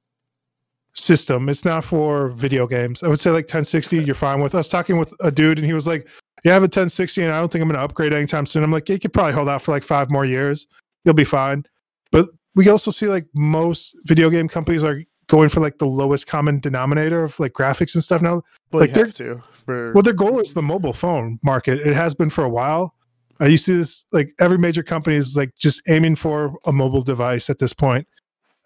system. 0.94 1.50
It's 1.50 1.66
not 1.66 1.84
for 1.84 2.30
video 2.30 2.68
games. 2.68 3.04
I 3.04 3.08
would 3.08 3.20
say 3.20 3.32
like 3.32 3.46
1060, 3.46 4.04
you're 4.04 4.16
fine 4.16 4.42
with. 4.42 4.54
I 4.56 4.60
was 4.60 4.70
talking 4.70 4.98
with 4.98 5.14
a 5.20 5.32
dude 5.32 5.58
and 5.58 5.66
he 5.66 5.74
was 5.74 5.88
like, 5.88 6.08
Yeah, 6.44 6.52
I 6.52 6.54
have 6.56 6.64
a 6.64 6.66
1060 6.66 7.24
and 7.24 7.34
I 7.34 7.40
don't 7.40 7.52
think 7.52 7.62
I'm 7.62 7.68
going 7.68 7.78
to 7.78 7.84
upgrade 7.84 8.14
anytime 8.14 8.46
soon. 8.46 8.64
I'm 8.64 8.72
like, 8.72 8.88
yeah, 8.90 8.94
You 8.94 9.00
could 9.00 9.14
probably 9.14 9.34
hold 9.34 9.50
out 9.50 9.62
for 9.62 9.72
like 9.72 9.84
five 9.84 10.10
more 10.10 10.26
years. 10.26 10.68
You'll 11.04 11.14
be 11.14 11.24
fine. 11.24 11.66
But 12.12 12.28
we 12.56 12.70
also 12.70 12.92
see 12.92 13.08
like 13.08 13.26
most 13.36 13.96
video 14.06 14.30
game 14.30 14.48
companies 14.48 14.84
are 14.84 15.02
going 15.28 15.50
for 15.50 15.62
like 15.62 15.80
the 15.80 15.86
lowest 15.88 16.28
common 16.28 16.60
denominator 16.60 17.24
of 17.24 17.40
like 17.40 17.54
graphics 17.54 17.96
and 17.96 18.04
stuff 18.04 18.22
now. 18.22 18.42
well, 18.72 18.82
like, 18.82 18.94
they're- 18.94 19.06
have 19.06 19.14
to 19.16 19.42
for 19.52 19.94
Well, 19.94 20.04
their 20.04 20.14
goal 20.14 20.40
is 20.40 20.54
the 20.54 20.62
mobile 20.62 20.94
phone 20.94 21.40
market. 21.44 21.80
It 21.80 21.94
has 21.94 22.14
been 22.14 22.30
for 22.30 22.44
a 22.44 22.50
while. 22.50 22.96
Uh, 23.42 23.46
you 23.46 23.58
see 23.58 23.76
this 23.76 24.06
like 24.12 24.32
every 24.40 24.58
major 24.60 24.84
company 24.84 25.16
is 25.16 25.36
like 25.36 25.56
just 25.58 25.82
aiming 25.90 26.16
for 26.16 26.54
a 26.66 26.72
mobile 26.72 27.02
device 27.02 27.50
at 27.50 27.58
this 27.58 27.74
point. 27.74 28.08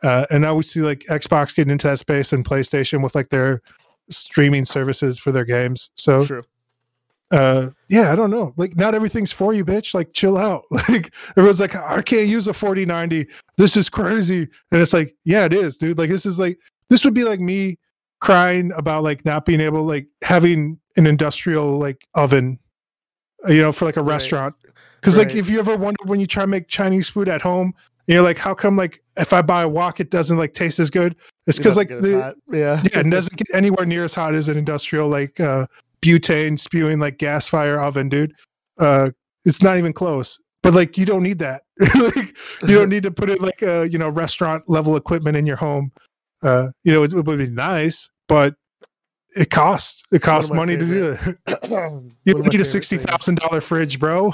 Uh, 0.04 0.26
and 0.30 0.42
now 0.42 0.54
we 0.56 0.64
see 0.64 0.82
like 0.82 1.00
Xbox 1.10 1.56
getting 1.56 1.72
into 1.72 1.88
that 1.88 2.00
space 2.00 2.32
and 2.34 2.46
PlayStation 2.46 3.02
with 3.04 3.16
like 3.16 3.30
their 3.30 3.62
streaming 4.10 4.64
services 4.66 5.18
for 5.20 5.32
their 5.32 5.46
games. 5.46 5.90
So 5.96 6.24
true. 6.26 6.44
uh 7.32 7.68
yeah 7.90 8.10
i 8.14 8.16
don't 8.16 8.32
know 8.32 8.54
like 8.56 8.78
not 8.78 8.96
everything's 8.96 9.34
for 9.34 9.54
you 9.54 9.66
bitch 9.66 9.94
like 9.94 10.14
chill 10.14 10.38
out 10.38 10.64
like 10.72 11.14
everyone's 11.36 11.60
like 11.60 11.76
i 11.76 12.02
can't 12.02 12.28
use 12.30 12.48
a 12.48 12.54
4090 12.54 13.28
this 13.58 13.76
is 13.76 13.90
crazy 13.90 14.48
and 14.72 14.82
it's 14.82 14.94
like 14.94 15.14
yeah 15.26 15.44
it 15.44 15.52
is 15.52 15.76
dude 15.76 15.98
like 15.98 16.10
this 16.10 16.26
is 16.26 16.40
like 16.40 16.58
this 16.90 17.04
would 17.04 17.14
be 17.14 17.26
like 17.26 17.42
me 17.42 17.78
crying 18.22 18.72
about 18.78 19.04
like 19.04 19.26
not 19.26 19.44
being 19.44 19.60
able 19.60 19.84
like 19.84 20.08
having 20.24 20.80
an 20.96 21.06
industrial 21.06 21.78
like 21.78 22.08
oven 22.16 22.58
you 23.50 23.58
know 23.62 23.74
for 23.74 23.84
like 23.84 23.98
a 23.98 24.02
Right. 24.02 24.14
restaurant 24.14 24.56
because 25.02 25.18
like 25.18 25.28
Right. 25.28 25.36
if 25.36 25.50
you 25.50 25.60
ever 25.60 25.76
wonder 25.76 26.02
when 26.06 26.22
you 26.22 26.28
try 26.28 26.44
to 26.44 26.48
make 26.48 26.70
chinese 26.70 27.10
food 27.10 27.28
at 27.28 27.42
home 27.42 27.74
you're 28.08 28.22
like 28.22 28.38
how 28.38 28.54
come 28.54 28.76
like 28.76 29.04
if 29.18 29.34
i 29.34 29.42
buy 29.42 29.62
a 29.62 29.68
wok 29.68 30.00
it 30.00 30.10
doesn't 30.10 30.38
like 30.38 30.54
taste 30.54 30.80
as 30.80 30.90
good 30.90 31.16
it's 31.46 31.58
because 31.58 31.78
like 31.78 31.90
the 31.90 32.36
yeah. 32.52 32.82
yeah, 32.84 33.00
it 33.00 33.10
doesn't 33.10 33.38
get 33.38 33.48
anywhere 33.54 33.86
near 33.86 34.04
as 34.04 34.14
hot 34.14 34.36
as 34.36 34.48
an 34.48 34.58
industrial 34.58 35.08
like 35.08 35.40
uh 35.40 35.66
butane 36.02 36.60
spewing 36.60 37.00
like 37.00 37.18
gas 37.18 37.48
fire 37.48 37.80
oven, 37.80 38.10
dude. 38.10 38.34
Uh 38.78 39.10
it's 39.46 39.64
not 39.64 39.78
even 39.78 39.94
close. 39.94 40.40
But 40.62 40.74
like 40.74 40.98
you 40.98 41.06
don't 41.06 41.24
need 41.24 41.40
that. 41.40 41.64
like 41.96 42.36
you 42.68 42.76
don't 42.76 42.90
need 42.90 43.04
to 43.04 43.12
put 43.12 43.30
it 43.30 43.40
like 43.42 43.64
uh, 43.64 43.84
you 43.84 43.98
know, 43.98 44.10
restaurant 44.10 44.68
level 44.68 44.96
equipment 44.98 45.38
in 45.38 45.46
your 45.46 45.56
home. 45.56 45.92
Uh, 46.44 46.68
you 46.84 46.92
know, 46.92 47.04
it, 47.04 47.14
it 47.14 47.26
would 47.26 47.38
be 47.38 47.48
nice, 47.48 48.10
but 48.28 48.56
it 49.36 49.50
costs. 49.50 50.04
It 50.12 50.22
costs 50.22 50.52
money 50.52 50.76
to 50.76 50.86
do 50.86 51.16
favorite- 51.16 51.38
it. 51.48 51.70
You 51.70 51.70
of 51.70 51.70
don't 51.70 52.02
my 52.24 52.34
need 52.34 52.36
a 52.36 52.52
favorite 52.52 52.66
sixty 52.66 52.98
thousand 52.98 53.38
dollar 53.38 53.62
fridge, 53.62 54.00
bro. 54.00 54.34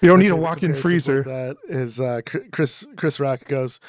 You 0.00 0.08
don't 0.08 0.20
need 0.20 0.30
a 0.30 0.36
walk-in 0.36 0.74
freezer. 0.74 1.22
That 1.24 1.56
is 1.68 2.00
uh, 2.00 2.20
Chris 2.52 2.86
Chris 2.96 3.18
Rock 3.18 3.44
goes 3.46 3.80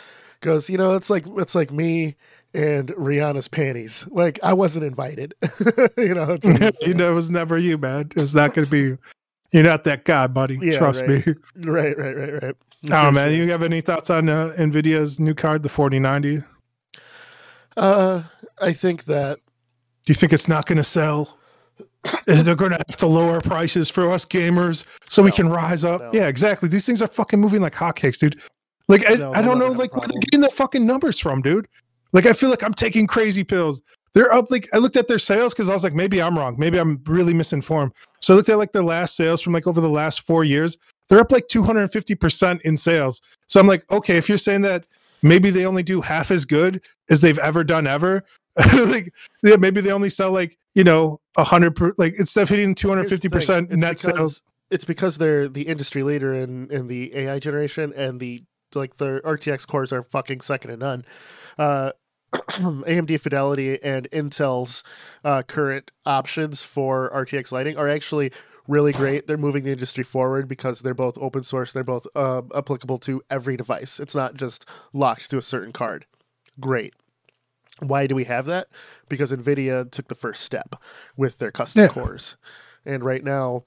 goes. 0.42 0.70
You 0.70 0.78
know, 0.78 0.96
it's 0.96 1.10
like 1.10 1.26
it's 1.38 1.56
like 1.56 1.72
me 1.72 2.16
and 2.54 2.90
Rihanna's 2.90 3.48
panties. 3.48 4.08
Like 4.10 4.40
I 4.42 4.54
wasn't 4.54 4.86
invited. 4.86 5.34
you 5.98 6.16
know, 6.16 6.38
you 6.82 6.94
know, 6.94 7.12
it 7.12 7.16
was 7.16 7.30
never 7.30 7.58
you, 7.58 7.78
man. 7.78 8.10
It's 8.16 8.34
not 8.34 8.54
gonna 8.54 8.68
be 8.68 8.80
you. 8.80 8.98
You're 9.52 9.64
not 9.64 9.84
that 9.86 10.06
guy, 10.06 10.28
buddy. 10.28 10.60
Yeah, 10.62 10.78
Trust 10.78 11.02
right. 11.02 11.26
me. 11.26 11.34
right, 11.56 11.98
right, 11.98 12.16
right, 12.16 12.44
right. 12.44 12.56
Oh 12.86 13.08
For 13.08 13.12
man, 13.12 13.30
sure. 13.30 13.32
you 13.32 13.52
have 13.52 13.64
any 13.64 13.82
thoughts 13.82 14.10
on 14.10 14.30
uh, 14.30 14.54
Nvidia's 14.58 15.20
new 15.20 15.34
card, 15.34 15.64
the 15.64 15.70
4090? 15.70 16.44
Uh, 17.76 18.24
I 18.62 18.74
think 18.74 19.06
that 19.06 19.40
Do 20.06 20.12
you 20.12 20.16
think 20.16 20.34
it's 20.34 20.48
not 20.48 20.66
going 20.66 20.78
to 20.78 20.84
sell? 20.84 21.39
They're 22.26 22.56
going 22.56 22.72
to 22.72 22.78
have 22.78 22.98
to 22.98 23.08
lower 23.08 23.42
prices 23.42 23.90
for 23.90 24.12
us 24.12 24.26
gamers 24.26 24.86
so 25.08 25.22
we 25.22 25.32
can 25.32 25.50
rise 25.50 25.84
up. 25.84 26.02
no. 26.02 26.12
Yeah, 26.14 26.28
exactly. 26.28 26.70
These 26.70 26.86
things 26.86 27.02
are 27.02 27.08
fucking 27.08 27.40
moving 27.40 27.62
like 27.62 27.76
hotcakes, 27.76 28.20
dude. 28.20 28.40
Like 28.88 29.10
I, 29.10 29.16
No, 29.16 29.34
I 29.34 29.42
don't 29.42 29.60
know, 29.60 29.68
like 29.68 29.94
a 29.94 30.00
where 30.00 30.08
they're 30.08 30.20
getting 30.20 30.42
the 30.42 30.50
fucking 30.50 30.86
numbers 30.86 31.20
from, 31.20 31.42
dude. 31.42 31.68
Like 32.14 32.26
I 32.26 32.34
feel 32.34 32.50
like 32.50 32.64
I'm 32.64 32.74
taking 32.74 33.06
crazy 33.06 33.44
pills. 33.44 33.82
They're 34.14 34.34
up. 34.34 34.50
Like 34.50 34.68
I 34.74 34.78
looked 34.78 34.98
at 34.98 35.08
their 35.08 35.20
sales 35.20 35.54
because 35.54 35.70
I 35.70 35.74
was 35.74 35.84
like, 35.84 35.94
maybe 35.94 36.22
I'm 36.22 36.38
wrong. 36.38 36.56
Maybe 36.58 36.80
I'm 36.80 37.02
really 37.06 37.34
misinformed. 37.34 37.94
So 38.20 38.34
I 38.34 38.38
looked 38.38 38.50
at 38.50 38.58
like 38.58 38.72
their 38.72 38.84
last 38.84 39.16
sales 39.16 39.42
from 39.42 39.54
like 39.54 39.68
over 39.68 39.82
the 39.82 39.90
last 39.90 40.26
four 40.26 40.44
years. 40.44 40.78
They're 41.08 41.20
up 41.20 41.32
like 41.32 41.48
250 41.48 42.16
percent 42.16 42.62
in 42.64 42.78
sales. 42.78 43.22
So 43.48 43.60
I'm 43.60 43.68
like, 43.68 43.90
okay, 43.92 44.18
if 44.18 44.28
you're 44.30 44.38
saying 44.38 44.62
that 44.62 44.86
maybe 45.22 45.52
they 45.52 45.66
only 45.66 45.84
do 45.84 46.02
half 46.02 46.32
as 46.32 46.46
good 46.46 46.82
as 47.10 47.22
they've 47.22 47.38
ever 47.40 47.64
done 47.64 47.86
ever, 47.86 48.24
like 48.74 49.14
yeah, 49.44 49.56
maybe 49.58 49.82
they 49.82 49.92
only 49.92 50.10
sell 50.10 50.32
like 50.32 50.58
you 50.80 50.86
know 50.86 51.20
a 51.36 51.44
hundred 51.44 51.76
per, 51.76 51.94
like 51.98 52.16
instead 52.18 52.44
of 52.44 52.50
hitting 52.50 52.74
250 52.74 53.28
thing, 53.28 53.32
percent 53.32 53.72
net 53.72 54.00
sales. 54.00 54.42
It's 54.72 54.86
because 54.86 55.18
they're 55.18 55.50
the 55.50 55.64
industry 55.64 56.04
leader 56.04 56.34
in 56.34 56.72
in 56.72 56.88
the 56.88 57.14
AI 57.18 57.38
generation, 57.40 57.92
and 57.98 58.18
the 58.22 58.44
like 58.74 58.96
the 58.96 59.20
RTX 59.26 59.68
cores 59.68 59.92
are 59.92 60.04
fucking 60.04 60.40
second 60.40 60.72
to 60.72 60.78
none. 60.78 61.06
Uh, 61.58 61.92
AMD 62.34 63.20
Fidelity 63.20 63.78
and 63.84 64.10
Intel's 64.12 64.86
uh, 65.26 65.42
current 65.44 65.92
options 66.06 66.64
for 66.64 67.12
RTX 67.14 67.52
lighting 67.52 67.78
are 67.78 67.90
actually 67.90 68.32
really 68.70 68.94
great. 68.94 69.28
They're 69.28 69.38
moving 69.38 69.64
the 69.66 69.72
industry 69.74 70.06
forward 70.06 70.48
because 70.48 70.80
they're 70.80 70.94
both 70.94 71.18
open 71.20 71.44
source. 71.44 71.74
They're 71.74 71.84
both 71.84 72.08
uh, 72.16 72.44
applicable 72.56 73.00
to 73.00 73.22
every 73.30 73.58
device. 73.58 74.00
It's 74.00 74.16
not 74.16 74.36
just 74.36 74.66
locked 74.94 75.30
to 75.32 75.38
a 75.40 75.42
certain 75.42 75.74
card. 75.74 76.06
Great. 76.58 76.94
Why 77.82 78.08
do 78.08 78.16
we 78.16 78.26
have 78.26 78.46
that? 78.46 78.68
Because 79.08 79.32
NVIDIA 79.32 79.90
took 79.92 80.08
the 80.08 80.16
first 80.16 80.44
step 80.44 80.76
with 81.18 81.40
their 81.40 81.52
custom 81.52 81.84
Yeah. 81.84 81.88
cores. 81.90 82.38
And 82.86 83.04
right 83.04 83.24
now, 83.24 83.64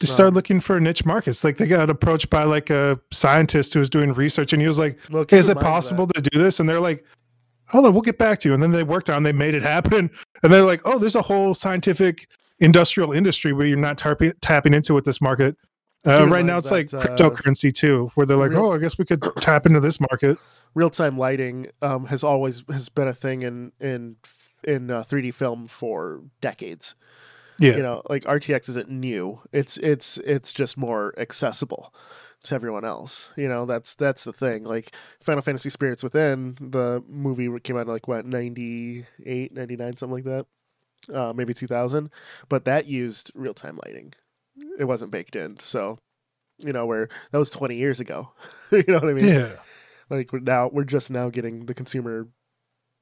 They 0.00 0.06
started 0.06 0.28
um, 0.30 0.34
looking 0.34 0.60
for 0.60 0.80
niche 0.80 1.04
markets. 1.04 1.44
Like 1.44 1.56
they 1.56 1.66
got 1.66 1.88
approached 1.90 2.28
by 2.30 2.44
like 2.44 2.68
a 2.70 2.98
scientist 3.12 3.74
who 3.74 3.80
was 3.80 3.90
doing 3.90 4.12
research, 4.12 4.52
and 4.52 4.60
he 4.60 4.66
was 4.66 4.78
like, 4.78 4.98
well, 5.10 5.24
hey, 5.28 5.38
is 5.38 5.48
it 5.48 5.60
possible 5.60 6.06
to 6.08 6.20
do 6.20 6.42
this? 6.42 6.58
And 6.58 6.68
they're 6.68 6.80
like, 6.80 7.04
hold 7.68 7.86
on, 7.86 7.92
we'll 7.92 8.02
get 8.02 8.18
back 8.18 8.38
to 8.40 8.48
you. 8.48 8.54
And 8.54 8.62
then 8.62 8.72
they 8.72 8.82
worked 8.82 9.08
on, 9.08 9.22
they 9.22 9.32
made 9.32 9.54
it 9.54 9.62
happen. 9.62 10.10
And 10.42 10.52
they're 10.52 10.62
like, 10.62 10.82
oh, 10.84 10.98
there's 10.98 11.14
a 11.14 11.22
whole 11.22 11.54
scientific 11.54 12.28
industrial 12.58 13.12
industry 13.12 13.54
where 13.54 13.66
you're 13.66 13.78
not 13.78 13.96
tarping, 13.96 14.34
tapping 14.42 14.74
into 14.74 14.92
with 14.92 15.06
this 15.06 15.22
market. 15.22 15.56
Uh, 16.06 16.26
right 16.28 16.44
now, 16.44 16.58
it's 16.58 16.70
like 16.70 16.90
that, 16.90 16.98
uh, 17.20 17.30
cryptocurrency 17.30 17.72
too, 17.74 18.10
where 18.14 18.26
they're 18.26 18.36
like, 18.36 18.50
real- 18.50 18.66
"Oh, 18.66 18.72
I 18.72 18.78
guess 18.78 18.98
we 18.98 19.04
could 19.04 19.22
tap 19.38 19.66
into 19.66 19.80
this 19.80 19.98
market." 20.00 20.38
real 20.74 20.90
time 20.90 21.16
lighting 21.16 21.68
um, 21.82 22.06
has 22.06 22.24
always 22.24 22.64
has 22.68 22.88
been 22.88 23.06
a 23.08 23.12
thing 23.12 23.42
in 23.42 23.70
in 23.80 24.16
in 24.64 24.90
uh, 24.90 25.02
3D 25.02 25.32
film 25.32 25.66
for 25.68 26.20
decades. 26.40 26.94
Yeah, 27.60 27.76
You 27.76 27.82
know, 27.82 28.02
like 28.10 28.24
RTX 28.24 28.68
isn't 28.70 28.90
new. 28.90 29.40
It's 29.52 29.76
it's 29.78 30.18
it's 30.18 30.52
just 30.52 30.76
more 30.76 31.14
accessible 31.16 31.94
to 32.42 32.54
everyone 32.56 32.84
else. 32.84 33.32
You 33.36 33.48
know, 33.48 33.64
that's 33.66 33.94
that's 33.94 34.24
the 34.24 34.32
thing. 34.32 34.64
Like 34.64 34.92
Final 35.20 35.42
Fantasy 35.42 35.70
Spirits 35.70 36.02
Within, 36.02 36.56
the 36.60 37.04
movie 37.08 37.48
came 37.60 37.76
out 37.76 37.82
in 37.86 37.92
like 37.92 38.08
what 38.08 38.26
98, 38.26 39.52
99, 39.54 39.96
something 39.96 40.14
like 40.14 40.24
that. 40.24 40.46
Uh, 41.12 41.32
maybe 41.36 41.52
2000, 41.54 42.10
but 42.48 42.64
that 42.64 42.86
used 42.86 43.30
real 43.34 43.54
time 43.54 43.78
lighting. 43.86 44.12
It 44.78 44.84
wasn't 44.84 45.10
baked 45.10 45.36
in. 45.36 45.58
So, 45.58 45.98
you 46.58 46.72
know, 46.72 46.86
where 46.86 47.08
that 47.32 47.38
was 47.38 47.50
20 47.50 47.76
years 47.76 48.00
ago. 48.00 48.30
you 48.72 48.84
know 48.88 48.94
what 49.00 49.08
I 49.08 49.12
mean? 49.14 49.26
yeah. 49.26 49.52
like 50.10 50.32
we're 50.32 50.40
now 50.40 50.68
we're 50.72 50.84
just 50.84 51.10
now 51.10 51.28
getting 51.30 51.66
the 51.66 51.74
consumer 51.74 52.28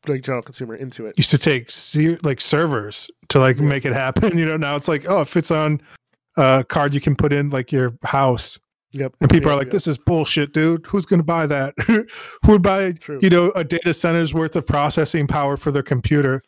like 0.08 0.22
general 0.22 0.42
consumer 0.42 0.74
into 0.74 1.06
it 1.06 1.14
Used 1.16 1.30
to 1.30 1.38
take 1.38 1.70
like 2.24 2.40
servers 2.40 3.08
to 3.28 3.38
like 3.38 3.56
Yeah. 3.58 3.62
make 3.64 3.84
it 3.84 3.92
happen. 3.92 4.36
You 4.38 4.46
know, 4.46 4.56
now 4.56 4.74
it's 4.76 4.88
like, 4.88 5.04
oh, 5.08 5.20
if 5.20 5.36
it's 5.36 5.50
on 5.50 5.80
a 6.36 6.64
card, 6.68 6.94
you 6.94 7.00
can 7.00 7.14
put 7.14 7.32
in 7.32 7.50
like 7.50 7.70
your 7.70 7.92
house, 8.02 8.58
yep 8.92 9.14
and 9.20 9.30
people 9.30 9.50
Yep, 9.50 9.54
are 9.54 9.58
like. 9.58 9.70
"This 9.70 9.86
is 9.86 9.98
bullshit, 9.98 10.52
dude. 10.54 10.86
Who's 10.86 11.06
going 11.06 11.20
to 11.20 11.24
buy 11.24 11.46
that? 11.46 11.74
Who 11.86 12.06
would 12.52 12.62
buy 12.62 12.92
True. 12.92 13.18
you 13.22 13.30
know 13.30 13.50
a 13.52 13.62
data 13.64 13.92
center's 13.94 14.32
worth 14.34 14.56
of 14.56 14.66
processing 14.66 15.26
power 15.26 15.56
for 15.56 15.70
their 15.70 15.82
computer?" 15.82 16.42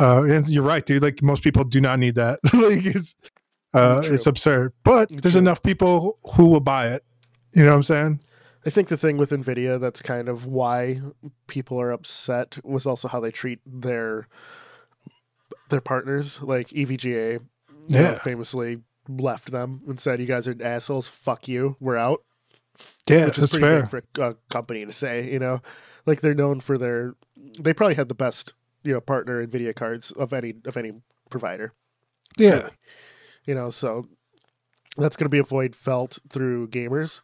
Uh, 0.00 0.22
and 0.24 0.48
you're 0.48 0.62
right, 0.62 0.84
dude. 0.84 1.02
Like 1.02 1.22
most 1.22 1.42
people 1.44 1.64
do 1.64 1.80
not 1.80 1.98
need 1.98 2.14
that. 2.16 2.40
like 2.54 2.84
it's 2.86 3.14
uh, 3.76 4.02
it's 4.04 4.26
absurd, 4.26 4.72
but 4.84 5.08
there's 5.10 5.34
True. 5.34 5.40
enough 5.42 5.62
people 5.62 6.18
who 6.34 6.46
will 6.46 6.60
buy 6.60 6.88
it. 6.88 7.04
You 7.52 7.62
know 7.64 7.70
what 7.70 7.76
I'm 7.76 7.82
saying? 7.84 8.20
i 8.66 8.70
think 8.70 8.88
the 8.88 8.96
thing 8.96 9.16
with 9.16 9.30
nvidia 9.30 9.78
that's 9.80 10.02
kind 10.02 10.28
of 10.28 10.44
why 10.44 11.00
people 11.46 11.80
are 11.80 11.92
upset 11.92 12.58
was 12.64 12.84
also 12.84 13.06
how 13.06 13.20
they 13.20 13.30
treat 13.30 13.60
their 13.64 14.26
their 15.68 15.80
partners 15.80 16.42
like 16.42 16.68
evga 16.70 17.04
you 17.34 17.40
know, 17.88 18.00
Yeah. 18.00 18.18
famously 18.18 18.82
left 19.08 19.52
them 19.52 19.82
and 19.86 20.00
said 20.00 20.18
you 20.20 20.26
guys 20.26 20.48
are 20.48 20.56
assholes 20.60 21.06
fuck 21.06 21.46
you 21.46 21.76
we're 21.78 21.96
out 21.96 22.24
Yeah, 23.06 23.26
which 23.26 23.38
is 23.38 23.50
pretty 23.50 23.64
fair. 23.64 23.80
big 23.82 23.90
for 23.90 24.02
a 24.22 24.34
company 24.50 24.84
to 24.84 24.92
say 24.92 25.30
you 25.32 25.38
know 25.38 25.60
like 26.04 26.20
they're 26.20 26.34
known 26.34 26.58
for 26.60 26.76
their 26.76 27.14
they 27.60 27.72
probably 27.72 27.94
had 27.94 28.08
the 28.08 28.14
best 28.16 28.54
you 28.82 28.92
know 28.92 29.00
partner 29.00 29.46
nvidia 29.46 29.74
cards 29.76 30.10
of 30.10 30.32
any 30.32 30.54
of 30.64 30.76
any 30.76 30.92
provider 31.30 31.72
Yeah. 32.36 32.70
You 33.46 33.54
know, 33.54 33.70
so 33.70 34.06
that's 34.96 35.16
going 35.16 35.26
to 35.26 35.30
be 35.30 35.38
a 35.38 35.44
void 35.44 35.74
felt 35.74 36.18
through 36.30 36.68
gamers. 36.68 37.20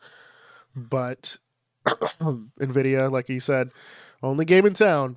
But 0.75 1.37
Nvidia, 1.87 3.11
like 3.11 3.29
you 3.29 3.41
said, 3.41 3.71
only 4.23 4.45
game 4.45 4.67
in 4.67 4.75
town. 4.75 5.17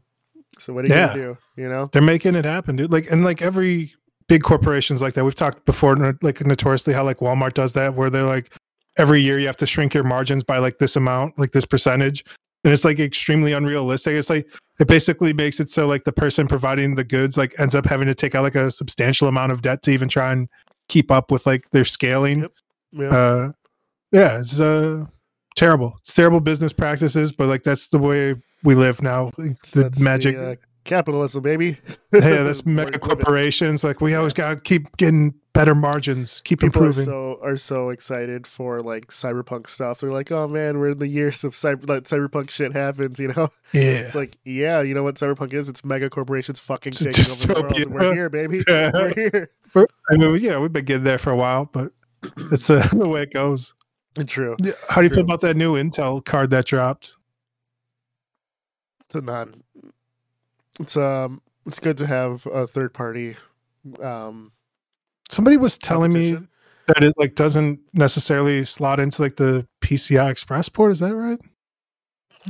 So 0.59 0.73
what 0.73 0.85
are 0.85 0.87
you 0.87 0.95
Yeah. 0.95 1.13
to 1.13 1.13
do? 1.13 1.37
You 1.61 1.69
know? 1.69 1.89
they're 1.91 2.01
making 2.01 2.35
it 2.35 2.45
happen, 2.45 2.75
dude. 2.75 2.91
Like 2.91 3.11
and 3.11 3.23
like 3.23 3.41
every 3.41 3.93
big 4.27 4.41
corporations 4.43 5.01
like 5.01 5.13
that. 5.13 5.23
We've 5.25 5.35
talked 5.35 5.65
before, 5.65 5.95
like 6.21 6.45
notoriously 6.45 6.93
how 6.93 7.03
like 7.03 7.19
Walmart 7.19 7.53
does 7.53 7.73
that, 7.73 7.95
where 7.95 8.09
they're 8.09 8.23
like 8.23 8.51
every 8.97 9.21
year 9.21 9.37
you 9.37 9.47
have 9.47 9.57
to 9.57 9.65
shrink 9.65 9.93
your 9.93 10.03
margins 10.03 10.43
by 10.43 10.57
like 10.57 10.79
this 10.79 10.95
amount, 10.95 11.37
like 11.37 11.51
this 11.51 11.65
percentage, 11.65 12.23
and 12.63 12.71
it's 12.73 12.85
like 12.85 12.99
extremely 12.99 13.51
unrealistic. 13.53 14.15
It's 14.15 14.29
like 14.29 14.47
it 14.79 14.87
basically 14.87 15.33
makes 15.33 15.59
it 15.59 15.69
so 15.69 15.87
like 15.87 16.05
the 16.05 16.11
person 16.13 16.47
providing 16.47 16.95
the 16.95 17.03
goods 17.03 17.37
like 17.37 17.53
ends 17.59 17.75
up 17.75 17.85
having 17.85 18.07
to 18.07 18.15
take 18.15 18.33
out 18.33 18.43
like 18.43 18.55
a 18.55 18.71
substantial 18.71 19.27
amount 19.27 19.51
of 19.51 19.61
debt 19.61 19.81
to 19.83 19.91
even 19.91 20.09
try 20.09 20.31
and 20.31 20.47
keep 20.87 21.11
up 21.11 21.31
with 21.31 21.45
like 21.45 21.69
their 21.71 21.85
scaling. 21.85 22.41
Yep. 22.41 22.51
Yeah. 22.93 23.09
Uh, 23.09 23.51
yeah, 24.11 24.39
it's 24.39 24.59
uh 24.59 25.05
terrible. 25.55 25.95
It's 25.99 26.13
terrible 26.13 26.39
business 26.39 26.73
practices, 26.73 27.31
but 27.31 27.47
like 27.47 27.63
that's 27.63 27.89
the 27.89 27.99
way 27.99 28.35
we 28.63 28.75
live 28.75 29.01
now. 29.01 29.31
The 29.37 29.55
That's 29.73 29.99
magic. 29.99 30.37
uh, 30.37 30.55
capitalism, 30.85 31.41
baby. 31.41 31.77
hey, 32.11 32.43
that's 32.43 32.65
mega 32.65 32.97
corporations. 32.99 33.83
Like 33.83 33.99
we 33.99 34.15
always 34.15 34.33
got 34.33 34.49
to 34.49 34.55
keep 34.55 34.95
getting 34.97 35.33
better 35.53 35.75
margins, 35.75 36.41
keep 36.45 36.59
People 36.59 36.83
are 36.83 36.87
improving. 36.87 37.05
so 37.05 37.39
are 37.41 37.57
so 37.57 37.89
excited 37.89 38.45
for 38.47 38.81
like 38.81 39.07
cyberpunk 39.07 39.67
stuff. 39.67 39.99
They're 39.99 40.11
like, 40.11 40.31
"Oh 40.31 40.47
man, 40.47 40.79
we're 40.79 40.91
in 40.91 40.99
the 40.99 41.07
years 41.07 41.43
of 41.43 41.53
cyber 41.53 41.85
that 41.87 42.03
cyberpunk 42.05 42.49
shit 42.49 42.71
happens." 42.73 43.19
You 43.25 43.29
know, 43.29 43.49
yeah, 43.73 43.81
it's 43.81 44.15
like, 44.15 44.37
yeah, 44.45 44.81
you 44.81 44.93
know 44.93 45.03
what 45.03 45.15
cyberpunk 45.15 45.53
is? 45.53 45.67
It's 45.67 45.83
mega 45.83 46.09
corporations 46.09 46.59
fucking 46.59 46.91
It's 46.91 47.01
a 47.01 47.11
taking 47.11 47.57
over 47.57 47.73
the 47.73 47.85
world, 47.89 47.93
we're 47.93 48.13
here, 48.13 48.29
baby. 48.29 48.61
Yeah. 48.67 48.91
We're 48.93 49.13
here. 49.13 49.49
I 50.09 50.15
mean, 50.17 50.35
you 50.41 50.49
know, 50.51 50.61
we've 50.61 50.71
been 50.71 50.85
getting 50.85 51.03
there 51.03 51.17
for 51.17 51.31
a 51.31 51.35
while, 51.35 51.65
but 51.71 51.91
it's 52.51 52.69
uh, 52.69 52.87
the 52.93 53.07
way 53.09 53.23
it 53.23 53.33
goes. 53.33 53.73
True. 54.27 54.55
Yeah, 54.61 54.71
How 54.87 55.01
do 55.01 55.07
you 55.07 55.13
feel 55.13 55.23
about 55.25 55.41
that 55.41 55.57
new 55.57 55.73
Intel 55.73 56.23
card 56.23 56.49
that 56.51 56.65
dropped? 56.65 57.17
to 59.09 59.21
none. 59.21 59.61
It's 60.79 60.97
um 60.97 61.41
it's 61.65 61.79
good 61.79 61.97
to 61.97 62.05
have 62.07 62.45
a 62.47 62.67
third 62.67 62.93
party 62.93 63.35
um 64.01 64.51
Somebody 65.29 65.57
was 65.57 65.77
telling 65.77 66.13
me 66.13 66.37
that 66.87 67.03
it 67.03 67.13
like 67.17 67.33
doesn't 67.35 67.79
necessarily 67.93 68.63
slot 68.63 68.99
into 68.99 69.21
like 69.21 69.37
the 69.37 69.67
PCI 69.81 70.29
Express 70.29 70.69
port. 70.69 70.91
Is 70.91 70.99
that 70.99 71.15
right? 71.15 71.39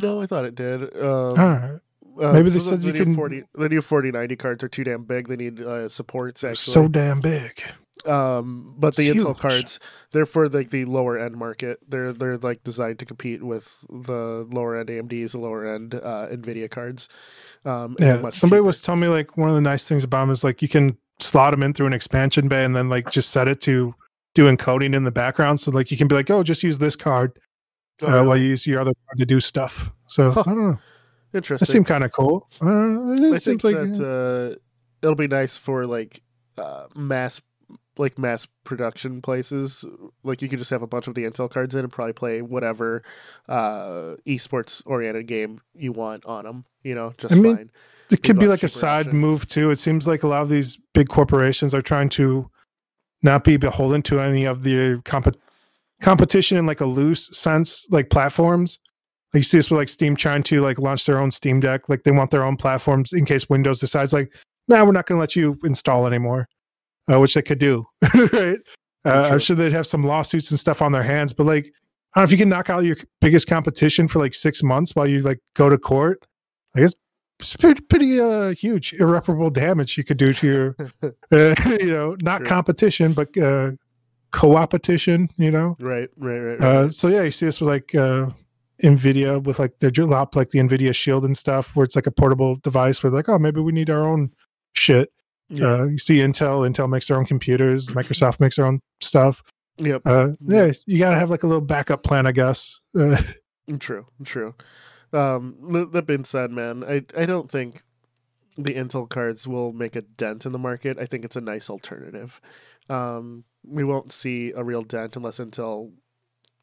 No, 0.02 0.22
I 0.22 0.26
thought 0.26 0.44
it 0.44 0.56
did. 0.56 0.84
Um, 0.98 1.08
All 1.08 1.34
right. 1.36 1.80
uh, 2.22 2.34
Maybe 2.34 2.50
they 2.50 2.60
said 2.60 2.82
the 2.82 2.88
you 2.88 2.94
new 2.94 3.04
can- 3.06 3.16
40 3.16 3.44
the 3.54 3.70
new 3.70 3.82
4090 3.82 4.36
cards 4.36 4.62
are 4.64 4.68
too 4.68 4.84
damn 4.84 5.06
big. 5.06 5.30
They 5.30 5.38
need 5.38 5.62
uh, 5.62 5.88
supports 5.88 6.44
actually. 6.44 6.74
So 6.74 6.88
damn 6.90 7.22
big. 7.22 7.64
Um 8.06 8.76
but 8.78 8.96
the 8.96 9.08
It's 9.10 9.18
Intel 9.24 9.28
huge. 9.28 9.38
cards 9.38 9.80
they're 10.12 10.26
for 10.26 10.50
like 10.50 10.70
the 10.70 10.86
lower 10.86 11.18
end 11.18 11.36
market. 11.38 11.80
They're 11.88 12.14
they're 12.14 12.38
like 12.38 12.64
designed 12.64 13.00
to 13.00 13.06
compete 13.06 13.42
with 13.44 13.86
the 13.90 14.46
lower 14.52 14.76
end 14.78 14.90
AMDs, 14.90 15.32
the 15.32 15.40
lower 15.40 15.66
end 15.66 15.96
uh, 15.96 16.28
Nvidia 16.32 16.70
cards. 16.70 17.08
Um 17.64 17.96
Yeah. 18.00 18.30
Somebody 18.30 18.60
cheaper. 18.60 18.64
was 18.64 18.82
telling 18.82 19.02
me 19.02 19.08
like 19.08 19.38
one 19.38 19.50
of 19.50 19.56
the 19.56 19.62
nice 19.62 19.88
things 19.88 20.04
about 20.04 20.22
them 20.22 20.32
is 20.32 20.44
like 20.44 20.62
you 20.62 20.68
can 20.68 20.98
slot 21.20 21.52
them 21.52 21.64
in 21.64 21.74
through 21.74 21.88
an 21.88 21.94
expansion 21.94 22.48
bay 22.48 22.66
and 22.66 22.76
then 22.76 22.90
like 22.90 23.10
just 23.10 23.30
set 23.32 23.48
it 23.48 23.62
to 23.62 23.96
do 24.34 24.46
encoding 24.54 24.94
in 24.94 25.04
the 25.06 25.12
background. 25.12 25.60
So 25.62 25.72
like 25.72 25.90
you 25.90 25.98
can 25.98 26.08
be 26.10 26.16
like, 26.16 26.30
oh, 26.30 26.44
just 26.44 26.62
use 26.64 26.78
this 26.78 26.96
card 26.98 27.40
Oh, 28.02 28.08
uh, 28.08 28.12
really? 28.12 28.28
while 28.28 28.38
you 28.38 28.48
use 28.50 28.68
your 28.68 28.82
other 28.82 28.92
card 29.08 29.20
to 29.20 29.26
do 29.26 29.40
stuff. 29.40 29.90
So 30.08 30.32
Huh. 30.32 30.42
I 30.46 30.50
don't 30.50 30.58
know. 30.72 30.80
That 31.32 31.38
Interesting. 31.40 31.66
seemed 31.66 31.86
kind 31.88 32.04
of 32.04 32.12
cool. 32.12 32.50
Uh, 32.62 33.14
it 33.14 33.34
I 33.34 33.38
seems 33.38 33.62
think 33.62 33.64
like 33.64 33.76
that 33.94 34.00
uh, 34.04 34.60
it'll 35.02 35.16
be 35.16 35.28
nice 35.28 35.58
for 35.58 35.86
like 35.86 36.22
uh, 36.58 36.88
mass 36.96 37.42
like 37.98 38.18
mass 38.18 38.48
production 38.64 39.22
places. 39.22 39.86
Like 40.24 40.42
you 40.42 40.50
could 40.50 40.60
just 40.60 40.72
have 40.72 40.82
a 40.82 40.88
bunch 40.88 41.08
of 41.08 41.16
the 41.16 41.24
Intel 41.24 41.50
cards 41.50 41.76
in 41.76 41.82
and 41.82 41.92
probably 41.92 42.14
play 42.14 42.42
whatever 42.42 43.04
uh, 43.48 44.16
esports 44.28 44.82
oriented 44.86 45.28
game 45.28 45.62
you 45.74 45.92
want 45.92 46.26
on 46.26 46.46
them. 46.46 46.66
You 46.84 46.96
know, 46.96 47.14
just 47.18 47.34
I 47.34 47.38
mean, 47.38 47.56
fine. 47.58 47.72
it 48.12 48.24
could 48.24 48.40
be 48.40 48.48
like 48.48 48.64
a 48.64 48.70
side 48.70 49.08
option. 49.08 49.20
move 49.20 49.48
too. 49.48 49.72
It 49.72 49.80
seems 49.80 50.08
like 50.08 50.24
a 50.24 50.28
lot 50.28 50.42
of 50.42 50.50
these 50.50 50.78
big 50.94 51.10
corporations 51.10 51.74
are 51.74 51.82
trying 51.82 52.10
to 52.10 52.50
not 53.24 53.44
be 53.44 53.58
beholden 53.58 54.02
to 54.04 54.20
any 54.20 54.46
of 54.46 54.64
the 54.64 55.02
comp- 55.04 55.36
competition 56.02 56.58
in 56.58 56.66
like 56.66 56.82
a 56.82 56.86
loose 56.86 57.30
sense, 57.38 57.88
like 57.90 58.10
platforms. 58.10 58.80
Like 59.34 59.40
you 59.40 59.44
see 59.44 59.58
this 59.58 59.70
with 59.70 59.80
like 59.80 59.90
Steam 59.90 60.16
trying 60.16 60.44
to 60.44 60.62
like 60.62 60.80
launch 60.80 61.06
their 61.06 61.20
own 61.20 61.32
Steam 61.32 61.60
Deck. 61.60 61.90
Like 61.90 62.04
they 62.04 62.12
want 62.12 62.32
their 62.32 62.46
own 62.46 62.56
platforms 62.56 63.12
in 63.12 63.26
case 63.26 63.50
Windows 63.50 63.80
decides 63.80 64.14
like, 64.14 64.32
nah, 64.68 64.84
we're 64.86 64.92
not 64.92 65.08
going 65.08 65.18
to 65.18 65.20
let 65.20 65.36
you 65.36 65.60
install 65.64 66.08
anymore, 66.08 66.48
uh, 67.12 67.20
which 67.20 67.34
they 67.34 67.42
could 67.42 67.60
do, 67.60 67.86
right? 68.34 68.58
Uh, 69.06 69.30
I'm 69.32 69.40
sure 69.40 69.56
they'd 69.56 69.72
have 69.72 69.88
some 69.88 70.04
lawsuits 70.04 70.50
and 70.52 70.60
stuff 70.60 70.82
on 70.82 70.92
their 70.92 71.04
hands, 71.04 71.34
but 71.34 71.46
like, 71.46 71.66
I 72.14 72.20
don't 72.20 72.24
know 72.24 72.24
if 72.24 72.32
you 72.32 72.38
can 72.38 72.50
knock 72.50 72.70
out 72.70 72.84
your 72.84 72.98
biggest 73.22 73.48
competition 73.48 74.08
for 74.08 74.20
like 74.20 74.34
six 74.34 74.64
months 74.64 74.96
while 74.96 75.06
you 75.06 75.20
like 75.20 75.40
go 75.54 75.70
to 75.70 75.78
court. 75.78 76.26
I 76.76 76.80
guess 76.82 76.96
it's 77.40 77.56
pretty, 77.56 77.82
pretty 77.82 78.20
uh, 78.20 78.52
huge 78.52 78.94
irreparable 78.94 79.50
damage 79.50 79.98
you 79.98 80.04
could 80.04 80.18
do 80.18 80.34
to 80.34 80.48
your, 80.48 80.76
uh, 81.32 81.56
you 81.80 81.88
know, 81.88 82.16
not 82.22 82.46
competition 82.46 83.14
but 83.14 83.38
uh, 83.38 83.72
co-opetition. 84.32 85.30
You 85.38 85.52
know, 85.52 85.76
Right, 85.80 86.10
right, 86.18 86.40
right. 86.40 86.60
right. 86.60 86.62
uh, 86.62 86.90
so 86.90 87.08
yeah, 87.10 87.24
you 87.24 87.32
see 87.32 87.46
this 87.46 87.62
with 87.62 87.70
like 87.70 87.94
uh, 87.94 88.30
Nvidia 88.84 89.44
with 89.44 89.60
like 89.60 89.78
their 89.80 89.92
drop 89.92 90.36
like 90.36 90.50
the 90.50 90.60
Nvidia 90.60 90.96
Shield 90.96 91.26
and 91.26 91.38
stuff, 91.38 91.76
where 91.76 91.84
it's 91.84 91.96
like 91.96 92.08
a 92.08 92.12
portable 92.12 92.56
device 92.56 93.04
where 93.04 93.12
like, 93.12 93.30
oh, 93.30 93.38
maybe 93.40 93.62
we 93.62 93.72
need 93.72 93.90
our 93.90 94.04
own 94.04 94.32
shit. 94.74 95.12
Yeah. 95.50 95.68
Uh, 95.68 95.84
you 95.86 95.98
see 95.98 96.18
Intel, 96.18 96.68
Intel 96.70 96.90
makes 96.90 97.08
their 97.08 97.18
own 97.18 97.26
computers, 97.26 97.88
Microsoft 97.90 98.40
makes 98.40 98.56
their 98.56 98.66
own 98.66 98.80
stuff. 99.02 99.44
yep. 99.78 100.02
Uh, 100.06 100.30
yeah, 100.42 100.72
you 100.86 101.00
got 101.00 101.12
to 101.12 101.18
have 101.20 101.30
like 101.30 101.44
a 101.44 101.48
little 101.48 101.62
backup 101.62 102.04
plan, 102.04 102.26
I 102.28 102.32
guess. 102.32 102.80
Uh, 102.98 103.22
True, 103.80 104.06
true. 104.24 104.54
Um, 105.12 105.56
that 105.92 106.06
being 106.06 106.24
said, 106.24 106.52
man, 106.52 106.84
I 106.84 107.04
I 107.18 107.26
don't 107.26 107.50
think 107.50 107.82
the 108.58 108.76
Intel 108.76 109.10
cards 109.10 109.48
will 109.48 109.74
make 109.74 109.96
a 109.96 110.02
dent 110.04 110.46
in 110.46 110.52
the 110.52 110.60
market. 110.60 110.98
I 111.00 111.06
think 111.06 111.26
it's 111.26 111.36
a 111.36 111.42
nice 111.42 111.68
alternative. 111.70 112.40
Um, 112.90 113.44
we 113.68 113.84
won't 113.84 114.14
see 114.14 114.52
a 114.56 114.64
real 114.64 114.84
dent 114.84 115.16
unless 115.16 115.40
Intel 115.40 115.92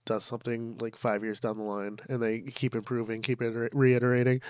does 0.04 0.24
something 0.24 0.78
like 0.78 0.96
five 0.96 1.24
years 1.24 1.40
down 1.40 1.57
the 1.57 1.64
line, 1.64 1.98
and 2.09 2.22
they 2.22 2.40
keep 2.40 2.74
improving, 2.76 3.20
keep 3.20 3.42
iter- 3.42 3.70
reiterating. 3.72 4.40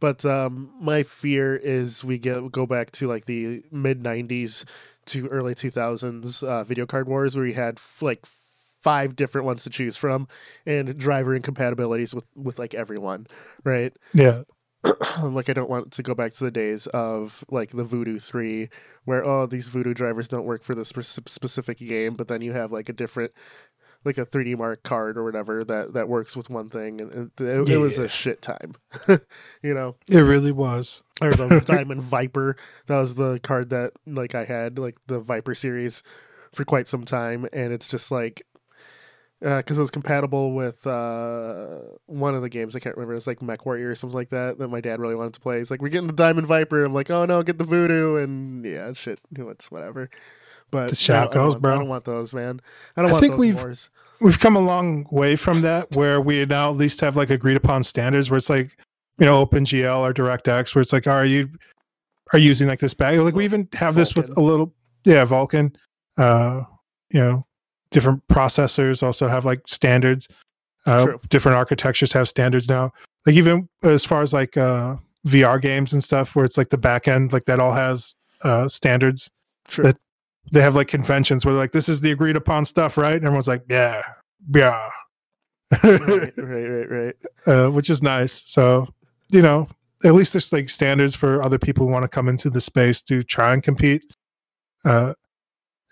But 0.00 0.24
um, 0.24 0.70
my 0.80 1.02
fear 1.02 1.56
is 1.56 2.04
we 2.04 2.18
get 2.18 2.50
go 2.52 2.66
back 2.66 2.90
to 2.92 3.08
like 3.08 3.26
the 3.26 3.62
mid 3.70 4.02
'90s 4.02 4.64
to 5.06 5.28
early 5.28 5.54
2000s 5.54 6.42
uh, 6.42 6.64
video 6.64 6.86
card 6.86 7.08
wars, 7.08 7.36
where 7.36 7.46
you 7.46 7.54
had 7.54 7.76
f- 7.78 8.02
like 8.02 8.24
five 8.26 9.16
different 9.16 9.46
ones 9.46 9.64
to 9.64 9.70
choose 9.70 9.96
from 9.96 10.28
and 10.66 10.98
driver 10.98 11.34
incompatibilities 11.34 12.14
with 12.14 12.30
with 12.36 12.58
like 12.58 12.74
everyone 12.74 13.26
right 13.64 13.96
Yeah. 14.12 14.42
like 15.22 15.48
I 15.48 15.54
don't 15.54 15.70
want 15.70 15.90
to 15.92 16.02
go 16.02 16.14
back 16.14 16.32
to 16.32 16.44
the 16.44 16.50
days 16.50 16.86
of 16.88 17.42
like 17.50 17.70
the 17.70 17.84
Voodoo 17.84 18.18
3 18.18 18.68
where 19.06 19.24
oh 19.24 19.46
these 19.46 19.68
Voodoo 19.68 19.94
drivers 19.94 20.28
don't 20.28 20.44
work 20.44 20.62
for 20.62 20.74
this 20.74 20.90
spe- 20.90 21.26
specific 21.26 21.78
game 21.78 22.14
but 22.14 22.28
then 22.28 22.42
you 22.42 22.52
have 22.52 22.72
like 22.72 22.90
a 22.90 22.92
different 22.92 23.32
like 24.04 24.18
a 24.18 24.26
3D 24.26 24.56
mark 24.58 24.82
card 24.82 25.16
or 25.16 25.24
whatever 25.24 25.64
that 25.64 25.94
that 25.94 26.08
works 26.08 26.36
with 26.36 26.50
one 26.50 26.68
thing 26.70 27.00
and 27.00 27.30
it, 27.38 27.40
it, 27.42 27.68
it 27.70 27.76
was 27.78 27.98
a 27.98 28.08
shit 28.08 28.42
time 28.42 28.74
you 29.62 29.74
know 29.74 29.96
It 30.08 30.20
really 30.20 30.52
was. 30.52 31.02
or 31.22 31.32
the 31.32 31.60
Diamond 31.64 32.02
Viper 32.02 32.56
that 32.86 32.98
was 32.98 33.14
the 33.14 33.40
card 33.42 33.70
that 33.70 33.92
like 34.06 34.34
I 34.34 34.44
had 34.44 34.78
like 34.78 34.98
the 35.06 35.20
Viper 35.20 35.54
series 35.54 36.02
for 36.52 36.64
quite 36.64 36.86
some 36.86 37.04
time 37.04 37.48
and 37.52 37.72
it's 37.72 37.88
just 37.88 38.10
like 38.10 38.42
because 39.40 39.76
it 39.76 39.80
was 39.80 39.90
compatible 39.90 40.54
with 40.54 40.86
uh, 40.86 41.80
one 42.06 42.34
of 42.34 42.40
the 42.40 42.48
games 42.48 42.74
I 42.74 42.78
can't 42.78 42.96
remember. 42.96 43.14
It's 43.14 43.26
like 43.26 43.40
MechWarrior 43.40 43.90
or 43.90 43.94
something 43.94 44.14
like 44.16 44.30
that 44.30 44.58
that 44.58 44.68
my 44.68 44.80
dad 44.80 45.00
really 45.00 45.16
wanted 45.16 45.34
to 45.34 45.40
play. 45.40 45.58
He's 45.58 45.70
like, 45.70 45.82
"We're 45.82 45.90
getting 45.90 46.06
the 46.06 46.14
Diamond 46.14 46.46
Viper." 46.46 46.82
I'm 46.82 46.94
like, 46.94 47.10
"Oh 47.10 47.26
no, 47.26 47.42
get 47.42 47.58
the 47.58 47.64
Voodoo!" 47.64 48.16
And 48.16 48.64
yeah, 48.64 48.94
shit, 48.94 49.20
it's 49.36 49.70
whatever. 49.70 50.08
But 50.74 50.88
That's 50.88 51.06
how 51.06 51.26
it 51.28 51.36
I 51.36 51.46
want- 51.46 51.62
bro. 51.62 51.72
I 51.74 51.78
don't 51.78 51.88
want 51.88 52.04
those, 52.04 52.34
man. 52.34 52.60
I 52.96 53.02
don't 53.02 53.10
I 53.10 53.12
want 53.12 53.20
think 53.22 53.32
those 53.34 53.40
we've- 53.40 53.56
wars. 53.62 53.90
We've 54.20 54.40
come 54.40 54.56
a 54.56 54.60
long 54.60 55.06
way 55.10 55.36
from 55.36 55.60
that 55.62 55.90
where 55.92 56.20
we 56.20 56.44
now 56.46 56.70
at 56.70 56.76
least 56.76 57.00
have 57.00 57.16
like 57.16 57.30
agreed 57.30 57.56
upon 57.56 57.82
standards 57.84 58.30
where 58.30 58.38
it's 58.38 58.50
like, 58.50 58.76
you 59.18 59.26
know, 59.26 59.44
OpenGL 59.46 60.00
or 60.00 60.12
DirectX 60.14 60.74
where 60.74 60.82
it's 60.82 60.92
like, 60.92 61.06
are 61.06 61.24
you 61.24 61.48
are 62.32 62.38
you 62.38 62.46
using 62.48 62.66
like 62.66 62.80
this 62.80 62.94
bag? 62.94 63.18
Like 63.20 63.34
we 63.34 63.44
even 63.44 63.68
have 63.74 63.94
this 63.94 64.14
with 64.16 64.36
a 64.36 64.40
little 64.40 64.72
yeah, 65.04 65.24
Vulkan. 65.26 65.74
Uh, 66.16 66.62
you 67.10 67.20
know, 67.20 67.46
different 67.90 68.26
processors 68.28 69.02
also 69.02 69.28
have 69.28 69.44
like 69.44 69.60
standards. 69.66 70.26
Uh, 70.86 71.04
True. 71.04 71.20
different 71.28 71.56
architectures 71.56 72.12
have 72.12 72.28
standards 72.28 72.68
now. 72.68 72.92
Like 73.26 73.36
even 73.36 73.68
as 73.82 74.04
far 74.04 74.22
as 74.22 74.32
like 74.32 74.56
uh 74.56 74.96
VR 75.26 75.60
games 75.60 75.92
and 75.92 76.02
stuff 76.02 76.34
where 76.34 76.44
it's 76.44 76.56
like 76.58 76.70
the 76.70 76.78
back 76.78 77.08
end, 77.08 77.32
like 77.32 77.44
that 77.44 77.60
all 77.60 77.72
has 77.72 78.14
uh 78.42 78.68
standards. 78.68 79.30
True. 79.68 79.84
that- 79.84 79.98
They 80.52 80.60
have 80.60 80.74
like 80.74 80.88
conventions 80.88 81.44
where 81.44 81.54
like 81.54 81.72
this 81.72 81.88
is 81.88 82.00
the 82.00 82.10
agreed 82.10 82.36
upon 82.36 82.64
stuff, 82.64 82.96
right? 82.96 83.16
And 83.16 83.24
everyone's 83.24 83.48
like, 83.48 83.64
yeah, 83.68 84.02
yeah. 84.54 84.88
right, 85.82 86.32
right, 86.36 86.36
right, 86.38 86.90
right. 86.90 87.14
uh, 87.46 87.70
which 87.70 87.90
is 87.90 88.02
nice. 88.02 88.44
So, 88.46 88.86
you 89.32 89.42
know, 89.42 89.66
at 90.04 90.14
least 90.14 90.32
there's 90.34 90.52
like 90.52 90.70
standards 90.70 91.14
for 91.16 91.42
other 91.42 91.58
people 91.58 91.86
who 91.86 91.92
want 91.92 92.04
to 92.04 92.08
come 92.08 92.28
into 92.28 92.50
the 92.50 92.60
space 92.60 93.02
to 93.02 93.22
try 93.22 93.52
and 93.52 93.62
compete. 93.62 94.02
Uh, 94.84 95.14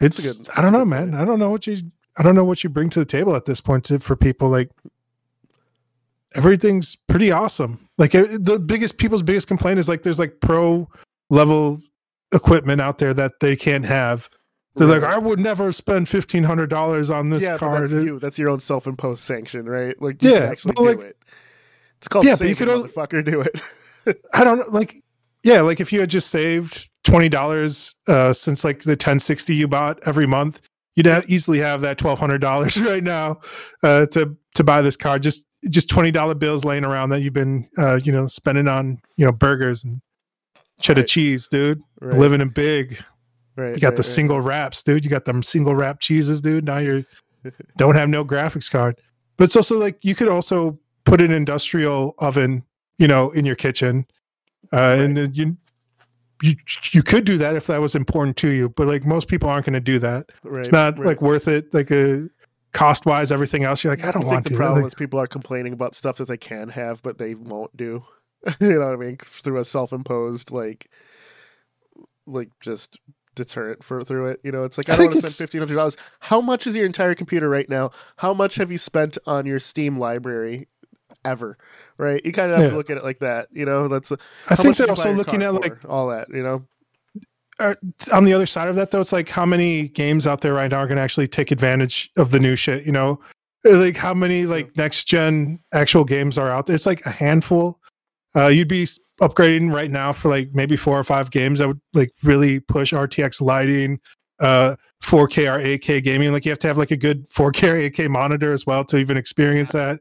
it's 0.01 0.39
good- 0.39 0.49
I 0.57 0.61
don't 0.63 0.73
know, 0.73 0.85
man. 0.85 1.11
point. 1.11 1.21
I 1.21 1.25
don't 1.25 1.39
know 1.39 1.51
what 1.51 1.67
you 1.67 1.79
I 2.19 2.23
don't 2.23 2.35
know 2.35 2.45
what 2.45 2.63
you 2.63 2.69
bring 2.71 2.91
to 2.91 2.99
the 2.99 3.07
table 3.07 3.35
at 3.35 3.47
this 3.47 3.61
point 3.61 3.85
to, 3.85 3.99
for 3.99 4.17
people. 4.17 4.51
Like 4.51 4.71
everything's 6.35 6.97
pretty 7.09 7.33
awesome. 7.33 7.89
Like 7.99 8.13
the 8.13 8.63
biggest 8.65 8.99
people's 8.99 9.23
biggest 9.23 9.49
complaint 9.49 9.79
is 9.79 9.89
like 9.89 10.03
there's 10.03 10.19
like 10.19 10.41
pro 10.41 10.89
level 11.31 11.81
equipment 12.33 12.81
out 12.81 12.99
there 12.99 13.15
that 13.15 13.33
they 13.41 13.57
can't 13.57 13.85
have. 13.85 14.29
They're 14.75 14.89
like, 14.89 15.03
I 15.03 15.19
would 15.19 15.39
never 15.39 15.71
spend 15.73 16.09
fifteen 16.09 16.45
hundred 16.45 16.71
dollars 16.71 17.11
on 17.11 17.29
this 17.29 17.45
car. 17.45 17.53
yeah, 17.53 17.59
card. 17.59 17.83
that's 17.83 17.93
you. 17.93 18.19
That's 18.19 18.39
your 18.39 18.49
own 18.49 18.61
self-imposed 18.61 19.23
sanction, 19.23 19.67
right? 19.67 20.01
Like, 20.01 20.23
you 20.23 20.31
Yeah, 20.31 20.41
can 20.41 20.49
actually 20.51 20.73
do 20.75 20.85
like- 20.85 21.01
it. 21.01 21.17
It's 21.99 22.09
called 22.09 22.25
Yeah, 22.27 22.37
but 22.39 22.49
you 22.49 22.57
could 22.57 22.69
motherfucker. 22.69 23.25
Do 23.25 23.43
it. 23.43 23.61
I 24.33 24.43
don't 24.43 24.59
know, 24.59 24.65
like, 24.71 24.97
yeah, 25.45 25.61
like 25.61 25.81
if 25.81 25.93
you 25.93 26.01
had 26.01 26.11
just 26.11 26.31
saved 26.31 26.89
twenty 27.05 27.29
dollars 27.29 27.95
uh, 28.09 28.33
since 28.33 28.65
like 28.65 28.83
the 28.83 28.97
ten 28.97 29.19
sixty 29.21 29.55
you 29.55 29.69
bought 29.69 30.01
every 30.07 30.27
month, 30.27 30.61
you'd 30.97 31.07
have, 31.07 31.29
easily 31.31 31.59
have 31.59 31.81
that 31.83 31.99
twelve 31.99 32.19
hundred 32.19 32.39
dollars 32.41 32.81
right 32.83 33.05
now 33.05 33.41
uh, 33.85 34.07
to 34.07 34.37
to 34.55 34.65
buy 34.65 34.83
this 34.83 34.97
card. 34.97 35.23
Just 35.23 35.45
just 35.71 35.89
twenty 35.89 36.11
dollar 36.11 36.35
bills 36.35 36.65
laying 36.65 36.85
around 36.85 37.11
that 37.11 37.21
you've 37.21 37.33
been 37.35 37.69
uh, 37.79 38.01
you 38.03 38.11
know 38.11 38.27
spending 38.27 38.67
on 38.67 38.99
you 39.17 39.25
know 39.25 39.31
burgers 39.33 39.85
and 39.85 40.01
cheddar 40.81 41.03
Right. 41.03 41.09
cheese, 41.09 41.47
dude. 41.47 41.81
Right, 42.01 42.19
Living 42.19 42.41
in 42.41 42.49
big. 42.49 43.01
Right, 43.57 43.75
You 43.75 43.81
got 43.81 43.89
right, 43.89 43.97
the 43.97 44.03
right. 44.03 44.05
single 44.05 44.41
wraps, 44.41 44.83
dude. 44.83 45.05
You 45.05 45.11
got 45.11 45.25
them 45.25 45.43
single 45.43 45.75
wrap 45.75 46.01
cheeses, 46.01 46.41
dude. 46.41 46.65
Now 46.65 46.79
you're 46.79 47.05
don't 47.77 47.95
have 47.97 48.09
no 48.09 48.25
graphics 48.25 48.71
card. 48.71 49.01
But 49.37 49.45
it's 49.45 49.57
also 49.57 49.79
like 49.79 49.99
you 50.05 50.15
could 50.15 50.29
also 50.29 50.79
put 51.05 51.21
an 51.21 51.31
industrial 51.33 52.15
oven, 52.19 52.65
you 52.99 53.09
know, 53.09 53.31
in 53.31 53.45
your 53.45 53.57
kitchen. 53.57 54.07
Uh, 54.73 54.97
and 54.99 55.37
you 55.37 55.57
you 56.43 56.55
you 56.93 57.03
could 57.03 57.25
do 57.25 57.39
that 57.39 57.55
if 57.57 57.67
that 57.67 57.81
was 57.81 57.95
important 57.95 58.37
to 58.39 58.49
you, 58.51 58.69
but 58.71 58.87
like 58.87 59.05
most 59.05 59.29
people 59.29 59.49
aren't 59.49 59.67
going 59.67 59.75
to 59.75 59.81
do 59.81 59.99
that. 60.01 60.31
Right, 60.45 60.61
It's 60.61 60.73
not 60.73 60.99
like 60.99 61.21
worth 61.23 61.49
it. 61.49 61.73
Like 61.75 61.91
a 61.91 62.29
cost 62.73 63.07
wise, 63.07 63.31
everything 63.31 63.65
else, 63.65 63.85
you're 63.85 63.93
like, 63.93 64.05
I 64.05 64.11
don't 64.11 64.25
I 64.25 64.27
want 64.27 64.35
think 64.37 64.45
the 64.45 64.51
to. 64.51 64.57
problem 64.57 64.83
Like, 64.83 64.89
is 64.89 64.95
people 64.95 65.21
are 65.21 65.27
complaining 65.27 65.73
about 65.73 65.95
stuff 65.95 66.17
that 66.17 66.29
they 66.29 66.37
can 66.39 66.69
have 66.71 67.03
but 67.03 67.19
they 67.19 67.35
won't 67.35 67.77
do. 67.77 68.03
you 68.61 68.79
know 68.79 68.87
what 68.87 68.95
I 68.95 68.97
mean? 68.97 69.17
Through 69.19 69.59
a 69.59 69.65
self-imposed 69.65 70.51
like, 70.51 70.91
like 72.27 72.49
just 72.61 72.99
deterrent 73.35 73.83
for 73.85 74.03
through 74.03 74.27
it. 74.27 74.41
You 74.43 74.53
know, 74.53 74.65
it's 74.65 74.79
like 74.79 74.89
I 74.89 74.95
I, 74.95 74.97
don't 74.97 75.07
want 75.07 75.17
to 75.17 75.23
spend 75.23 75.35
fifteen 75.35 75.61
hundred 75.61 75.77
dollars. 75.77 75.97
How 76.21 76.41
much 76.41 76.67
is 76.67 76.77
your 76.77 76.87
entire 76.87 77.15
computer 77.15 77.49
right 77.49 77.69
now? 77.69 77.91
How 78.17 78.35
much 78.35 78.57
have 78.57 78.71
you 78.71 78.79
spent 78.79 79.19
on 79.27 79.47
your 79.47 79.59
Steam 79.61 79.99
library 79.99 80.69
ever? 81.25 81.57
Right? 81.99 82.25
You 82.25 82.33
kind 82.33 82.51
of 82.51 82.57
have 82.59 82.67
Yeah. 82.67 82.71
to 82.71 82.77
look 82.77 82.91
at 82.91 82.97
it 82.97 83.05
like 83.05 83.21
that. 83.21 83.49
You 83.53 83.65
know, 83.67 83.89
that's 83.89 84.13
I 84.49 84.57
think 84.57 84.77
they're 84.77 84.89
also 84.91 85.13
looking 85.13 85.43
at 85.43 85.51
for? 85.55 85.61
like 85.61 85.89
all 85.89 86.09
that. 86.09 86.29
You 86.31 86.43
know, 86.43 86.65
uh, 87.59 87.75
on 88.13 88.25
the 88.25 88.33
other 88.33 88.47
side 88.47 88.69
of 88.69 88.77
that 88.77 88.91
though, 88.91 89.01
it's 89.01 89.13
like 89.13 89.29
how 89.29 89.47
many 89.47 89.89
games 89.89 90.27
out 90.27 90.41
there 90.41 90.55
right 90.55 90.71
now 90.71 90.79
are 90.79 90.87
going 90.87 90.97
to 90.97 91.03
actually 91.03 91.29
take 91.29 91.51
advantage 91.51 92.11
of 92.17 92.31
the 92.31 92.41
new 92.41 92.57
shit. 92.57 92.85
You 92.87 92.93
know, 92.93 93.21
Uh, 93.65 93.77
like 93.77 93.97
how 93.97 94.15
many 94.15 94.47
like 94.47 94.77
next 94.77 95.05
gen 95.05 95.61
actual 95.73 96.05
games 96.05 96.39
are 96.39 96.51
out 96.51 96.67
there? 96.67 96.75
It's 96.75 96.87
like 96.87 97.05
a 97.07 97.11
handful. 97.11 97.79
Uh, 98.35 98.47
you'd 98.47 98.69
be 98.69 98.89
upgrading 99.23 99.73
right 99.73 99.91
now 99.91 100.13
for 100.13 100.29
like 100.29 100.51
maybe 100.53 100.77
four 100.77 100.99
or 100.99 101.05
five 101.05 101.31
games 101.31 101.61
that 101.61 101.69
would 101.69 101.81
like 101.95 102.11
really 102.23 102.61
push 102.61 102.93
RTX 102.93 103.41
lighting, 103.41 104.01
uh, 104.41 104.77
4K 105.03 105.55
or 105.55 105.63
8K 105.63 106.03
gaming. 106.03 106.33
Like 106.33 106.45
you 106.45 106.51
have 106.51 106.59
to 106.61 106.67
have 106.67 106.77
like 106.77 106.91
a 106.91 106.97
good 106.97 107.29
4K 107.29 107.73
or 107.73 107.91
8K 107.91 108.09
monitor 108.11 108.53
as 108.53 108.67
well 108.67 108.85
to 108.87 108.97
even 108.99 109.17
experience 109.17 109.73
that. 109.73 110.01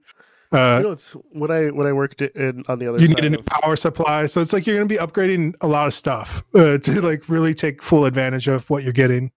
Uh, 0.51 0.78
you 0.78 0.84
know, 0.84 0.91
it's 0.91 1.13
when 1.32 1.49
I 1.49 1.69
when 1.69 1.88
I 1.88 1.93
worked 1.93 2.22
in 2.22 2.63
on 2.67 2.80
the 2.80 2.88
other 2.88 2.99
side. 2.99 3.07
you 3.07 3.15
need 3.15 3.24
a 3.24 3.30
new 3.30 3.38
of- 3.38 3.45
power 3.45 3.78
supply, 3.78 4.26
so 4.26 4.41
it's 4.41 4.51
like 4.51 4.67
you're 4.67 4.76
going 4.76 4.88
to 4.88 4.93
be 4.93 4.99
upgrading 4.99 5.53
a 5.61 5.67
lot 5.67 5.88
of 5.88 5.93
stuff 5.93 6.43
uh, 6.55 6.78
to 6.80 7.01
like 7.01 7.30
really 7.30 7.53
take 7.53 7.82
full 7.82 8.03
advantage 8.03 8.49
of 8.49 8.69
what 8.69 8.84
you're 8.84 8.91
getting. 8.91 9.32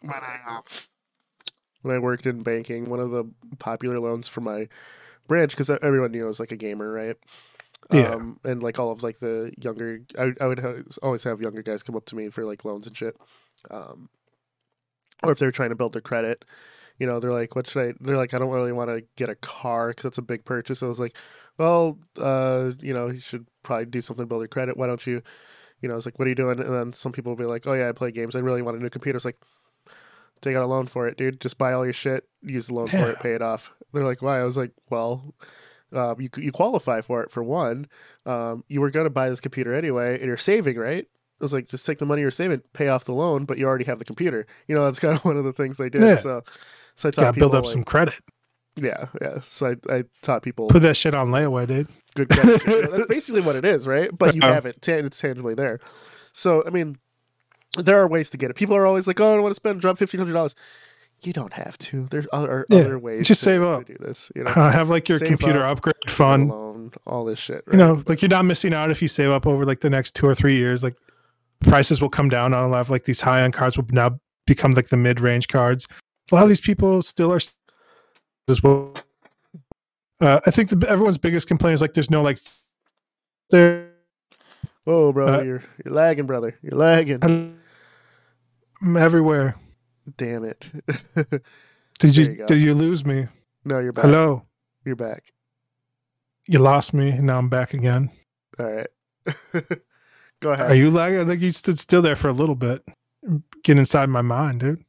when 0.00 0.14
I 0.14 0.38
uh, 0.48 0.60
when 1.82 1.96
I 1.96 1.98
worked 1.98 2.26
in 2.26 2.42
banking, 2.42 2.88
one 2.88 2.98
of 2.98 3.10
the 3.10 3.30
popular 3.58 4.00
loans 4.00 4.26
for 4.26 4.40
my 4.40 4.68
branch 5.26 5.50
because 5.50 5.68
everyone 5.82 6.12
knew 6.12 6.24
I 6.24 6.28
was 6.28 6.40
like 6.40 6.52
a 6.52 6.56
gamer, 6.56 6.90
right? 6.90 7.16
Yeah. 7.92 8.10
Um, 8.10 8.38
and 8.44 8.62
like 8.62 8.78
all 8.78 8.90
of 8.90 9.02
like 9.02 9.18
the 9.18 9.52
younger, 9.62 10.00
I, 10.18 10.32
I 10.40 10.46
would 10.46 10.58
ha- 10.58 10.82
always 11.02 11.24
have 11.24 11.40
younger 11.40 11.62
guys 11.62 11.82
come 11.82 11.96
up 11.96 12.04
to 12.06 12.16
me 12.16 12.28
for 12.28 12.44
like 12.44 12.64
loans 12.64 12.86
and 12.86 12.96
shit. 12.96 13.16
Um, 13.70 14.10
or 15.22 15.32
if 15.32 15.38
they're 15.38 15.50
trying 15.50 15.70
to 15.70 15.76
build 15.76 15.94
their 15.94 16.02
credit, 16.02 16.44
you 16.98 17.06
know, 17.06 17.18
they're 17.18 17.32
like, 17.32 17.56
"What 17.56 17.66
should 17.66 17.88
I?" 17.88 17.94
They're 18.00 18.16
like, 18.16 18.34
"I 18.34 18.38
don't 18.38 18.50
really 18.50 18.72
want 18.72 18.90
to 18.90 19.04
get 19.16 19.30
a 19.30 19.34
car 19.36 19.88
because 19.88 20.04
it's 20.06 20.18
a 20.18 20.22
big 20.22 20.44
purchase." 20.44 20.82
I 20.82 20.86
was 20.86 21.00
like, 21.00 21.16
"Well, 21.56 21.98
uh, 22.20 22.72
you 22.80 22.92
know, 22.92 23.08
you 23.08 23.20
should 23.20 23.46
probably 23.62 23.86
do 23.86 24.00
something 24.00 24.24
to 24.24 24.28
build 24.28 24.42
your 24.42 24.48
credit. 24.48 24.76
Why 24.76 24.86
don't 24.86 25.04
you?" 25.06 25.22
You 25.80 25.88
know, 25.88 25.96
it's 25.96 26.06
like, 26.06 26.18
"What 26.18 26.26
are 26.26 26.28
you 26.28 26.34
doing?" 26.34 26.60
And 26.60 26.74
then 26.74 26.92
some 26.92 27.12
people 27.12 27.32
will 27.32 27.44
be 27.44 27.50
like, 27.50 27.66
"Oh 27.66 27.74
yeah, 27.74 27.88
I 27.88 27.92
play 27.92 28.10
games. 28.10 28.36
I 28.36 28.40
really 28.40 28.62
want 28.62 28.76
a 28.76 28.80
new 28.80 28.90
computer." 28.90 29.16
It's 29.16 29.24
like, 29.24 29.38
take 30.40 30.56
out 30.56 30.62
a 30.62 30.66
loan 30.66 30.86
for 30.86 31.06
it, 31.08 31.16
dude. 31.16 31.40
Just 31.40 31.58
buy 31.58 31.72
all 31.72 31.84
your 31.84 31.92
shit, 31.92 32.28
use 32.42 32.68
the 32.68 32.74
loan 32.74 32.88
for 32.88 33.10
it, 33.10 33.20
pay 33.20 33.32
it 33.34 33.42
off. 33.42 33.72
They're 33.92 34.04
like, 34.04 34.22
why? 34.22 34.40
I 34.40 34.44
was 34.44 34.56
like, 34.56 34.72
well, 34.90 35.34
uh, 35.92 36.14
you 36.18 36.28
you 36.36 36.52
qualify 36.52 37.00
for 37.00 37.22
it 37.22 37.30
for 37.30 37.42
one. 37.42 37.86
Um, 38.26 38.64
you 38.68 38.80
were 38.80 38.90
going 38.90 39.04
to 39.04 39.10
buy 39.10 39.28
this 39.30 39.40
computer 39.40 39.72
anyway, 39.74 40.14
and 40.18 40.26
you're 40.26 40.36
saving, 40.36 40.76
right? 40.76 41.04
It 41.04 41.44
was 41.44 41.52
like, 41.52 41.68
just 41.68 41.86
take 41.86 41.98
the 41.98 42.06
money 42.06 42.22
you're 42.22 42.30
saving, 42.32 42.62
pay 42.72 42.88
off 42.88 43.04
the 43.04 43.12
loan, 43.12 43.44
but 43.44 43.58
you 43.58 43.66
already 43.66 43.84
have 43.84 43.98
the 44.00 44.04
computer. 44.04 44.46
You 44.66 44.74
know, 44.74 44.84
that's 44.84 44.98
kind 45.04 45.14
of 45.14 45.24
one 45.24 45.36
of 45.36 45.44
the 45.44 45.52
things 45.52 45.76
they 45.76 45.88
did. 45.88 46.02
Yeah. 46.02 46.14
So, 46.16 46.42
so 46.96 47.08
I 47.08 47.12
taught 47.12 47.22
Got 47.22 47.26
to 47.28 47.32
people 47.34 47.48
build 47.50 47.54
up 47.60 47.64
like, 47.64 47.72
some 47.72 47.84
credit. 47.84 48.14
yeah, 48.76 49.06
yeah. 49.22 49.38
So 49.48 49.76
I, 49.88 49.94
I 49.94 50.04
taught 50.22 50.42
people 50.42 50.68
Put 50.68 50.82
that 50.82 50.96
shit 50.96 51.14
on 51.14 51.28
layaway, 51.30 51.66
dude. 51.68 51.88
good 52.14 52.28
credit. 52.28 52.66
You 52.66 52.82
know, 52.82 52.90
that's 52.90 53.08
basically 53.08 53.40
what 53.40 53.56
it 53.56 53.64
is, 53.64 53.86
right? 53.86 54.10
But 54.16 54.34
you 54.34 54.40
have 54.42 54.66
it, 54.66 54.86
it's 54.86 55.20
tangibly 55.20 55.54
there. 55.54 55.78
So 56.32 56.64
I 56.66 56.70
mean, 56.70 56.98
there 57.76 57.98
are 58.00 58.08
ways 58.08 58.30
to 58.30 58.36
get 58.36 58.50
it. 58.50 58.54
People 58.56 58.74
are 58.76 58.86
always 58.86 59.06
like, 59.06 59.20
"Oh, 59.20 59.30
I 59.30 59.34
don't 59.34 59.42
want 59.42 59.52
to 59.52 59.56
spend 59.56 59.80
drop 59.80 59.96
fifteen 59.98 60.18
hundred 60.18 60.32
dollars." 60.32 60.54
You 61.22 61.32
don't 61.32 61.52
have 61.52 61.76
to. 61.78 62.06
There's 62.10 62.26
are 62.26 62.64
Yeah, 62.68 62.78
other 62.80 62.98
ways. 62.98 63.26
just 63.26 63.40
to, 63.40 63.44
save 63.44 63.62
up. 63.62 63.86
do 63.86 63.96
this. 63.98 64.30
You 64.36 64.44
know, 64.44 64.50
Uh, 64.56 64.70
have 64.70 64.88
like 64.88 65.08
your 65.08 65.18
Save 65.18 65.28
computer 65.28 65.64
up, 65.64 65.78
upgrade 65.78 65.94
fund. 66.08 66.48
loan, 66.48 66.92
all 67.06 67.24
this 67.24 67.38
shit. 67.40 67.64
Right? 67.66 67.72
You 67.72 67.78
know, 67.78 68.02
like 68.06 68.22
you're 68.22 68.28
not 68.28 68.44
missing 68.44 68.72
out 68.72 68.90
if 68.90 69.02
you 69.02 69.08
save 69.08 69.30
up 69.30 69.46
over 69.46 69.64
like 69.64 69.80
the 69.80 69.90
next 69.90 70.14
two 70.14 70.26
or 70.26 70.34
three 70.34 70.56
years. 70.56 70.82
Like 70.84 70.94
prices 71.60 72.00
will 72.00 72.08
come 72.08 72.28
down 72.28 72.54
on 72.54 72.62
a 72.64 72.68
lot 72.68 72.80
of 72.80 72.90
like 72.90 73.04
these 73.04 73.20
high 73.20 73.42
end 73.42 73.52
cards 73.52 73.76
will 73.76 73.86
now 73.90 74.18
become 74.46 74.72
like 74.72 74.88
the 74.90 74.96
mid 74.96 75.18
range 75.20 75.48
cards. 75.48 75.88
A 76.30 76.34
lot 76.36 76.42
of 76.44 76.48
these 76.48 76.60
people 76.60 77.02
still 77.02 77.32
are 77.32 77.40
as 78.48 78.62
well. 78.62 78.94
Uh, 80.20 80.40
I 80.46 80.50
think 80.52 80.68
the, 80.70 80.88
everyone's 80.88 81.18
biggest 81.18 81.48
complaint 81.48 81.74
is 81.74 81.80
like 81.80 81.94
there's 81.94 82.10
no 82.10 82.22
like 82.22 82.38
there. 83.50 83.90
Whoa, 84.84 85.12
bro, 85.12 85.40
uh, 85.40 85.42
you're 85.42 85.62
you're 85.84 85.92
lagging, 85.94 86.26
brother. 86.26 86.56
You're 86.62 86.78
lagging. 86.78 87.18
I'm 87.22 88.96
everywhere. 88.96 89.56
Damn 90.16 90.44
it. 90.44 90.70
Did 91.98 92.16
you, 92.16 92.24
you 92.26 92.46
did 92.46 92.60
you 92.60 92.74
lose 92.74 93.04
me? 93.04 93.26
No, 93.64 93.80
you're 93.80 93.92
back. 93.92 94.04
Hello. 94.04 94.44
You're 94.84 94.94
back. 94.94 95.32
You 96.46 96.60
lost 96.60 96.94
me. 96.94 97.10
and 97.10 97.26
Now 97.26 97.38
I'm 97.38 97.48
back 97.48 97.74
again. 97.74 98.10
All 98.56 98.70
right. 98.70 98.86
Go 100.40 100.52
ahead. 100.52 100.70
Are 100.70 100.74
you 100.76 100.92
lagging? 100.92 101.18
I 101.18 101.24
think 101.24 101.42
you 101.42 101.50
stood 101.50 101.76
still 101.78 102.00
there 102.00 102.14
for 102.14 102.28
a 102.28 102.32
little 102.32 102.54
bit. 102.54 102.84
Get 103.64 103.78
inside 103.78 104.08
my 104.10 104.22
mind, 104.22 104.60
dude. 104.60 104.84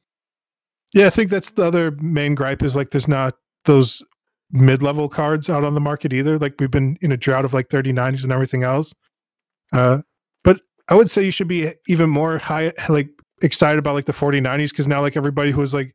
Yeah, 0.94 1.08
I 1.08 1.10
think 1.10 1.32
that's 1.32 1.50
the 1.50 1.64
other 1.64 1.90
main 2.00 2.36
gripe 2.36 2.62
is 2.62 2.76
like 2.76 2.92
there's 2.92 3.08
not 3.08 3.36
those 3.66 4.04
mid 4.52 4.84
level 4.84 5.10
cards 5.10 5.50
out 5.50 5.64
on 5.64 5.74
the 5.74 5.82
market 5.82 6.14
either. 6.14 6.38
Like 6.38 6.56
we've 6.60 6.70
been 6.70 6.96
in 7.02 7.12
a 7.12 7.18
drought 7.18 7.44
of 7.44 7.54
like 7.56 7.70
3090s 7.70 8.24
and 8.24 8.32
everything 8.32 8.62
else. 8.62 8.94
Uh, 9.74 10.04
but 10.44 10.62
I 10.88 10.94
would 10.96 11.10
say 11.10 11.24
you 11.26 11.32
should 11.32 11.48
be 11.48 11.72
even 11.88 12.10
more 12.12 12.38
high, 12.38 12.72
like 12.88 13.10
excited 13.42 13.80
about 13.80 13.96
like 13.96 14.06
the 14.06 14.14
4090s 14.14 14.70
because 14.72 14.88
now 14.88 15.02
like 15.02 15.18
everybody 15.18 15.52
who 15.52 15.60
was 15.62 15.74
like 15.74 15.94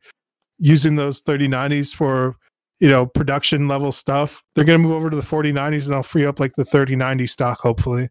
using 0.57 0.95
those 0.95 1.21
3090s 1.21 1.93
for 1.93 2.35
you 2.79 2.89
know 2.89 3.05
production 3.05 3.67
level 3.67 3.91
stuff, 3.91 4.43
they're 4.53 4.65
gonna 4.65 4.77
move 4.79 4.91
over 4.93 5.09
to 5.09 5.15
the 5.15 5.21
4090s 5.21 5.83
and 5.85 5.93
they'll 5.93 6.03
free 6.03 6.25
up 6.25 6.39
like 6.39 6.53
the 6.53 6.65
3090 6.65 7.27
stock 7.27 7.59
hopefully. 7.61 8.09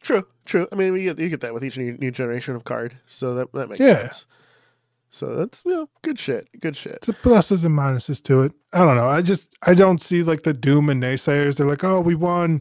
True, 0.00 0.26
true. 0.44 0.68
I 0.70 0.76
mean, 0.76 0.92
we 0.92 1.04
get, 1.04 1.18
you 1.18 1.28
get 1.30 1.40
that 1.40 1.54
with 1.54 1.64
each 1.64 1.78
new, 1.78 1.96
new 1.96 2.10
generation 2.10 2.54
of 2.54 2.64
card, 2.64 2.98
so 3.06 3.34
that 3.34 3.52
that 3.54 3.68
makes 3.68 3.80
Yeah. 3.80 4.00
sense. 4.02 4.26
So 5.10 5.34
that's 5.36 5.62
you 5.64 5.72
know, 5.72 5.88
good 6.02 6.18
shit. 6.18 6.48
Good 6.60 6.76
shit. 6.76 7.00
the 7.02 7.12
pluses 7.12 7.64
and 7.64 7.76
minuses 7.78 8.20
to 8.24 8.42
it. 8.42 8.52
I 8.72 8.78
don't 8.84 8.96
know. 8.96 9.06
I 9.06 9.22
just 9.22 9.54
I 9.62 9.72
don't 9.74 10.02
see 10.02 10.22
like 10.24 10.42
the 10.42 10.52
doom 10.52 10.90
and 10.90 11.00
naysayers. 11.02 11.56
They're 11.56 11.66
like, 11.66 11.84
oh, 11.84 12.00
we 12.00 12.14
won. 12.16 12.60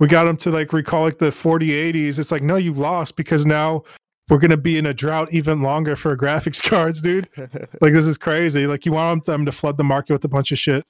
We 0.00 0.08
got 0.08 0.24
them 0.24 0.36
to 0.38 0.50
like 0.50 0.72
recall 0.72 1.02
like 1.04 1.18
the 1.18 1.30
4080s. 1.30 2.18
It's 2.18 2.32
like, 2.32 2.42
no, 2.42 2.56
you 2.56 2.72
lost 2.74 3.14
because 3.14 3.46
now 3.46 3.84
we're 4.28 4.38
gonna 4.38 4.56
be 4.56 4.78
in 4.78 4.86
a 4.86 4.94
drought 4.94 5.32
even 5.32 5.60
longer 5.62 5.96
for 5.96 6.16
graphics 6.16 6.62
cards, 6.70 7.00
dude. 7.02 7.28
Like 7.80 7.92
this 7.92 8.06
is 8.06 8.18
crazy. 8.18 8.66
Like 8.66 8.86
you 8.86 8.92
want 8.92 9.24
them 9.24 9.44
to 9.46 9.52
flood 9.52 9.76
the 9.78 9.84
market 9.84 10.12
with 10.12 10.24
a 10.24 10.28
bunch 10.28 10.52
of 10.52 10.58
shit. 10.58 10.84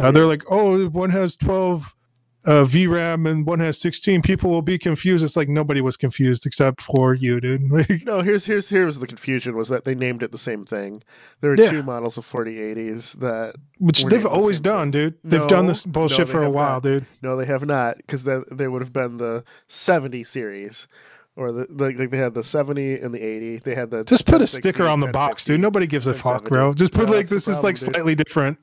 Uh, 0.00 0.12
they're 0.12 0.26
like, 0.26 0.44
oh, 0.50 0.86
one 0.88 1.10
has 1.10 1.34
12 1.36 1.96
uh, 2.44 2.64
VRAM 2.64 3.28
and 3.30 3.46
one 3.46 3.60
has 3.60 3.80
16. 3.80 4.22
People 4.22 4.50
will 4.50 4.62
be 4.62 4.76
confused. 4.78 5.24
It's 5.24 5.36
like 5.36 5.48
nobody 5.48 5.80
was 5.80 5.96
confused 5.96 6.44
except 6.46 6.80
for 6.82 7.14
you, 7.14 7.40
dude. 7.40 7.62
Like, 7.70 8.04
no. 8.04 8.20
Here's 8.20 8.44
here's 8.46 8.68
here's 8.68 8.98
the 8.98 9.06
confusion 9.06 9.56
was 9.56 9.68
that 9.68 9.84
they 9.84 9.94
named 9.94 10.22
it 10.24 10.32
the 10.32 10.38
same 10.38 10.64
thing. 10.64 11.02
There 11.40 11.52
are 11.52 11.56
Yeah. 11.56 11.70
two 11.70 11.82
models 11.84 12.18
of 12.18 12.26
4080s 12.26 13.18
that 13.20 13.54
which 13.78 14.02
they've 14.02 14.10
named 14.12 14.24
the 14.24 14.28
always 14.30 14.56
thing. 14.58 14.72
done, 14.72 14.90
dude. 14.90 15.14
They've 15.22 15.46
done 15.48 15.66
this 15.66 15.84
bullshit 15.86 16.26
they 16.26 16.32
for 16.32 16.42
a 16.42 16.50
while, 16.50 16.74
not. 16.74 16.82
dude. 16.82 17.06
no, 17.22 17.36
they 17.36 17.46
have 17.46 17.64
not 17.64 17.96
because 17.98 18.24
then 18.24 18.44
they 18.50 18.66
would 18.68 18.82
have 18.82 18.92
been 18.92 19.16
the 19.18 19.44
70 19.68 20.24
series. 20.24 20.88
Or 21.36 21.50
the 21.50 21.66
like, 21.70 21.96
like 21.98 22.10
they 22.10 22.18
had 22.18 22.34
the 22.34 22.42
seventy 22.42 22.94
and 22.94 23.14
the 23.14 23.20
eighty. 23.22 23.56
They 23.58 23.74
had 23.74 23.90
the 23.90 24.04
Just 24.04 24.26
put 24.26 24.34
a 24.34 24.44
1060, 24.44 24.68
sticker 24.68 24.86
on 24.86 25.00
the 25.00 25.06
box, 25.06 25.48
1050. 25.48 25.52
dude. 25.54 25.60
Nobody 25.62 25.86
gives 25.86 26.06
a 26.06 26.12
fuck, 26.12 26.42
1070. 26.50 26.50
bro. 26.50 26.74
Just 26.74 26.92
put 26.92 27.06
No, 27.08 27.12
like 27.16 27.28
the 27.28 27.34
this 27.36 27.48
is 27.48 27.62
like 27.62 27.76
dude. 27.78 27.94
slightly 27.94 28.14
different. 28.14 28.58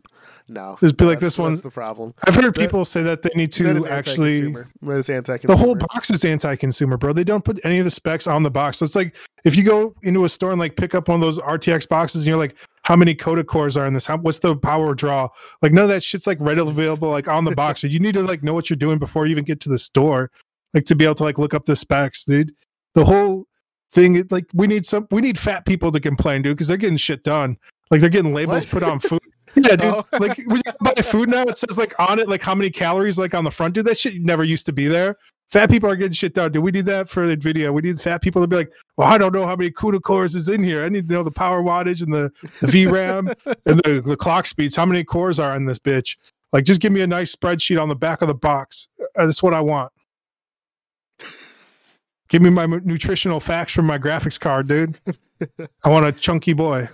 No, 0.52 0.78
Just 0.80 0.98
be 0.98 1.04
no, 1.06 1.12
like, 1.12 1.20
this 1.20 1.38
one's 1.38 1.62
the 1.62 1.70
problem. 1.70 2.12
I've 2.28 2.34
heard 2.34 2.46
That- 2.56 2.60
people 2.60 2.84
say 2.84 3.04
that 3.04 3.22
they 3.22 3.30
need 3.36 3.52
to 3.52 3.86
actually. 3.88 4.42
That 4.52 4.66
is 4.98 5.06
The 5.08 5.14
anti-consumer. 5.16 5.56
whole 5.60 5.76
box 5.76 6.10
is 6.10 6.26
anti-consumer, 6.26 6.98
bro. 6.98 7.14
They 7.14 7.24
don't 7.24 7.46
put 7.46 7.60
any 7.64 7.78
of 7.78 7.86
the 7.86 7.92
specs 7.92 8.26
on 8.26 8.42
the 8.42 8.50
box. 8.50 8.80
So 8.80 8.86
it's 8.86 8.96
like 8.96 9.16
if 9.44 9.56
you 9.56 9.62
go 9.64 9.94
into 10.02 10.26
a 10.26 10.30
store 10.30 10.50
and 10.52 10.60
like 10.60 10.76
pick 10.76 10.96
up 10.96 11.08
one 11.08 11.16
of 11.16 11.22
those 11.22 11.38
RTX 11.40 11.88
boxes, 11.88 12.22
and 12.24 12.28
you're 12.28 12.38
like, 12.38 12.56
"How 12.84 12.96
many 12.96 13.14
CUDA 13.14 13.46
cores 13.46 13.78
are 13.78 13.86
in 13.86 13.94
this? 13.94 14.08
How, 14.08 14.18
what's 14.18 14.40
the 14.40 14.56
power 14.56 14.96
draw?" 14.96 15.28
Like 15.62 15.72
none 15.72 15.84
of 15.84 15.90
that 15.92 16.02
shit's 16.04 16.26
like 16.26 16.38
readily 16.42 16.72
available 16.72 17.10
like 17.12 17.28
on 17.28 17.46
the 17.46 17.52
box. 17.56 17.82
So 17.82 17.88
you 17.88 18.00
need 18.00 18.16
to 18.16 18.24
like 18.24 18.42
know 18.44 18.54
what 18.56 18.72
you're 18.72 18.78
doing 18.78 18.98
before 18.98 19.28
you 19.28 19.32
even 19.32 19.44
get 19.44 19.60
to 19.62 19.70
the 19.70 19.78
store, 19.80 20.32
like 20.74 20.86
to 20.86 20.96
be 20.96 21.06
able 21.06 21.16
to 21.16 21.24
like 21.24 21.38
look 21.38 21.54
up 21.54 21.66
the 21.66 21.76
specs, 21.76 22.26
dude. 22.26 22.54
The 22.94 23.06
whole 23.06 23.46
thing, 23.92 24.26
like 24.30 24.46
we 24.54 24.68
need 24.68 24.86
some, 24.86 25.08
we 25.12 25.22
need 25.22 25.38
fat 25.38 25.66
people 25.66 25.92
to 25.92 26.00
complain, 26.00 26.42
dude, 26.42 26.56
because 26.58 26.68
they're 26.68 26.78
getting 26.78 26.98
shit 26.98 27.24
done. 27.24 27.58
Like 27.92 28.02
they're 28.02 28.10
getting 28.10 28.34
labels 28.34 28.72
What? 28.72 28.82
put 28.82 28.90
on 28.90 29.00
food. 29.00 29.20
Yeah, 29.56 29.76
dude. 29.76 29.82
Oh. 29.82 30.06
Like 30.20 30.38
we 30.46 30.62
buy 30.80 30.94
food 31.02 31.28
now, 31.28 31.42
it 31.42 31.58
says 31.58 31.76
like 31.76 32.00
on 32.00 32.20
it 32.20 32.30
like 32.30 32.44
how 32.44 32.54
many 32.54 32.70
calories 32.70 33.18
like 33.18 33.34
on 33.34 33.44
the 33.44 33.50
front. 33.50 33.74
Dude, 33.74 33.86
that 33.86 33.98
shit 33.98 34.22
never 34.22 34.44
used 34.44 34.68
to 34.68 34.72
be 34.72 34.88
there. 34.88 35.18
Fat 35.50 35.72
people 35.72 35.90
are 35.90 35.96
getting 35.96 36.14
shit 36.14 36.36
done. 36.36 36.52
Do 36.52 36.62
we 36.62 36.70
need 36.70 36.86
that 36.86 37.10
for 37.10 37.26
the 37.26 37.36
video? 37.36 37.72
We 37.72 37.82
need 37.82 38.00
fat 38.00 38.22
people 38.22 38.44
to 38.44 38.48
be 38.48 38.56
like, 38.56 38.72
well, 38.96 39.08
I 39.08 39.18
don't 39.18 39.34
know 39.34 39.48
how 39.48 39.56
many 39.56 39.72
CUDA 39.72 40.04
cores 40.04 40.36
is 40.36 40.50
in 40.50 40.64
here. 40.64 40.84
I 40.84 40.90
need 40.90 41.10
to 41.10 41.16
know 41.16 41.24
the 41.24 41.32
power 41.32 41.64
wattage 41.64 42.04
and 42.04 42.14
the, 42.14 42.32
the 42.62 42.68
VRAM 42.68 43.34
and 43.66 43.80
the, 43.80 44.04
the 44.06 44.16
clock 44.16 44.46
speeds. 44.46 44.76
How 44.76 44.86
many 44.86 45.04
cores 45.04 45.40
are 45.40 45.56
in 45.56 45.66
this 45.66 45.80
bitch? 45.80 46.18
Like, 46.54 46.66
just 46.66 46.82
give 46.82 46.92
me 46.92 47.02
a 47.02 47.08
nice 47.08 47.36
spreadsheet 47.36 47.82
on 47.82 47.90
the 47.90 47.96
back 47.96 48.22
of 48.22 48.28
the 48.28 48.36
box. 48.36 48.90
Uh, 49.18 49.26
that's 49.26 49.42
what 49.42 49.56
I 49.56 49.62
want. 49.62 49.92
Give 52.30 52.42
me 52.42 52.50
my 52.52 52.66
nutritional 52.68 53.40
facts 53.40 53.74
from 53.74 53.86
my 53.86 53.98
graphics 53.98 54.40
card, 54.40 54.68
dude. 54.68 55.00
I 55.84 55.90
want 55.90 56.06
a 56.06 56.12
chunky 56.12 56.54
boy. 56.54 56.88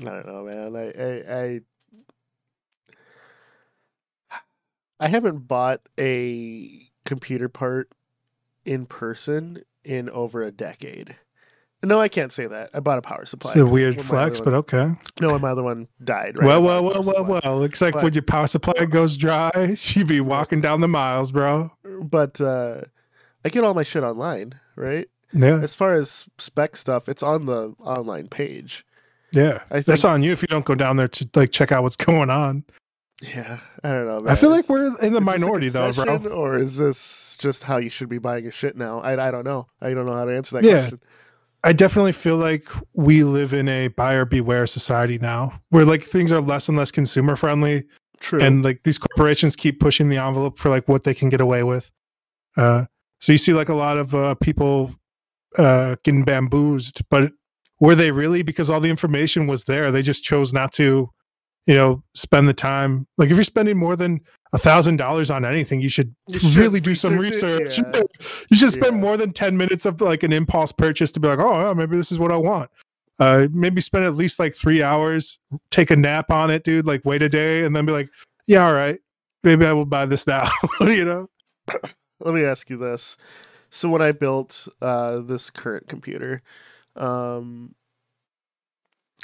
I 0.00 0.04
don't 0.04 0.26
know, 0.26 0.44
man. 0.44 0.74
I, 0.76 0.90
I, 1.02 1.60
I, 4.30 4.38
I 5.00 5.08
haven't 5.08 5.46
bought 5.48 5.80
a 5.98 6.88
computer 7.04 7.48
part 7.48 7.90
in 8.64 8.86
person 8.86 9.62
in 9.84 10.08
over 10.10 10.42
a 10.42 10.50
decade. 10.50 11.16
No, 11.82 12.00
I 12.00 12.08
can't 12.08 12.32
say 12.32 12.46
that. 12.48 12.70
I 12.74 12.80
bought 12.80 12.98
a 12.98 13.02
power 13.02 13.24
supply. 13.24 13.52
It's 13.52 13.60
a 13.60 13.64
weird 13.66 13.96
when 13.96 14.04
flex, 14.04 14.40
but 14.40 14.46
one- 14.46 14.54
okay. 14.56 14.90
no, 15.20 15.38
my 15.38 15.50
other 15.50 15.62
one 15.62 15.86
died. 16.02 16.36
Right, 16.36 16.46
well, 16.46 16.62
well, 16.62 16.82
well, 16.82 17.02
well, 17.04 17.40
well. 17.44 17.58
Looks 17.58 17.80
like 17.80 17.94
But- 17.94 18.02
when 18.02 18.12
your 18.14 18.22
power 18.22 18.48
supply 18.48 18.84
goes 18.86 19.16
dry, 19.16 19.76
you 19.78 20.04
be 20.04 20.20
walking 20.20 20.60
down 20.60 20.80
the 20.80 20.88
miles, 20.88 21.30
bro. 21.30 21.70
But 22.02 22.40
uh, 22.40 22.82
I 23.44 23.48
get 23.50 23.64
all 23.64 23.74
my 23.74 23.82
shit 23.82 24.02
online, 24.02 24.54
right? 24.76 25.08
Yeah, 25.32 25.58
As 25.60 25.74
far 25.74 25.94
as 25.94 26.26
spec 26.38 26.74
stuff, 26.76 27.08
it's 27.08 27.22
on 27.22 27.44
the 27.46 27.74
online 27.80 28.28
page. 28.28 28.84
yeah. 29.32 29.62
I 29.70 29.80
That's 29.80 30.04
on 30.04 30.22
you 30.22 30.32
if 30.32 30.40
you 30.42 30.48
don't 30.48 30.64
go 30.64 30.74
down 30.74 30.96
there 30.96 31.08
to 31.08 31.28
like 31.34 31.50
check 31.52 31.70
out 31.70 31.82
what's 31.82 31.96
going 32.10 32.30
on. 32.30 32.64
Yeah, 33.20 33.58
I 33.82 33.90
don't 33.90 34.06
know. 34.06 34.30
I 34.30 34.36
feel 34.36 34.50
man. 34.50 34.60
like 34.60 34.68
we're 34.68 34.86
in 35.02 35.12
the 35.12 35.18
Is 35.20 35.26
minority 35.26 35.68
though, 35.68 35.92
bro. 35.92 36.16
Or 36.28 36.56
is 36.56 36.76
this 36.76 37.36
just 37.38 37.64
how 37.64 37.76
you 37.78 37.90
should 37.90 38.08
be 38.08 38.18
buying 38.18 38.44
your 38.44 38.52
shit 38.52 38.76
now? 38.76 39.00
I, 39.00 39.28
I 39.28 39.30
don't 39.32 39.44
know. 39.44 39.66
I 39.80 39.92
don't 39.92 40.06
know 40.06 40.12
how 40.12 40.24
to 40.24 40.34
answer 40.34 40.54
that 40.56 40.64
Yeah. 40.64 40.80
question. 40.82 41.00
I 41.64 41.72
definitely 41.72 42.12
feel 42.12 42.36
like 42.36 42.68
we 42.94 43.24
live 43.24 43.52
in 43.52 43.68
a 43.68 43.88
buyer 43.88 44.24
beware 44.24 44.66
society 44.68 45.18
now, 45.18 45.60
where 45.70 45.84
like 45.84 46.04
things 46.04 46.30
are 46.30 46.40
less 46.40 46.68
and 46.68 46.78
less 46.78 46.92
consumer 46.92 47.34
friendly, 47.34 47.84
True. 48.20 48.40
and 48.40 48.64
like 48.64 48.84
these 48.84 48.98
corporations 48.98 49.56
keep 49.56 49.80
pushing 49.80 50.08
the 50.08 50.16
envelope 50.18 50.56
for 50.56 50.68
like 50.70 50.86
what 50.88 51.02
they 51.02 51.12
can 51.14 51.28
get 51.28 51.40
away 51.40 51.64
with. 51.64 51.90
Uh, 52.56 52.84
so 53.20 53.32
you 53.32 53.38
see 53.38 53.52
like 53.52 53.68
a 53.68 53.74
lot 53.74 53.98
of 53.98 54.14
uh, 54.14 54.34
people 54.36 54.94
uh, 55.56 55.96
getting 56.04 56.24
bamboozled, 56.24 57.00
but 57.10 57.32
were 57.80 57.94
they 57.94 58.10
really? 58.10 58.42
Because 58.42 58.70
all 58.70 58.80
the 58.80 58.90
information 58.90 59.46
was 59.46 59.64
there, 59.64 59.90
they 59.92 60.02
just 60.02 60.24
chose 60.24 60.52
not 60.52 60.72
to, 60.72 61.10
you 61.66 61.74
know, 61.74 62.02
spend 62.14 62.48
the 62.48 62.54
time. 62.54 63.06
Like 63.16 63.30
if 63.30 63.36
you're 63.36 63.44
spending 63.44 63.76
more 63.78 63.96
than 63.96 64.20
a 64.52 64.58
thousand 64.58 64.96
dollars 64.96 65.30
on 65.30 65.44
anything, 65.44 65.80
you 65.80 65.88
should 65.88 66.14
You 66.26 66.38
should 66.38 66.56
really 66.56 66.80
do 66.80 66.94
some 66.94 67.16
research 67.18 67.78
yeah. 67.78 68.00
You 68.50 68.56
should 68.56 68.72
spend 68.72 68.96
Yeah. 68.96 69.02
more 69.02 69.16
than 69.16 69.32
10 69.32 69.56
minutes 69.56 69.84
of 69.84 70.00
like 70.00 70.22
an 70.22 70.32
impulse 70.32 70.72
purchase 70.72 71.12
to 71.12 71.20
be 71.20 71.28
like, 71.28 71.38
oh, 71.38 71.74
maybe 71.74 71.96
this 71.96 72.10
is 72.10 72.18
what 72.18 72.32
I 72.32 72.36
want. 72.36 72.70
Uh, 73.20 73.48
maybe 73.52 73.80
spend 73.80 74.04
at 74.04 74.14
least 74.14 74.38
like 74.38 74.54
three 74.54 74.82
hours, 74.82 75.38
take 75.70 75.90
a 75.90 75.96
nap 75.96 76.30
on 76.30 76.50
it, 76.50 76.64
dude, 76.64 76.86
like 76.86 77.04
wait 77.04 77.20
a 77.22 77.28
day 77.28 77.64
and 77.64 77.74
then 77.76 77.84
be 77.84 77.92
like, 77.92 78.08
yeah, 78.46 78.64
all 78.66 78.72
right, 78.72 78.98
maybe 79.42 79.66
I 79.66 79.72
will 79.72 79.84
buy 79.84 80.06
this 80.06 80.26
now, 80.26 80.48
you 80.80 81.04
know? 81.04 81.28
Let 82.20 82.34
me 82.34 82.44
ask 82.44 82.68
you 82.70 82.76
this. 82.76 83.16
So 83.70 83.88
when 83.88 84.02
I 84.02 84.12
built 84.12 84.66
uh, 84.80 85.18
this 85.20 85.50
current 85.50 85.88
computer, 85.88 86.42
um, 86.96 87.74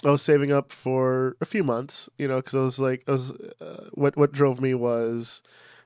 I 0.05 0.11
was 0.11 0.22
saving 0.22 0.53
up 0.53 0.70
for 0.70 1.36
a 1.40 1.47
few 1.47 1.64
months, 1.64 2.09
you 2.18 2.28
know, 2.28 2.36
because 2.36 2.55
I 2.55 2.61
was 2.61 2.78
like, 2.78 3.05
I 3.09 3.12
was, 3.12 3.30
uh, 3.30 3.88
what 3.95 4.16
what 4.16 4.32
drove 4.32 4.61
me 4.61 4.74
was 4.74 5.42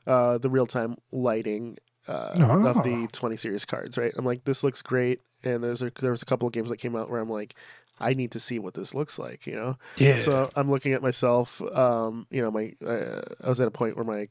uh, 0.07 0.39
the 0.39 0.51
real 0.51 0.67
time 0.67 0.97
lighting 1.13 1.79
uh, 2.09 2.35
of 2.67 2.79
Oh. 2.79 2.83
the 2.83 3.07
20 3.13 3.37
series 3.37 3.65
cards. 3.65 3.97
Right, 3.97 4.13
I'm 4.17 4.25
like, 4.25 4.43
this 4.45 4.65
looks 4.65 4.83
great, 4.83 5.21
and 5.45 5.63
there's 5.63 5.83
a, 5.83 5.93
there 6.01 6.11
was 6.11 6.23
a 6.23 6.27
couple 6.27 6.49
of 6.49 6.53
games 6.53 6.69
that 6.71 6.79
came 6.79 6.97
out 6.97 7.11
where 7.11 7.21
I'm 7.21 7.31
like, 7.31 7.55
I 8.01 8.15
need 8.15 8.33
to 8.33 8.41
see 8.41 8.59
what 8.59 8.75
this 8.75 8.93
looks 8.95 9.19
like, 9.21 9.47
you 9.47 9.55
know. 9.55 9.77
Yeah. 9.99 10.19
So 10.21 10.51
I'm 10.57 10.71
looking 10.71 10.95
at 10.95 11.03
myself. 11.03 11.61
Um, 11.63 12.27
you 12.31 12.43
know, 12.43 12.51
my 12.51 12.73
uh, 12.85 13.23
I 13.45 13.49
was 13.49 13.61
at 13.61 13.69
a 13.69 13.73
point 13.73 13.95
where 13.97 14.05
my 14.05 14.29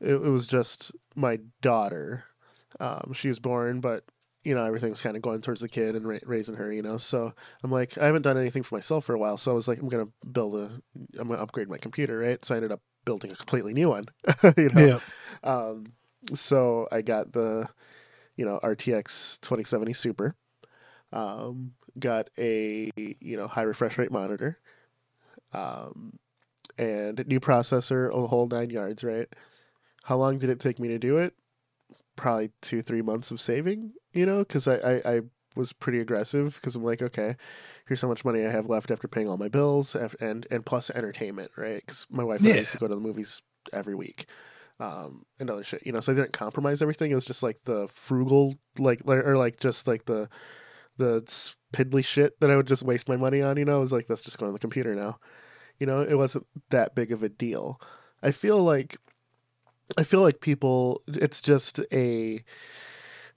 it, 0.00 0.14
it 0.14 0.30
was 0.30 0.46
just 0.46 0.92
my 1.14 1.38
daughter. 1.60 2.24
Um, 2.80 3.12
she 3.14 3.28
was 3.28 3.38
born, 3.38 3.80
but 3.80 4.04
you 4.44 4.54
know 4.54 4.64
everything's 4.64 5.02
kind 5.02 5.16
of 5.16 5.22
going 5.22 5.40
towards 5.40 5.60
the 5.60 5.68
kid 5.68 5.96
and 5.96 6.06
ra- 6.06 6.18
raising 6.24 6.54
her. 6.54 6.72
You 6.72 6.82
know, 6.82 6.98
so 6.98 7.32
I'm 7.62 7.70
like, 7.70 7.98
I 7.98 8.06
haven't 8.06 8.22
done 8.22 8.38
anything 8.38 8.62
for 8.62 8.76
myself 8.76 9.04
for 9.04 9.14
a 9.14 9.18
while. 9.18 9.36
So 9.36 9.50
I 9.50 9.54
was 9.54 9.68
like, 9.68 9.80
I'm 9.80 9.88
gonna 9.88 10.08
build 10.30 10.54
a, 10.54 10.80
I'm 11.18 11.28
gonna 11.28 11.42
upgrade 11.42 11.68
my 11.68 11.78
computer, 11.78 12.18
right? 12.18 12.44
So 12.44 12.54
I 12.54 12.58
ended 12.58 12.72
up 12.72 12.80
building 13.04 13.30
a 13.30 13.36
completely 13.36 13.74
new 13.74 13.88
one. 13.88 14.06
you 14.56 14.68
know, 14.70 15.00
yeah. 15.44 15.50
um, 15.50 15.92
so 16.34 16.88
I 16.92 17.02
got 17.02 17.32
the, 17.32 17.68
you 18.36 18.44
know, 18.44 18.60
RTX 18.62 19.40
2070 19.40 19.92
Super. 19.92 20.34
Um, 21.12 21.72
got 21.98 22.28
a 22.38 22.90
you 22.96 23.36
know 23.36 23.48
high 23.48 23.62
refresh 23.62 23.96
rate 23.96 24.10
monitor, 24.10 24.58
um, 25.52 26.18
and 26.78 27.26
new 27.26 27.40
processor, 27.40 28.12
a 28.12 28.26
whole 28.26 28.46
nine 28.46 28.70
yards. 28.70 29.02
Right? 29.02 29.28
How 30.06 30.16
long 30.16 30.38
did 30.38 30.50
it 30.50 30.60
take 30.60 30.78
me 30.78 30.86
to 30.88 30.98
do 30.98 31.16
it? 31.16 31.34
Probably 32.14 32.50
two 32.62 32.80
three 32.80 33.02
months 33.02 33.32
of 33.32 33.40
saving. 33.40 33.92
You 34.12 34.24
know, 34.24 34.38
because 34.38 34.68
I, 34.68 34.76
I 34.76 35.14
I 35.16 35.20
was 35.56 35.72
pretty 35.72 35.98
aggressive 35.98 36.54
because 36.54 36.76
I'm 36.76 36.84
like, 36.84 37.02
okay, 37.02 37.34
here's 37.88 38.02
how 38.02 38.08
much 38.08 38.24
money 38.24 38.44
I 38.44 38.50
have 38.50 38.68
left 38.68 38.90
after 38.92 39.08
paying 39.08 39.28
all 39.28 39.36
my 39.36 39.48
bills 39.48 39.96
and 39.96 40.46
and 40.50 40.64
plus 40.64 40.90
entertainment, 40.90 41.50
right? 41.56 41.80
Because 41.84 42.06
my 42.08 42.22
wife 42.22 42.38
and 42.38 42.48
I 42.48 42.50
Yeah. 42.52 42.60
used 42.60 42.72
to 42.72 42.78
go 42.78 42.86
to 42.86 42.94
the 42.94 43.00
movies 43.00 43.42
every 43.72 43.96
week, 43.96 44.26
um, 44.78 45.26
and 45.40 45.50
other 45.50 45.64
shit, 45.64 45.84
you 45.84 45.92
know. 45.92 46.00
So 46.00 46.12
I 46.12 46.14
didn't 46.14 46.32
compromise 46.32 46.82
everything. 46.82 47.10
It 47.10 47.16
was 47.16 47.24
just 47.24 47.42
like 47.42 47.62
the 47.64 47.88
frugal, 47.88 48.54
like 48.78 49.02
or 49.08 49.36
like 49.36 49.58
just 49.58 49.88
like 49.88 50.04
the 50.04 50.28
the 50.98 51.22
piddly 51.72 52.04
shit 52.04 52.38
that 52.40 52.50
I 52.50 52.56
would 52.56 52.68
just 52.68 52.84
waste 52.84 53.08
my 53.08 53.16
money 53.16 53.42
on. 53.42 53.56
You 53.56 53.64
know, 53.64 53.78
it 53.78 53.80
was 53.80 53.92
like 53.92 54.06
that's 54.06 54.22
just 54.22 54.38
going 54.38 54.48
on 54.50 54.54
the 54.54 54.60
computer 54.60 54.94
now. 54.94 55.18
You 55.78 55.86
know, 55.86 56.00
it 56.00 56.14
wasn't 56.14 56.46
that 56.70 56.94
big 56.94 57.10
of 57.10 57.24
a 57.24 57.28
deal. 57.28 57.80
I 58.22 58.30
feel 58.30 58.62
like 58.62 58.96
I 59.98 60.02
feel 60.02 60.20
like 60.20 60.40
people 60.40 61.02
it's 61.06 61.40
just 61.40 61.80
a 61.92 62.42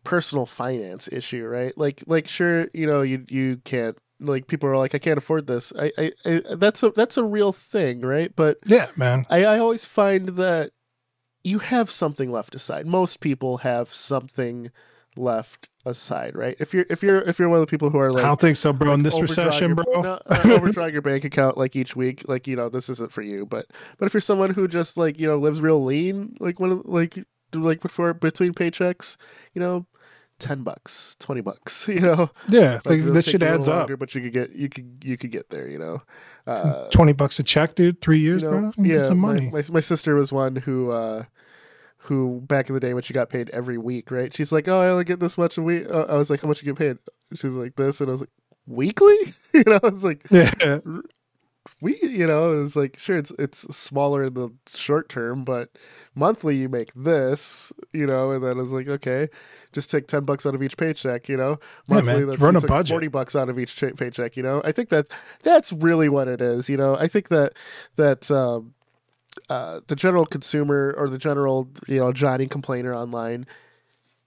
personal 0.04 0.46
finance 0.46 1.08
issue, 1.12 1.46
right? 1.46 1.78
Like 1.78 2.04
like 2.08 2.28
sure, 2.28 2.68
you 2.74 2.88
know, 2.88 3.02
you 3.02 3.26
you 3.30 3.58
can't 3.64 3.98
like 4.20 4.48
people 4.48 4.70
are 4.70 4.78
like 4.78 4.96
I 4.96 5.00
can't 5.00 5.18
afford 5.18 5.48
this. 5.48 5.72
I 5.78 5.92
I, 5.98 6.12
I 6.26 6.42
that's 6.56 6.84
a 6.84 6.92
that's 6.92 7.18
a 7.18 7.24
real 7.24 7.52
thing, 7.52 8.02
right? 8.02 8.34
But 8.36 8.58
Yeah, 8.66 8.90
man. 8.96 9.26
I, 9.30 9.46
I 9.46 9.60
always 9.60 9.86
find 9.86 10.30
that 10.30 10.72
you 11.44 11.60
have 11.60 11.90
something 11.90 12.32
left 12.32 12.56
aside. 12.56 12.86
Most 12.86 13.20
people 13.20 13.60
have 13.60 13.94
something 13.94 14.72
left 15.16 15.70
aside, 15.90 16.36
right? 16.36 16.56
If 16.60 16.74
you're 16.74 16.86
if 16.90 17.04
you're 17.04 17.22
if 17.22 17.40
you're 17.40 17.50
one 17.50 17.60
of 17.60 17.68
the 17.68 17.70
people 17.70 17.90
who 17.90 18.00
are 18.00 18.10
like 18.10 18.24
I 18.24 18.28
don't 18.28 18.40
think 18.40 18.58
so, 18.58 18.72
bro. 18.72 18.94
In 18.94 19.04
this 19.04 19.20
recession, 19.20 19.76
your, 19.76 19.84
bro. 19.84 20.02
no, 20.02 20.20
uh, 20.26 20.42
overdraw 20.46 20.86
your 20.86 21.02
bank 21.02 21.24
account 21.26 21.58
like 21.58 21.76
each 21.76 21.96
week, 21.96 22.24
like 22.28 22.48
you 22.48 22.56
know 22.56 22.70
this 22.70 22.90
isn't 22.90 23.12
for 23.12 23.22
you. 23.22 23.46
But 23.46 23.68
but 23.98 24.06
if 24.06 24.14
you're 24.14 24.22
someone 24.22 24.54
who 24.54 24.68
just 24.68 24.98
like 24.98 25.20
you 25.20 25.28
know 25.28 25.38
lives 25.38 25.62
real 25.62 25.84
lean, 25.84 26.36
like 26.40 26.60
one 26.60 26.72
of 26.72 26.86
like 26.86 27.26
like 27.54 27.82
before 27.82 28.14
between 28.14 28.54
paychecks, 28.54 29.18
you 29.54 29.62
know, 29.62 29.86
ten 30.40 30.64
bucks, 30.64 31.16
twenty 31.20 31.42
bucks, 31.42 31.88
you 31.90 32.00
know, 32.00 32.30
yeah, 32.48 32.80
Like, 32.86 33.02
like, 33.02 33.26
take 33.26 33.26
shit 33.26 33.42
you 33.42 33.48
a 33.48 33.52
little 33.52 33.56
adds 33.56 33.68
up. 33.68 34.00
but 34.00 34.16
you 34.16 34.22
could 34.22 34.34
get 34.34 34.52
you 34.52 34.70
could 34.70 35.04
you 35.04 35.18
could 35.18 35.32
get 35.32 35.50
there, 35.50 35.68
you 35.68 35.78
know. 35.78 36.02
Uh, 36.48 36.90
Twenty 36.90 37.14
bucks 37.14 37.40
a 37.40 37.44
check, 37.44 37.76
dude. 37.76 38.02
Three 38.02 38.20
years, 38.20 38.42
you 38.42 38.50
know, 38.50 38.72
bro. 38.76 38.86
Yeah, 38.86 39.04
some 39.04 39.20
my, 39.20 39.34
money. 39.34 39.50
My, 39.52 39.64
my 39.72 39.82
sister 39.82 40.16
was 40.16 40.32
one 40.32 40.56
who, 40.56 40.92
uh, 40.92 41.26
who 42.10 42.42
back 42.42 42.68
in 42.68 42.74
the 42.76 42.82
day 42.82 42.94
when 42.94 43.04
she 43.04 43.14
got 43.14 43.30
paid 43.30 43.50
every 43.52 43.78
week, 43.78 44.12
right? 44.12 44.34
She's 44.36 44.52
like, 44.52 44.68
"Oh, 44.68 44.82
I 44.82 44.90
only 44.90 45.06
get 45.06 45.22
this 45.22 45.38
much 45.38 45.58
a 45.58 45.62
week." 45.62 45.86
Uh, 45.90 46.02
I 46.10 46.16
was 46.16 46.30
like, 46.30 46.42
"How 46.42 46.48
much 46.50 46.62
you 46.62 46.66
get 46.74 46.78
paid?" 46.78 46.98
She's 47.34 47.46
like, 47.54 47.76
"This," 47.78 48.02
and 48.02 48.10
I 48.10 48.12
was 48.12 48.22
like, 48.22 48.30
"Weekly?" 48.68 49.34
you 49.54 49.64
know, 49.66 49.80
I 49.84 49.88
was 49.88 50.04
like, 50.04 50.26
yeah, 50.30 50.52
"We," 51.82 51.98
you 52.02 52.28
know, 52.28 52.52
it 52.54 52.62
was 52.64 52.76
like, 52.76 52.98
sure, 52.98 53.18
it's 53.18 53.32
it's 53.40 53.60
smaller 53.76 54.24
in 54.26 54.34
the 54.34 54.50
short 54.68 55.08
term, 55.08 55.44
but 55.46 55.70
monthly 56.16 56.56
you 56.58 56.68
make 56.68 56.92
this, 56.94 57.72
you 57.94 58.06
know, 58.06 58.32
and 58.32 58.44
then 58.44 58.58
I 58.58 58.62
was 58.62 58.74
like, 58.74 58.88
okay, 58.88 59.30
just 59.72 59.90
take 59.92 60.08
ten 60.08 60.26
bucks 60.26 60.46
out 60.46 60.56
of 60.56 60.64
each 60.64 60.76
paycheck, 60.78 61.30
you 61.30 61.38
know, 61.38 61.58
Yeah, 61.88 61.96
monthly. 61.96 62.14
man, 62.20 62.28
that's 62.28 62.42
run 62.42 62.56
a 62.56 62.62
budget. 62.62 62.90
forty 62.94 63.08
bucks 63.08 63.36
out 63.36 63.50
of 63.50 63.58
each 63.60 63.80
paycheck, 63.98 64.36
you 64.36 64.44
know. 64.44 64.62
I 64.66 64.72
think 64.72 64.90
that 64.90 65.08
that's 65.44 65.72
really 65.72 66.10
what 66.10 66.28
it 66.28 66.42
is, 66.42 66.70
you 66.70 66.78
know. 66.78 66.96
I 66.98 67.08
think 67.08 67.30
that 67.30 67.54
that. 67.96 68.30
Um, 68.32 68.74
uh, 69.50 69.80
the 69.88 69.96
general 69.96 70.26
consumer 70.26 70.94
or 70.98 71.10
the 71.10 71.18
general 71.18 71.70
you 71.88 72.00
know 72.00 72.12
Johnny 72.14 72.48
complainer 72.48 72.94
online 72.94 73.46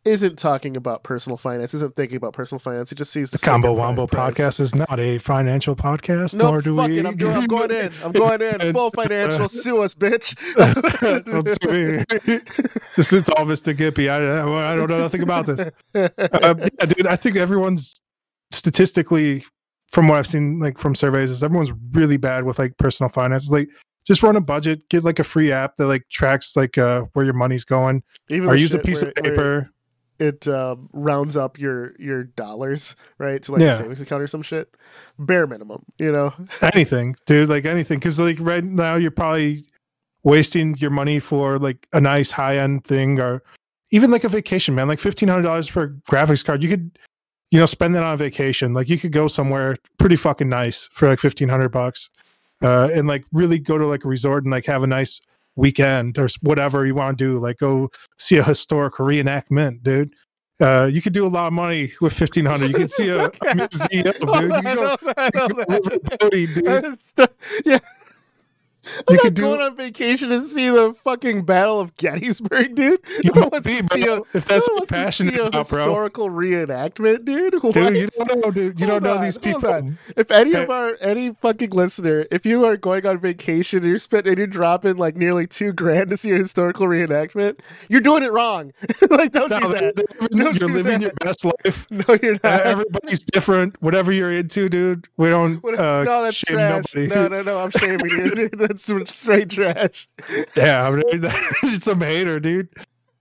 isn't 0.04 0.36
talking 0.36 0.76
about 0.76 1.04
personal 1.04 1.36
finance, 1.36 1.74
isn't 1.74 1.94
thinking 1.94 2.16
about 2.16 2.32
personal 2.32 2.58
finance. 2.58 2.90
He 2.90 2.96
just 2.96 3.12
sees 3.12 3.30
the 3.30 3.38
the 3.38 3.46
Combo 3.46 3.72
Wombo 3.72 4.08
price. 4.08 4.34
podcast 4.34 4.58
is 4.58 4.74
not 4.74 4.98
a 4.98 5.18
financial 5.18 5.76
podcast, 5.76 6.34
No, 6.36 6.50
nor 6.50 6.60
do 6.60 6.74
we. 6.74 6.98
it. 6.98 7.06
I'm, 7.06 7.16
doing, 7.16 7.36
I'm 7.36 7.46
going 7.46 7.70
in. 7.70 7.92
I'm 8.02 8.10
going 8.10 8.42
in. 8.42 8.72
Full 8.72 8.90
financial. 8.90 9.48
Sue 9.48 9.80
us, 9.80 9.94
bitch. 9.94 10.34
Don't 11.24 11.48
sue 11.62 11.98
me. 11.98 12.40
this 12.96 13.12
is 13.12 13.28
all 13.28 13.44
Mr. 13.44 13.76
Gimpy. 13.76 14.10
I, 14.10 14.16
I 14.72 14.74
don't 14.74 14.90
know 14.90 14.98
nothing 14.98 15.22
about 15.22 15.46
this. 15.46 15.66
Uh, 15.94 16.08
yeah, 16.18 16.86
dude, 16.86 17.06
I 17.06 17.14
think 17.14 17.36
everyone's 17.36 17.94
statistically, 18.50 19.44
from 19.92 20.08
what 20.08 20.18
I've 20.18 20.26
seen, 20.26 20.58
like 20.58 20.78
from 20.78 20.96
surveys, 20.96 21.30
is 21.30 21.44
everyone's 21.44 21.72
really 21.92 22.16
bad 22.16 22.42
with 22.42 22.58
like 22.58 22.76
personal 22.76 23.08
finances. 23.08 23.50
Like, 23.52 23.68
just 24.07 24.22
run 24.22 24.36
a 24.36 24.40
budget, 24.40 24.88
get 24.88 25.05
like 25.05 25.18
a 25.18 25.24
free 25.24 25.53
app 25.53 25.76
that 25.76 25.86
like 25.86 26.09
tracks 26.11 26.57
like 26.57 26.76
uh 26.78 27.03
where 27.12 27.24
your 27.24 27.34
money's 27.34 27.64
going, 27.64 28.03
Even 28.28 28.48
or 28.48 28.57
use 28.57 28.74
a 28.74 28.78
piece 28.78 29.03
where- 29.03 29.11
of 29.11 29.14
paper. 29.16 29.70
It 30.18 30.46
um, 30.46 30.88
rounds 30.92 31.36
up 31.36 31.59
your 31.59 31.94
your 31.98 32.22
dollars, 32.22 32.94
right, 33.18 33.42
to 33.42 33.53
like 33.53 33.61
Yeah. 33.62 33.70
a 33.70 33.76
savings 33.76 34.00
account 34.00 34.22
or 34.22 34.28
some 34.28 34.42
shit. 34.42 34.72
Bare 35.18 35.48
minimum, 35.48 35.82
you 35.98 36.12
know. 36.12 36.32
anything, 36.62 37.16
dude, 37.26 37.48
like 37.48 37.64
anything. 37.64 37.98
Because 37.98 38.20
like 38.20 38.36
right 38.38 38.62
now, 38.62 38.94
you're 38.94 39.11
probably 39.11 39.64
wasting 40.22 40.76
your 40.76 40.90
money 40.90 41.18
for 41.18 41.59
like 41.59 41.88
a 41.92 42.00
nice 42.00 42.30
high 42.30 42.59
end 42.59 42.84
thing, 42.84 43.18
or 43.18 43.42
even 43.90 44.12
like 44.12 44.22
a 44.22 44.28
vacation, 44.28 44.76
man. 44.76 44.86
Like 44.86 45.00
fifteen 45.00 45.28
hundred 45.28 45.42
dollars 45.42 45.66
for 45.66 45.82
a 45.82 45.88
graphics 46.12 46.44
card, 46.44 46.62
you 46.62 46.68
could, 46.68 46.96
you 47.50 47.59
know, 47.59 47.66
spend 47.66 47.96
that 47.96 48.05
on 48.05 48.14
a 48.14 48.16
vacation. 48.18 48.74
Like 48.74 48.88
you 48.88 48.98
could 48.98 49.12
go 49.12 49.26
somewhere 49.26 49.76
pretty 49.98 50.16
fucking 50.16 50.48
nice 50.48 50.88
for 50.92 51.09
like 51.09 51.18
fifteen 51.18 51.48
hundred 51.48 51.70
bucks, 51.70 52.11
uh, 52.62 52.88
and 52.92 53.06
like 53.06 53.24
really 53.32 53.58
go 53.58 53.78
to 53.78 53.86
like 53.86 54.04
a 54.04 54.08
resort 54.08 54.44
and 54.44 54.52
like 54.52 54.66
have 54.66 54.82
a 54.82 54.86
nice 54.86 55.20
weekend 55.56 56.18
or 56.18 56.28
whatever 56.40 56.86
you 56.86 56.94
want 56.94 57.18
to 57.18 57.24
do. 57.24 57.38
Like 57.38 57.58
go 57.58 57.90
see 58.18 58.36
a 58.36 58.42
historical 58.42 59.06
reenactment, 59.06 59.82
dude. 59.82 60.10
Uh, 60.60 60.88
you 60.90 61.02
could 61.02 61.12
do 61.12 61.26
a 61.26 61.28
lot 61.28 61.46
of 61.48 61.52
money 61.52 61.92
with 62.00 62.12
fifteen 62.12 62.44
hundred. 62.44 62.68
You 62.68 62.74
could 62.74 62.90
see 62.90 63.08
a, 63.08 63.26
a 63.48 63.54
museum, 63.54 64.02
dude. 64.02 64.14
You 64.20 64.20
go 64.20 64.46
know, 64.74 64.96
you 65.02 65.30
go 65.30 65.64
river 65.68 65.98
boating, 66.20 66.54
dude. 66.54 66.98
Yeah. 67.64 67.78
I'm 69.09 69.14
You 69.14 69.20
not 69.24 69.35
do- 69.35 69.43
going 69.43 69.61
on 69.61 69.76
vacation 69.76 70.33
and 70.33 70.47
see 70.47 70.68
the 70.68 70.93
fucking 70.93 71.45
Battle 71.45 71.80
of 71.80 71.97
Gettysburg, 71.97 72.74
dude. 72.74 73.01
You 73.22 73.30
No 73.35 73.43
one 73.49 73.62
be, 73.62 73.80
to 73.83 73.89
see 73.93 74.07
a- 74.07 74.20
if 74.35 74.45
that's 74.47 74.68
no 74.68 74.74
what 74.74 74.91
one 74.91 74.99
you're 74.99 75.03
wants 75.05 75.16
to 75.18 75.24
see 75.24 75.30
passionate 75.30 75.35
a 75.37 75.47
about, 75.47 75.68
bro. 75.68 75.78
historical 75.78 76.28
reenactment, 76.30 77.24
dude. 77.24 77.55
What? 77.62 77.74
Dude, 77.74 77.97
you 77.97 78.09
don't 78.26 78.45
know, 78.45 78.51
dude. 78.51 78.80
You 78.80 78.87
Hold 78.87 79.03
don't 79.03 79.11
know 79.12 79.18
on, 79.18 79.24
these 79.24 79.39
people. 79.39 79.93
If 80.16 80.30
any 80.30 80.53
of 80.55 80.68
our 80.70 80.97
any 81.01 81.33
fucking 81.41 81.70
listener, 81.70 82.26
if 82.30 82.45
you 82.45 82.64
are 82.64 82.76
going 82.76 83.07
on 83.07 83.18
vacation 83.18 83.78
and 83.80 83.87
you're 83.89 83.99
spending 83.99 84.33
and 84.33 84.39
you're 84.39 84.47
dropping 84.47 84.97
like 84.97 85.16
nearly 85.16 85.47
two 85.47 85.72
grand 85.72 86.11
to 86.11 86.16
see 86.16 86.33
a 86.33 86.37
historical 86.39 86.87
reenactment, 86.87 87.61
you're 87.89 88.01
doing 88.01 88.22
it 88.22 88.33
wrong. 88.33 88.72
like, 89.11 89.33
don't 89.33 89.51
No, 89.51 89.61
do 89.61 89.68
that. 89.74 89.97
they're 89.97 90.28
Don't 90.28 90.61
you're 90.61 90.68
do 90.68 90.74
living 90.74 91.01
that. 91.01 91.03
your 91.03 91.12
best 91.20 91.45
life. 91.45 91.87
No, 91.91 92.18
you're 92.22 92.35
Uh, 92.35 92.39
not. 92.43 92.61
everybody's 92.62 93.22
different. 93.22 93.80
Whatever 93.80 94.12
you're 94.12 94.33
into, 94.33 94.68
dude. 94.68 95.07
We 95.16 95.28
don't 95.28 95.64
uh, 95.64 96.03
no, 96.05 96.22
that's 96.24 96.37
shame 96.37 96.57
trash. 96.57 96.85
nobody. 96.95 97.14
No, 97.14 97.28
no, 97.28 97.43
no. 97.43 97.59
I'm 97.61 97.70
shaming 97.70 97.99
you. 98.09 98.35
dude. 98.35 98.59
That's 98.59 98.82
some 98.85 99.07
straight 99.07 99.51
trash. 99.51 100.09
Yeah, 100.57 100.87
I 100.87 100.91
mean, 100.91 101.20
that's 101.20 101.85
some 101.85 102.01
hater, 102.01 102.41
dude. 102.41 102.68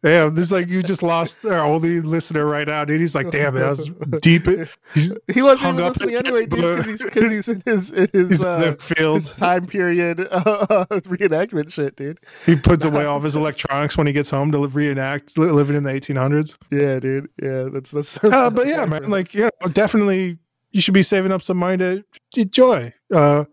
Yeah, 0.03 0.29
there's 0.29 0.51
like 0.51 0.67
you 0.67 0.81
just 0.81 1.03
lost 1.03 1.45
our 1.45 1.59
only 1.63 2.01
listener 2.01 2.43
right 2.47 2.67
now, 2.67 2.83
dude. 2.85 2.99
He's 2.99 3.13
like, 3.13 3.29
damn, 3.29 3.55
it, 3.55 3.59
that 3.59 3.69
was 3.69 4.19
deep. 4.21 4.47
He's, 4.95 5.15
He 5.31 5.43
wasn't 5.43 5.75
even 5.75 5.85
listening 5.85 6.15
anyway, 6.15 6.47
dude, 6.47 6.85
because 6.85 6.85
he's, 6.87 7.13
he's 7.13 7.47
in 7.49 7.63
his, 7.65 7.91
in 7.91 8.09
his, 8.11 8.29
he's 8.29 8.43
uh, 8.43 8.75
the 8.79 9.13
his 9.13 9.29
time 9.29 9.67
period 9.67 10.21
uh, 10.31 10.85
reenactment 10.89 11.71
shit, 11.71 11.95
dude. 11.97 12.19
He 12.47 12.55
puts 12.55 12.83
away 12.83 13.05
all 13.05 13.17
of 13.17 13.23
his 13.23 13.35
electronics 13.35 13.95
when 13.95 14.07
he 14.07 14.13
gets 14.13 14.31
home 14.31 14.51
to 14.53 14.67
reenact 14.67 15.37
li- 15.37 15.51
living 15.51 15.75
in 15.75 15.83
the 15.83 15.91
1800s. 15.91 16.57
Yeah, 16.71 16.99
dude. 16.99 17.29
Yeah, 17.39 17.65
that's 17.71 17.91
that's. 17.91 18.17
that's 18.17 18.33
Uh, 18.33 18.49
but 18.49 18.65
yeah, 18.65 18.85
man, 18.85 19.07
like 19.07 19.35
you 19.35 19.43
know, 19.43 19.69
definitely 19.71 20.39
you 20.71 20.81
should 20.81 20.95
be 20.95 21.03
saving 21.03 21.31
up 21.31 21.43
some 21.43 21.57
money 21.57 21.77
to 21.77 22.03
enjoy. 22.35 22.91
Uh, 23.13 23.45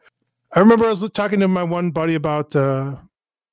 I 0.54 0.60
remember 0.60 0.86
I 0.86 0.90
was 0.90 1.08
talking 1.10 1.40
to 1.40 1.48
my 1.48 1.62
one 1.62 1.90
buddy 1.90 2.14
about 2.14 2.54
uh, 2.56 2.96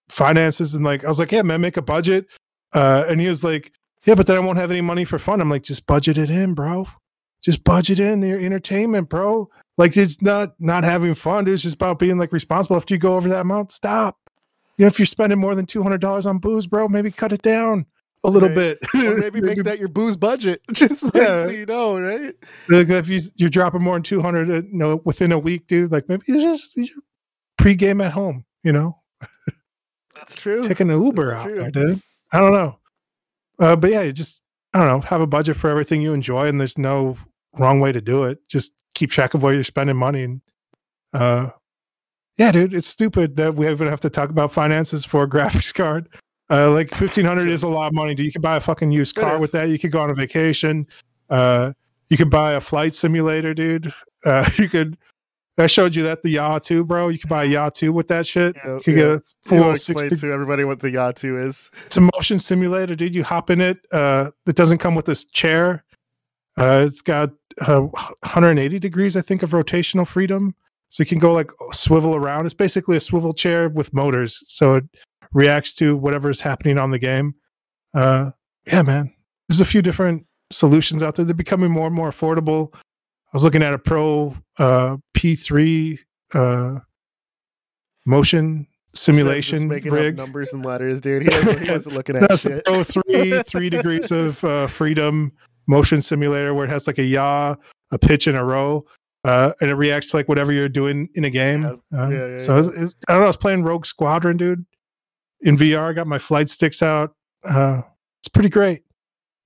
finances, 0.09 0.73
and 0.73 0.83
like 0.85 1.03
I 1.03 1.07
was 1.07 1.19
like, 1.19 1.31
"Yeah, 1.31 1.41
man, 1.41 1.61
make 1.61 1.77
a 1.77 1.81
budget," 1.81 2.27
uh, 2.73 3.05
and 3.07 3.19
he 3.19 3.27
was 3.27 3.43
like, 3.43 3.73
"Yeah, 4.05 4.15
but 4.15 4.27
then 4.27 4.37
I 4.37 4.39
won't 4.39 4.57
have 4.57 4.71
any 4.71 4.81
money 4.81 5.03
for 5.03 5.19
fun." 5.19 5.41
I'm 5.41 5.49
like, 5.49 5.63
"Just 5.63 5.85
budget 5.87 6.17
it 6.17 6.29
in, 6.29 6.53
bro. 6.53 6.87
Just 7.43 7.63
budget 7.63 7.99
in 7.99 8.21
your 8.21 8.39
entertainment, 8.39 9.09
bro. 9.09 9.49
Like 9.77 9.97
it's 9.97 10.21
not 10.21 10.55
not 10.59 10.83
having 10.83 11.15
fun. 11.15 11.47
It's 11.47 11.63
just 11.63 11.75
about 11.75 11.99
being 11.99 12.17
like 12.17 12.31
responsible. 12.31 12.77
After 12.77 12.93
you 12.93 12.99
go 12.99 13.17
over 13.17 13.29
that 13.29 13.41
amount, 13.41 13.71
stop. 13.71 14.17
You 14.77 14.83
know, 14.83 14.87
if 14.87 14.99
you're 14.99 15.05
spending 15.05 15.39
more 15.39 15.55
than 15.55 15.65
two 15.65 15.83
hundred 15.83 16.01
dollars 16.01 16.25
on 16.25 16.37
booze, 16.37 16.67
bro, 16.67 16.87
maybe 16.87 17.11
cut 17.11 17.33
it 17.33 17.41
down 17.41 17.85
a 18.25 18.29
little 18.29 18.49
Right. 18.49 18.77
bit. 18.81 18.95
or 18.95 19.17
maybe 19.19 19.41
make 19.41 19.63
that 19.63 19.79
your 19.79 19.87
booze 19.87 20.17
budget, 20.17 20.61
just 20.71 21.03
like 21.03 21.13
Yeah. 21.15 21.45
so 21.45 21.51
you 21.51 21.65
know, 21.65 21.99
right? 21.99 22.33
Like 22.69 22.89
if 22.89 23.07
you 23.09 23.21
you're 23.35 23.49
dropping 23.49 23.81
more 23.83 23.95
than 23.95 24.03
two 24.03 24.21
hundred, 24.21 24.49
uh, 24.49 24.53
you 24.67 24.77
know, 24.77 25.01
within 25.05 25.31
a 25.31 25.39
week, 25.39 25.67
dude. 25.67 25.91
Like 25.91 26.07
maybe 26.09 26.23
you 26.27 26.39
just 26.39 26.75
you 26.77 26.87
pre-game 27.57 28.01
at 28.01 28.11
home. 28.13 28.45
You 28.63 28.71
know, 28.71 28.99
That's 30.15 30.35
true. 30.35 30.61
taking 30.63 30.89
an 30.89 31.01
Uber 31.03 31.25
That's 31.27 31.37
out 31.37 31.47
true. 31.49 31.57
there, 31.57 31.71
dude. 31.71 32.01
I 32.31 32.39
don't 32.39 32.53
know, 32.53 32.79
uh, 33.59 33.75
but 33.75 33.91
yeah, 33.91 34.01
you 34.01 34.11
just 34.11 34.41
I 34.73 34.79
don't 34.79 34.87
know. 34.87 35.01
Have 35.07 35.21
a 35.21 35.27
budget 35.27 35.55
for 35.57 35.69
everything 35.69 36.01
you 36.01 36.13
enjoy, 36.13 36.47
and 36.47 36.59
there's 36.59 36.77
no 36.77 37.17
wrong 37.57 37.79
way 37.79 37.91
to 37.91 38.01
do 38.01 38.23
it. 38.23 38.39
Just 38.49 38.73
keep 38.95 39.11
track 39.11 39.33
of 39.33 39.43
where 39.43 39.53
you're 39.53 39.63
spending 39.63 39.95
money, 39.97 40.23
and 40.23 40.41
uh, 41.13 41.49
yeah, 42.37 42.51
dude, 42.51 42.73
it's 42.73 42.87
stupid 42.87 43.35
that 43.37 43.55
we 43.55 43.69
even 43.69 43.87
have 43.87 44.01
to 44.01 44.09
talk 44.09 44.29
about 44.29 44.51
finances 44.51 45.05
for 45.05 45.23
a 45.23 45.29
graphics 45.29 45.73
card. 45.73 46.09
Uh, 46.49 46.71
like 46.71 46.93
fifteen 46.93 47.25
hundred 47.25 47.49
is 47.49 47.63
a 47.63 47.67
lot 47.67 47.87
of 47.87 47.93
money. 47.93 48.13
Dude. 48.13 48.25
You 48.25 48.31
could 48.31 48.41
buy 48.41 48.55
a 48.57 48.59
fucking 48.59 48.91
used 48.91 49.15
car 49.15 49.39
with 49.39 49.51
that. 49.53 49.69
You 49.69 49.79
could 49.79 49.91
go 49.91 50.01
on 50.01 50.11
a 50.11 50.13
vacation. 50.13 50.85
Uh, 51.29 51.73
you 52.09 52.17
could 52.17 52.29
buy 52.29 52.53
a 52.53 52.61
flight 52.61 52.93
simulator, 52.93 53.53
dude. 53.53 53.91
Uh, 54.25 54.49
you 54.57 54.69
could. 54.69 54.97
I 55.57 55.67
showed 55.67 55.95
you 55.95 56.03
that 56.03 56.21
the 56.21 56.59
2, 56.63 56.83
bro. 56.83 57.07
You 57.07 57.17
could 57.17 57.29
buy 57.29 57.45
a 57.45 57.71
2 57.71 57.93
with 57.93 58.09
that 58.09 58.27
shit. 58.27 58.57
Yeah, 58.57 58.75
you 58.75 58.81
could 58.81 58.95
yeah. 58.95 59.01
get 59.01 59.11
a 59.11 59.21
full 59.43 59.61
wanna 59.61 59.77
60 59.77 60.09
to 60.17 60.31
everybody 60.33 60.65
what 60.65 60.81
the 60.81 60.89
Yaw2 60.89 61.45
is. 61.45 61.71
it's 61.85 61.95
a 61.95 62.01
motion 62.01 62.39
simulator, 62.39 62.93
dude. 62.93 63.15
You 63.15 63.23
hop 63.23 63.49
in 63.49 63.61
it. 63.61 63.77
Uh, 63.89 64.31
it 64.45 64.57
doesn't 64.57 64.79
come 64.79 64.95
with 64.95 65.05
this 65.05 65.23
chair. 65.23 65.85
Uh, 66.57 66.83
it's 66.85 67.01
got 67.01 67.31
uh, 67.61 67.79
180 67.79 68.79
degrees, 68.79 69.15
I 69.15 69.21
think, 69.21 69.43
of 69.43 69.51
rotational 69.51 70.05
freedom. 70.05 70.55
So 70.89 71.03
you 71.03 71.07
can 71.07 71.19
go 71.19 71.33
like 71.33 71.51
swivel 71.71 72.15
around. 72.15 72.45
It's 72.45 72.53
basically 72.53 72.97
a 72.97 73.01
swivel 73.01 73.33
chair 73.33 73.69
with 73.69 73.93
motors, 73.93 74.43
so 74.45 74.75
it 74.75 74.83
reacts 75.35 75.75
to 75.75 75.95
whatever 75.95 76.31
is 76.31 76.39
happening 76.41 76.79
on 76.79 76.89
the 76.89 76.97
game. 76.97 77.35
Uh, 77.93 78.31
yeah, 78.65 78.81
man. 78.81 79.13
There's 79.47 79.61
a 79.61 79.65
few 79.65 79.83
different 79.83 80.25
solutions 80.51 81.03
out 81.03 81.15
there. 81.15 81.25
They're 81.25 81.35
becoming 81.35 81.69
more 81.69 81.85
and 81.87 81.95
more 81.95 82.09
affordable. 82.09 82.73
I 82.73 82.79
was 83.33 83.43
looking 83.43 83.61
at 83.61 83.73
a 83.73 83.77
Pro 83.77 84.35
uh, 84.57 84.97
P3 85.15 85.99
uh, 86.33 86.79
motion 88.05 88.67
simulation 88.93 89.55
Just 89.57 89.67
making 89.67 89.91
rig. 89.91 90.13
up 90.13 90.25
numbers 90.25 90.53
and 90.53 90.65
letters, 90.65 91.01
dude. 91.01 91.23
He 91.23 91.29
wasn't, 91.29 91.59
he 91.59 91.71
wasn't 91.71 91.95
looking 91.95 92.15
at 92.15 92.29
That's 92.29 92.41
shit. 92.43 92.63
Pro 92.65 92.83
three 92.83 93.43
three 93.47 93.69
degrees 93.69 94.11
of 94.11 94.43
uh, 94.43 94.67
freedom 94.67 95.31
motion 95.67 96.01
simulator 96.01 96.53
where 96.53 96.65
it 96.65 96.69
has 96.69 96.87
like 96.87 96.97
a 96.97 97.03
yaw, 97.03 97.55
a 97.91 97.99
pitch, 97.99 98.27
and 98.27 98.37
a 98.37 98.43
row, 98.43 98.85
uh, 99.25 99.51
and 99.59 99.69
it 99.69 99.75
reacts 99.75 100.11
to 100.11 100.17
like 100.17 100.29
whatever 100.29 100.53
you're 100.53 100.69
doing 100.69 101.09
in 101.15 101.25
a 101.25 101.29
game. 101.29 101.63
Yeah. 101.91 101.99
Um, 102.03 102.11
Yeah, 102.11 102.25
yeah, 102.27 102.37
so 102.37 102.57
it's, 102.57 102.67
it's- 102.69 102.95
I 103.09 103.13
don't 103.13 103.21
know. 103.21 103.25
I 103.25 103.29
was 103.29 103.37
playing 103.37 103.63
Rogue 103.63 103.85
Squadron, 103.85 104.37
dude, 104.37 104.65
in 105.45 105.57
VR. 105.57 105.89
I 105.89 105.93
got 105.93 106.05
my 106.07 106.17
flight 106.19 106.49
sticks 106.49 106.83
out. 106.83 107.15
Uh, 107.43 107.81
it's 108.21 108.27
pretty 108.27 108.49
great. 108.49 108.83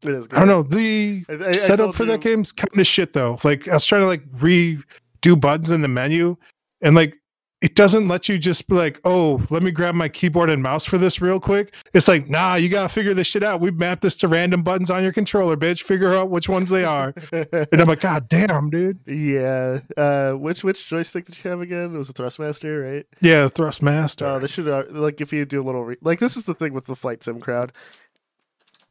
It 0.02 0.10
is. 0.10 0.28
I 0.32 0.40
don't 0.40 0.48
know. 0.48 0.64
The 0.64 1.24
I- 1.30 1.34
I- 1.34 1.48
I 1.50 1.52
setup 1.52 1.78
told 1.88 1.96
for 1.96 2.06
that 2.06 2.22
game's 2.22 2.52
kind 2.52 2.76
of 2.80 2.88
shit 2.88 3.14
though. 3.14 3.38
Like 3.44 3.68
I 3.68 3.74
was 3.76 3.86
trying 3.86 4.02
to 4.02 4.08
like 4.08 4.26
redo 4.32 5.40
buttons 5.40 5.70
in 5.72 5.82
the 5.82 5.88
menu, 5.88 6.36
and 6.82 6.96
like 6.96 7.16
it 7.62 7.76
doesn't 7.76 8.08
let 8.08 8.30
you 8.30 8.38
just 8.38 8.68
be 8.68 8.76
like, 8.76 9.02
oh, 9.04 9.46
let 9.50 9.64
me 9.64 9.72
grab 9.72 9.94
my 9.94 10.08
keyboard 10.08 10.50
and 10.50 10.64
mouse 10.64 10.86
for 10.86 10.98
this 10.98 11.22
real 11.22 11.40
quick. 11.42 11.74
It's 11.94 12.08
like, 12.08 12.30
nah, 12.30 12.56
you 12.56 12.70
gotta 12.70 12.88
figure 12.88 13.14
this 13.14 13.28
shit 13.28 13.44
out. 13.44 13.60
We 13.60 13.70
mapped 13.72 14.02
this 14.02 14.16
to 14.18 14.30
random 14.30 14.64
buttons 14.64 14.90
on 14.90 15.04
your 15.04 15.12
controller, 15.12 15.58
bitch. 15.58 15.84
Figure 15.84 16.16
out 16.16 16.30
which 16.30 16.48
ones 16.48 16.70
they 16.70 16.86
are. 16.86 17.14
and 17.34 17.82
I'm 17.82 17.88
like, 17.88 18.00
God 18.00 18.30
damn, 18.30 18.70
dude. 18.70 19.00
yeah. 19.06 19.80
Uh, 19.98 20.34
which 20.34 20.64
which 20.64 20.88
joystick 20.88 21.26
did 21.26 21.44
you 21.44 21.50
have 21.50 21.60
again? 21.60 21.94
It 21.94 21.98
was 21.98 22.10
a 22.10 22.14
Thrustmaster, 22.14 22.94
right? 22.96 23.06
Yeah, 23.22 23.48
Thrustmaster. 23.48 24.26
Uh, 24.26 24.40
they 24.40 24.48
should 24.48 24.68
uh, 24.68 24.84
like 24.90 25.20
if 25.20 25.34
you 25.34 25.44
do 25.46 25.62
a 25.62 25.64
little 25.64 25.84
re- 25.84 25.98
like 26.02 26.20
this 26.20 26.38
is 26.38 26.46
the 26.46 26.54
thing 26.54 26.74
with 26.74 26.86
the 26.86 26.96
flight 26.96 27.24
sim 27.24 27.42
crowd. 27.42 27.74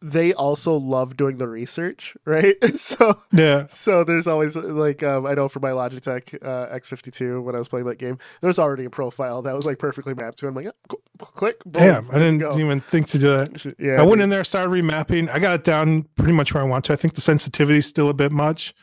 They 0.01 0.33
also 0.33 0.77
love 0.77 1.17
doing 1.17 1.39
the 1.39 1.49
research, 1.49 2.17
right? 2.25 2.57
so 2.79 3.21
yeah. 3.33 3.67
so 3.67 4.05
there's 4.05 4.29
always 4.29 4.55
like 4.55 5.03
um, 5.03 5.27
I 5.27 5.35
know 5.35 5.49
for 5.49 5.59
my 5.59 5.71
Logitech 5.71 6.35
uh, 6.41 6.73
X52 6.73 7.43
when 7.43 7.57
I 7.57 7.59
was 7.59 7.67
playing 7.67 7.87
that 7.87 7.99
game, 7.99 8.19
there's 8.41 8.61
already 8.61 8.85
a 8.85 8.91
profile 8.91 9.43
that 9.43 9.55
was 9.55 9.67
like 9.67 9.79
perfectly 9.79 10.15
mapped 10.15 10.39
to. 10.39 10.47
it. 10.47 10.51
I'm 10.51 10.55
like, 10.55 10.67
yeah, 10.67 10.71
go- 10.87 11.03
click, 11.19 11.59
boom, 11.65 11.73
Damn, 11.73 12.11
I 12.11 12.15
didn't 12.15 12.39
go. 12.39 12.57
even 12.59 12.81
think 12.81 13.09
to 13.09 13.19
do 13.19 13.37
that. 13.37 13.75
Yeah, 13.79 14.01
I 14.01 14.03
went 14.03 14.23
in 14.23 14.29
there, 14.31 14.45
started 14.45 14.71
remapping. 14.71 15.29
I 15.31 15.39
got 15.41 15.55
it 15.57 15.65
down 15.65 16.05
pretty 16.17 16.33
much 16.33 16.55
where 16.55 16.63
I 16.63 16.67
want 16.67 16.85
to. 16.87 16.93
I 16.93 16.97
think 16.97 17.15
the 17.15 17.21
sensitivity 17.21 17.81
is 17.81 17.87
still 17.87 18.09
a 18.09 18.15
bit 18.15 18.31
much. 18.31 18.75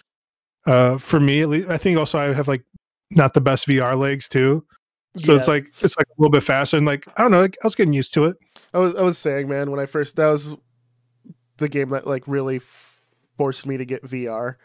Uh, 0.66 0.98
for 0.98 1.20
me, 1.20 1.42
at 1.42 1.50
least, 1.50 1.70
I 1.70 1.78
think 1.78 1.98
also 1.98 2.20
I 2.20 2.34
have 2.34 2.48
like 2.48 2.64
not 3.12 3.34
the 3.34 3.42
best 3.42 3.68
VR 3.68 3.98
legs 3.98 4.28
too. 4.28 4.66
So 5.18 5.34
it's 5.34 5.48
like 5.48 5.68
it's 5.80 5.98
like 5.98 6.08
a 6.08 6.22
little 6.22 6.32
bit 6.32 6.44
faster 6.44 6.76
and 6.76 6.86
like 6.86 7.08
I 7.18 7.22
don't 7.22 7.32
know, 7.32 7.40
like, 7.40 7.58
I 7.64 7.66
was 7.66 7.76
getting 7.76 7.94
used 7.94 8.14
to 8.16 8.26
it. 8.26 8.38
I 8.74 8.80
was 8.80 8.96
I 8.96 9.02
was 9.02 9.18
saying, 9.18 9.48
man, 9.48 9.72
when 9.72 9.80
I 9.80 9.86
first 9.86 10.18
that 10.18 10.30
was 10.30 10.58
the 11.58 11.70
game 11.70 11.90
that 11.90 12.08
like 12.08 12.24
really 12.28 12.58
f- 12.58 13.06
forced 13.38 13.66
me 13.66 13.78
to 13.78 13.86
get 13.86 14.04
VR, 14.04 14.56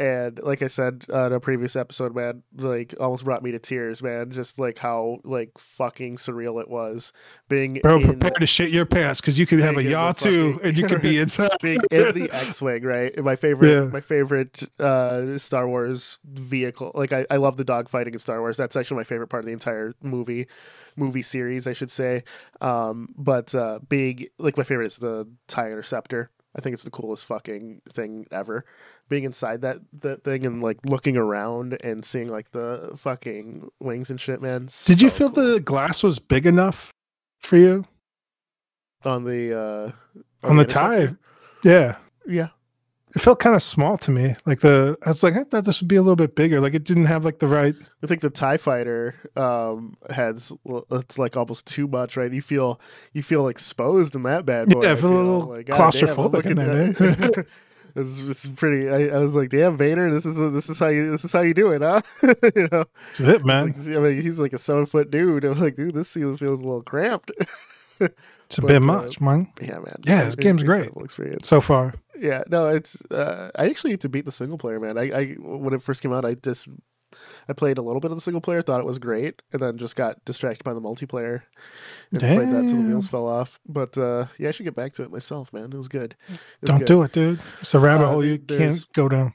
and 0.00 0.40
like 0.42 0.62
I 0.62 0.66
said 0.66 1.04
uh, 1.12 1.26
in 1.26 1.32
a 1.34 1.38
previous 1.40 1.76
episode, 1.76 2.16
man, 2.16 2.42
like 2.56 2.94
almost 2.98 3.22
brought 3.24 3.42
me 3.42 3.52
to 3.52 3.58
tears, 3.58 4.02
man. 4.02 4.30
Just 4.32 4.58
like 4.58 4.78
how 4.78 5.18
like 5.24 5.50
fucking 5.58 6.16
surreal 6.16 6.60
it 6.60 6.68
was 6.70 7.12
being 7.48 7.74
Bro, 7.82 8.00
prepare 8.04 8.30
to 8.30 8.46
shit 8.46 8.70
your 8.70 8.86
pants 8.86 9.20
because 9.20 9.38
you 9.38 9.46
could 9.46 9.60
have 9.60 9.74
a 9.74 9.78
Being 9.78 9.90
yaw 9.90 10.12
too, 10.12 10.54
fucking- 10.54 10.68
and 10.68 10.78
you 10.78 10.86
could 10.86 11.02
be 11.02 11.18
inside. 11.20 11.50
being 11.62 11.78
in 11.90 12.14
the 12.14 12.30
X-wing, 12.32 12.82
right? 12.82 13.16
My 13.22 13.36
favorite, 13.36 13.70
Yeah. 13.70 13.84
my 13.90 14.00
favorite 14.00 14.62
uh, 14.80 15.36
Star 15.38 15.68
Wars 15.68 16.18
vehicle. 16.24 16.92
Like 16.94 17.12
I, 17.12 17.26
I 17.30 17.36
love 17.36 17.56
the 17.58 17.64
dogfighting 17.64 18.14
in 18.14 18.18
Star 18.18 18.40
Wars. 18.40 18.56
That's 18.56 18.76
actually 18.76 18.96
my 18.96 19.04
favorite 19.04 19.28
part 19.28 19.42
of 19.42 19.46
the 19.46 19.52
entire 19.52 19.92
movie, 20.02 20.46
movie 20.96 21.22
series, 21.22 21.66
I 21.66 21.74
should 21.74 21.90
say. 21.90 22.24
Um, 22.62 23.14
but 23.18 23.54
uh, 23.54 23.80
big, 23.88 24.30
like 24.38 24.56
my 24.56 24.64
favorite 24.64 24.86
is 24.86 24.96
the 24.96 25.28
Tie 25.46 25.66
Interceptor. 25.70 26.30
I 26.56 26.60
think 26.60 26.74
it's 26.74 26.82
the 26.82 26.90
coolest 26.90 27.26
fucking 27.26 27.82
thing 27.88 28.26
ever. 28.32 28.64
Being 29.08 29.24
inside 29.24 29.62
that 29.62 29.78
that 30.00 30.24
thing 30.24 30.46
and 30.46 30.62
like 30.62 30.78
looking 30.84 31.16
around 31.16 31.78
and 31.84 32.04
seeing 32.04 32.28
like 32.28 32.50
the 32.50 32.92
fucking 32.96 33.70
wings 33.80 34.10
and 34.10 34.20
shit, 34.20 34.42
man. 34.42 34.68
Did 34.84 35.00
you 35.00 35.10
feel 35.10 35.30
cool. 35.30 35.44
the 35.44 35.60
glass 35.60 36.02
was 36.02 36.18
big 36.18 36.46
enough 36.46 36.90
for 37.40 37.56
you 37.56 37.84
on 39.04 39.24
the 39.24 39.58
uh, 39.58 39.92
on 40.46 40.56
the 40.56 40.62
Interceptor? 40.62 41.06
tie? 41.08 41.16
Yeah, 41.62 41.96
Yeah, 42.26 42.48
it 43.14 43.20
felt 43.20 43.40
kind 43.40 43.56
of 43.56 43.62
small 43.62 43.98
to 43.98 44.10
me. 44.10 44.36
Like 44.46 44.60
the 44.60 44.96
I 45.04 45.08
was 45.08 45.22
like, 45.22 45.36
I 45.36 45.44
thought 45.44 45.64
this 45.64 45.80
would 45.80 45.88
be 45.88 45.96
a 45.96 46.02
little 46.02 46.16
bit 46.16 46.36
bigger. 46.36 46.60
Like 46.60 46.74
it 46.74 46.84
didn't 46.84 47.06
have 47.06 47.24
like 47.24 47.40
the 47.40 47.48
right. 47.48 47.74
I 48.02 48.06
think 48.06 48.20
the 48.20 48.30
Tie 48.30 48.56
Fighter 48.56 49.14
um, 49.36 49.96
has 50.10 50.52
it's 50.90 51.18
like 51.18 51.36
almost 51.36 51.66
too 51.66 51.88
much, 51.88 52.16
right? 52.16 52.32
You 52.32 52.42
feel 52.42 52.80
you 53.12 53.22
feel 53.22 53.48
exposed 53.48 54.14
in 54.14 54.22
that 54.24 54.46
bad 54.46 54.68
boy. 54.68 54.82
Yeah, 54.82 54.90
I 54.90 54.92
I 54.92 54.96
feel 54.96 55.12
a 55.12 55.16
little 55.16 55.40
Like, 55.40 55.66
God 55.66 55.92
damn, 55.92 56.08
claustrophobic 56.08 56.46
in 56.46 56.56
looking 56.56 56.56
there, 56.56 57.40
at-. 57.40 57.46
This 57.94 58.20
is 58.44 58.50
pretty. 58.54 58.88
I, 58.88 59.16
I 59.16 59.18
was 59.18 59.34
like, 59.34 59.48
"Damn, 59.48 59.76
Vader, 59.76 60.12
this 60.12 60.24
is 60.24 60.36
this 60.36 60.70
is 60.70 60.78
how 60.78 60.88
you 60.88 61.10
this 61.10 61.24
is 61.24 61.32
how 61.32 61.40
you 61.40 61.54
do 61.54 61.72
it, 61.72 61.82
huh?" 61.82 62.02
you 62.54 62.68
know, 62.70 62.84
That's 63.06 63.20
it, 63.20 63.44
man. 63.44 63.74
Like, 63.76 63.96
I 63.96 64.00
mean, 64.00 64.22
he's 64.22 64.38
like 64.38 64.52
a 64.52 64.58
seven 64.58 64.86
foot 64.86 65.10
dude. 65.10 65.44
I'm 65.44 65.58
like, 65.58 65.74
dude, 65.74 65.94
this 65.94 66.12
feels 66.12 66.38
feels 66.38 66.60
a 66.60 66.64
little 66.64 66.82
cramped. 66.82 67.32
It's 68.50 68.58
a 68.58 68.62
but, 68.62 68.66
bit 68.66 68.82
uh, 68.82 68.86
much, 68.86 69.20
man. 69.20 69.46
yeah, 69.60 69.78
man. 69.78 69.94
Yeah, 70.02 70.24
this 70.24 70.34
game's 70.34 70.62
it's 70.62 70.66
great. 70.66 70.78
incredible 70.78 71.04
Experience. 71.04 71.46
So 71.46 71.60
far, 71.60 71.94
Yeah, 72.20 72.42
no, 72.48 72.68
it's. 72.68 73.02
Uh, 73.10 73.50
I 73.56 73.66
actually 73.68 73.92
need 73.92 74.00
to 74.02 74.08
beat 74.08 74.24
the 74.26 74.32
single 74.32 74.58
player, 74.58 74.78
man. 74.78 74.98
I, 74.98 75.10
I 75.10 75.24
when 75.38 75.72
it 75.74 75.82
first 75.82 76.02
came 76.02 76.12
out, 76.12 76.24
I 76.24 76.34
just 76.34 76.68
I 77.48 77.52
played 77.52 77.78
a 77.78 77.82
little 77.82 78.00
bit 78.00 78.10
of 78.10 78.16
the 78.16 78.20
single 78.20 78.40
player, 78.40 78.62
thought 78.62 78.80
it 78.80 78.86
was 78.86 78.98
great, 78.98 79.42
and 79.52 79.60
then 79.60 79.78
just 79.78 79.96
got 79.96 80.24
distracted 80.24 80.64
by 80.64 80.74
the 80.74 80.80
multiplayer 80.80 81.42
and 82.12 82.20
played 82.20 82.50
that 82.50 82.66
till 82.68 82.76
the 82.76 82.82
wheels 82.82 83.08
fell 83.08 83.26
off. 83.26 83.58
But 83.66 83.96
uh, 83.98 84.26
yeah, 84.38 84.48
I 84.48 84.52
should 84.52 84.64
get 84.64 84.76
back 84.76 84.92
to 84.94 85.02
it 85.02 85.10
myself, 85.10 85.52
man. 85.52 85.64
It 85.72 85.76
was 85.76 85.88
good. 85.88 86.14
It 86.28 86.38
was 86.62 86.68
don't 86.70 86.78
good. 86.78 86.86
do 86.86 87.02
it, 87.02 87.12
dude. 87.12 87.40
It's 87.60 87.74
a 87.74 87.80
rabbit 87.80 88.04
Uh, 88.04 88.10
hole 88.10 88.24
you 88.24 88.38
can't 88.38 88.84
go 88.92 89.08
down. 89.08 89.32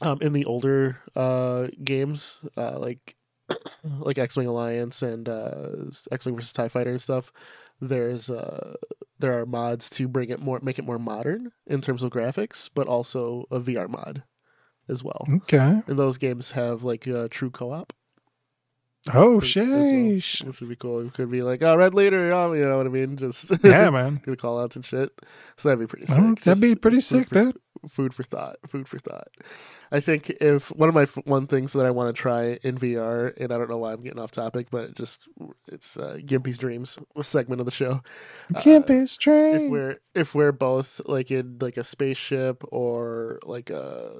Um, 0.00 0.18
in 0.20 0.32
the 0.32 0.44
older 0.46 0.98
uh 1.14 1.68
games, 1.82 2.48
uh, 2.56 2.78
like 2.78 3.14
like 3.84 4.18
X 4.18 4.36
Wing 4.36 4.48
Alliance 4.48 5.02
and 5.02 5.28
uh, 5.28 5.66
X 6.10 6.26
Wing 6.26 6.34
versus 6.34 6.52
Tie 6.52 6.68
Fighter 6.68 6.90
and 6.90 7.00
stuff, 7.00 7.32
there's 7.82 8.30
uh 8.30 8.74
there 9.18 9.38
are 9.38 9.44
mods 9.46 9.90
to 9.90 10.08
bring 10.08 10.30
it 10.30 10.40
more, 10.40 10.58
make 10.62 10.78
it 10.78 10.84
more 10.84 10.98
modern 10.98 11.52
in 11.66 11.80
terms 11.80 12.02
of 12.02 12.10
graphics, 12.10 12.70
but 12.74 12.86
also 12.88 13.44
a 13.50 13.60
VR 13.60 13.88
mod 13.88 14.22
as 14.88 15.04
well. 15.04 15.26
Okay. 15.34 15.80
And 15.86 15.98
those 15.98 16.16
games 16.18 16.52
have 16.52 16.82
like 16.82 17.06
uh, 17.06 17.28
true 17.30 17.50
co-op, 17.50 17.92
Oh, 19.12 19.38
as 19.38 19.56
well, 19.56 20.06
which 20.14 20.42
would 20.60 20.68
be 20.68 20.76
cool. 20.76 21.06
It 21.06 21.12
could 21.14 21.30
be 21.30 21.42
like, 21.42 21.62
oh, 21.62 21.76
red 21.76 21.92
leader, 21.94 22.32
oh, 22.32 22.52
you 22.52 22.64
know 22.64 22.76
what 22.78 22.86
I 22.86 22.90
mean? 22.90 23.16
Just 23.16 23.50
Yeah, 23.64 23.90
man. 23.90 24.20
do 24.24 24.30
the 24.32 24.36
call 24.36 24.60
outs 24.60 24.76
and 24.76 24.84
shit. 24.84 25.10
So 25.56 25.68
that'd 25.68 25.80
be 25.80 25.88
pretty 25.88 26.06
sick. 26.06 26.18
Oh, 26.20 26.34
that'd 26.44 26.60
be 26.60 26.70
Just 26.70 26.80
pretty 26.82 26.96
food 26.98 27.02
sick, 27.02 27.28
for- 27.28 27.52
Food 27.88 28.14
for 28.14 28.22
thought. 28.22 28.56
Food 28.68 28.86
for 28.86 28.98
thought. 28.98 29.26
I 29.92 30.00
think 30.00 30.30
if 30.40 30.68
one 30.74 30.88
of 30.88 30.94
my 30.94 31.02
f- 31.02 31.18
one 31.26 31.46
things 31.46 31.74
that 31.74 31.84
I 31.84 31.90
want 31.90 32.14
to 32.14 32.18
try 32.18 32.58
in 32.62 32.78
VR, 32.78 33.36
and 33.38 33.52
I 33.52 33.58
don't 33.58 33.68
know 33.68 33.76
why 33.76 33.92
I'm 33.92 34.02
getting 34.02 34.18
off 34.18 34.30
topic, 34.30 34.68
but 34.70 34.94
just 34.94 35.28
it's 35.68 35.98
uh, 35.98 36.16
Gimpy's 36.24 36.56
dreams 36.56 36.98
a 37.14 37.22
segment 37.22 37.60
of 37.60 37.66
the 37.66 37.70
show. 37.72 38.00
Uh, 38.54 38.60
Can't 38.60 38.86
be 38.86 38.94
if 38.96 39.70
we're 39.70 39.98
if 40.14 40.34
we're 40.34 40.50
both 40.52 41.00
like 41.06 41.30
in 41.30 41.58
like 41.60 41.76
a 41.76 41.84
spaceship 41.84 42.64
or 42.72 43.38
like 43.44 43.68
a 43.70 44.10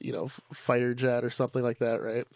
you 0.00 0.12
know 0.12 0.28
fighter 0.52 0.94
jet 0.94 1.24
or 1.24 1.30
something 1.30 1.62
like 1.62 1.78
that, 1.78 2.02
right? 2.02 2.26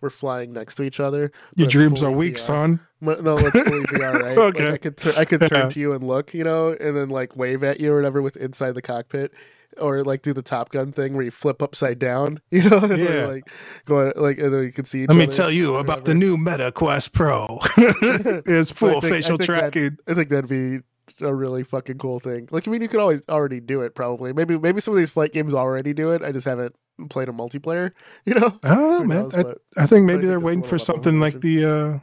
We're 0.00 0.10
flying 0.10 0.52
next 0.52 0.76
to 0.76 0.84
each 0.84 1.00
other. 1.00 1.32
Your 1.56 1.68
dreams 1.68 2.02
are 2.02 2.10
weak, 2.12 2.36
VR. 2.36 2.38
son. 2.38 2.80
No, 3.00 3.12
let's 3.34 3.60
fully 3.68 3.84
VR, 3.86 4.12
right? 4.22 4.36
Like, 4.36 4.38
Okay. 4.38 4.72
I 4.72 4.76
could 4.78 4.96
tur- 4.96 5.14
I 5.16 5.24
could 5.24 5.40
turn 5.48 5.70
to 5.70 5.80
you 5.80 5.92
and 5.94 6.06
look, 6.06 6.32
you 6.32 6.44
know, 6.44 6.76
and 6.78 6.96
then 6.96 7.08
like 7.08 7.36
wave 7.36 7.62
at 7.64 7.80
you 7.80 7.92
or 7.92 7.96
whatever 7.96 8.22
with 8.22 8.36
inside 8.36 8.72
the 8.72 8.82
cockpit, 8.82 9.32
or 9.78 10.02
like 10.02 10.22
do 10.22 10.32
the 10.32 10.42
Top 10.42 10.70
Gun 10.70 10.92
thing 10.92 11.14
where 11.14 11.24
you 11.24 11.30
flip 11.30 11.62
upside 11.62 11.98
down, 11.98 12.40
you 12.50 12.68
know, 12.68 12.84
Yeah. 12.86 13.26
like 13.26 13.50
going 13.84 14.12
like 14.16 14.38
and 14.38 14.52
then 14.54 14.62
you 14.62 14.72
can 14.72 14.84
see. 14.84 15.06
Let 15.06 15.16
me 15.16 15.26
tell 15.26 15.50
you 15.50 15.76
about 15.76 16.04
the 16.04 16.14
new 16.14 16.36
Meta 16.36 16.72
Quest 16.72 17.12
Pro. 17.12 17.58
it's 17.76 18.68
So 18.70 18.74
full 18.74 19.00
think- 19.00 19.04
I 19.04 19.16
facial 19.16 19.36
that- 19.38 19.44
tracking. 19.46 19.98
I 20.08 20.14
think 20.14 20.28
that'd 20.30 20.48
be 20.48 20.80
a 21.24 21.32
really 21.32 21.62
fucking 21.62 21.98
cool 21.98 22.18
thing. 22.18 22.48
Like, 22.50 22.66
I 22.66 22.70
mean, 22.70 22.82
you 22.82 22.88
could 22.88 22.98
always 23.00 23.22
already 23.28 23.60
do 23.60 23.82
it. 23.82 23.94
Probably, 23.94 24.32
maybe 24.32 24.58
maybe 24.58 24.80
some 24.80 24.92
of 24.94 24.98
these 24.98 25.10
flight 25.12 25.32
games 25.32 25.54
already 25.54 25.92
do 25.94 26.10
it. 26.10 26.22
I 26.22 26.32
just 26.32 26.46
haven't 26.46 26.74
played 27.10 27.28
a 27.28 27.32
multiplayer. 27.32 27.92
You 28.24 28.34
know, 28.34 28.58
I 28.64 28.68
don't 28.74 28.90
know, 28.90 28.98
Who 28.98 29.04
man. 29.04 29.22
knows, 29.22 29.34
I, 29.36 29.42
but 29.44 29.58
I 29.76 29.86
think 29.86 30.02
I 30.02 30.06
maybe 30.06 30.18
think 30.22 30.28
they're 30.30 30.40
waiting 30.40 30.62
for 30.64 30.78
something 30.78 31.20
like 31.20 31.34
version. 31.34 31.54
the 31.60 31.70
uh 31.94 31.98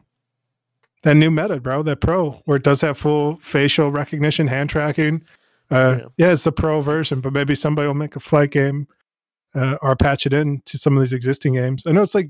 that 1.02 1.16
new 1.16 1.30
meta, 1.32 1.60
bro, 1.60 1.84
that 1.84 2.00
pro, 2.00 2.32
where 2.46 2.56
it 2.56 2.64
does 2.64 2.80
have 2.80 2.98
full 2.98 3.36
facial 3.42 3.92
recognition, 3.92 4.48
hand 4.48 4.70
tracking. 4.70 5.22
Uh 5.74 5.98
Yeah. 6.00 6.06
yeah, 6.18 6.32
it's 6.34 6.44
the 6.44 6.52
pro 6.52 6.82
version, 6.82 7.20
but 7.22 7.34
maybe 7.34 7.56
somebody 7.56 7.88
will 7.88 7.94
make 7.96 8.16
a 8.16 8.20
flight 8.20 8.52
game 8.52 8.88
uh, 9.56 9.78
or 9.82 9.96
patch 9.96 10.26
it 10.26 10.34
in 10.34 10.62
to 10.66 10.78
some 10.78 10.96
of 10.96 11.02
these 11.02 11.14
existing 11.14 11.54
games. 11.54 11.86
I 11.88 11.92
know 11.92 12.02
it's 12.02 12.16
like 12.16 12.30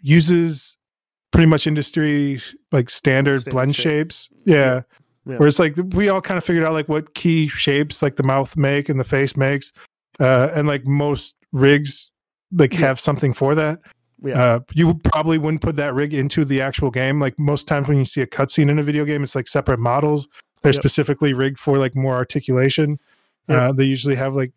uses 0.00 0.76
pretty 1.32 1.46
much 1.46 1.66
industry 1.66 2.40
like 2.72 2.90
standard, 2.90 3.40
Standard 3.40 3.50
blend 3.52 3.76
shape. 3.76 3.84
shapes. 4.12 4.30
Yeah. 4.44 4.82
Yeah. 5.26 5.38
Where 5.38 5.48
it's 5.48 5.58
like 5.58 5.74
we 5.94 6.08
all 6.08 6.20
kind 6.20 6.36
of 6.38 6.44
figured 6.44 6.64
out 6.64 6.72
like 6.74 6.88
what 6.88 7.14
key 7.14 7.48
shapes 7.48 8.02
like 8.02 8.16
the 8.16 8.22
mouth 8.22 8.56
make 8.56 8.88
and 8.88 9.00
the 9.00 9.04
face 9.04 9.36
makes. 9.36 9.72
uh, 10.20 10.48
and 10.54 10.68
like 10.68 10.86
most 10.86 11.34
rigs 11.52 12.10
like 12.52 12.72
Yeah. 12.74 12.80
have 12.80 13.00
something 13.00 13.32
for 13.32 13.54
that. 13.56 13.80
Yeah. 14.22 14.42
Uh, 14.42 14.60
you 14.74 14.94
probably 15.02 15.38
wouldn't 15.38 15.60
put 15.62 15.74
that 15.76 15.92
rig 15.94 16.14
into 16.14 16.44
the 16.44 16.60
actual 16.60 16.90
game. 16.90 17.18
Like 17.20 17.38
most 17.40 17.66
times 17.66 17.88
when 17.88 17.98
you 17.98 18.04
see 18.04 18.20
a 18.20 18.26
cutscene 18.26 18.70
in 18.70 18.78
a 18.78 18.82
video 18.82 19.04
game, 19.04 19.22
it's 19.24 19.34
like 19.34 19.48
separate 19.48 19.80
models. 19.80 20.28
They're 20.64 20.72
Yep. 20.72 20.80
specifically 20.82 21.32
rigged 21.34 21.58
for 21.60 21.78
like 21.78 21.94
more 21.94 22.14
articulation. 22.14 22.98
Yep. 23.48 23.60
Uh, 23.60 23.72
they 23.72 23.84
usually 23.84 24.16
have 24.16 24.34
like 24.34 24.52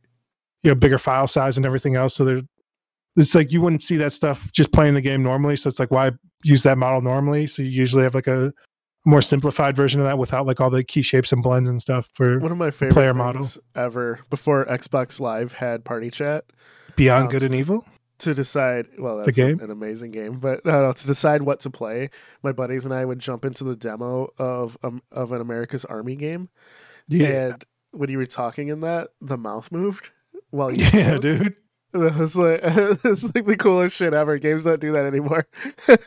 you 0.64 0.72
know 0.72 0.76
bigger 0.76 0.98
file 0.98 1.28
size 1.28 1.58
and 1.58 1.66
everything 1.66 1.96
else. 1.96 2.16
So 2.16 2.26
they're 2.26 2.42
it's 3.16 3.36
like 3.36 3.52
you 3.52 3.62
wouldn't 3.62 3.84
see 3.84 3.98
that 3.98 4.14
stuff 4.14 4.52
just 4.52 4.72
playing 4.72 4.94
the 4.96 5.02
game 5.02 5.22
normally. 5.22 5.56
So 5.58 5.68
it's 5.68 5.80
like 5.80 5.92
why 5.92 6.12
use 6.44 6.64
that 6.64 6.78
model 6.78 7.02
normally? 7.02 7.46
So 7.46 7.62
you 7.62 7.70
usually 7.70 8.04
have 8.04 8.16
like 8.16 8.28
a 8.28 8.54
more 9.06 9.22
simplified 9.22 9.76
version 9.76 10.00
of 10.00 10.06
that 10.06 10.18
without 10.18 10.46
like 10.46 10.60
all 10.60 10.70
the 10.70 10.84
key 10.84 11.02
shapes 11.02 11.32
and 11.32 11.42
blends 11.44 11.70
and 11.70 11.82
stuff 11.82 12.10
for 12.14 12.40
One 12.40 12.52
of 12.52 12.58
my 12.58 12.72
favorite 12.72 12.94
player 12.94 13.14
models 13.14 13.60
ever 13.76 14.20
before 14.30 14.66
Xbox 14.66 15.20
Live 15.20 15.54
had 15.54 15.86
party 15.86 16.10
chat 16.10 16.46
Beyond 16.96 17.26
um, 17.26 17.32
Good 17.32 17.44
and 17.44 17.54
Evil. 17.56 17.86
To 18.20 18.34
decide. 18.34 18.88
Well, 18.98 19.18
that's 19.18 19.36
game? 19.36 19.60
an 19.60 19.72
amazing 19.72 20.12
game, 20.12 20.40
but 20.40 20.66
no, 20.66 20.82
no, 20.82 20.92
to 20.92 21.08
decide 21.08 21.44
what 21.44 21.60
to 21.62 21.70
play. 21.70 22.10
My 22.44 22.52
buddies 22.52 22.86
and 22.86 22.94
I 22.94 23.06
would 23.06 23.20
jump 23.20 23.46
into 23.46 23.64
the 23.64 23.76
demo 23.76 24.30
of 24.38 24.78
um, 24.84 25.02
of 25.12 25.32
an 25.32 25.42
America's 25.42 25.86
Army 25.86 26.16
game, 26.16 26.50
Yeah, 27.08 27.28
and 27.28 27.66
when 27.92 28.10
you 28.10 28.18
were 28.18 28.26
talking 28.26 28.68
in 28.70 28.82
that, 28.82 29.10
the 29.22 29.38
mouth 29.38 29.72
moved 29.72 30.12
well 30.52 30.72
yeah, 30.76 30.90
spoke. 30.90 31.22
dude. 31.22 31.56
It 31.94 32.00
was 32.20 32.36
like 32.36 32.60
it's 32.64 33.24
like 33.24 33.46
the 33.46 33.56
coolest 33.58 33.96
shit 33.96 34.14
ever. 34.14 34.38
Games 34.38 34.64
don't 34.66 34.80
do 34.80 34.92
that 34.92 35.06
anymore. 35.06 35.48
When 35.86 35.98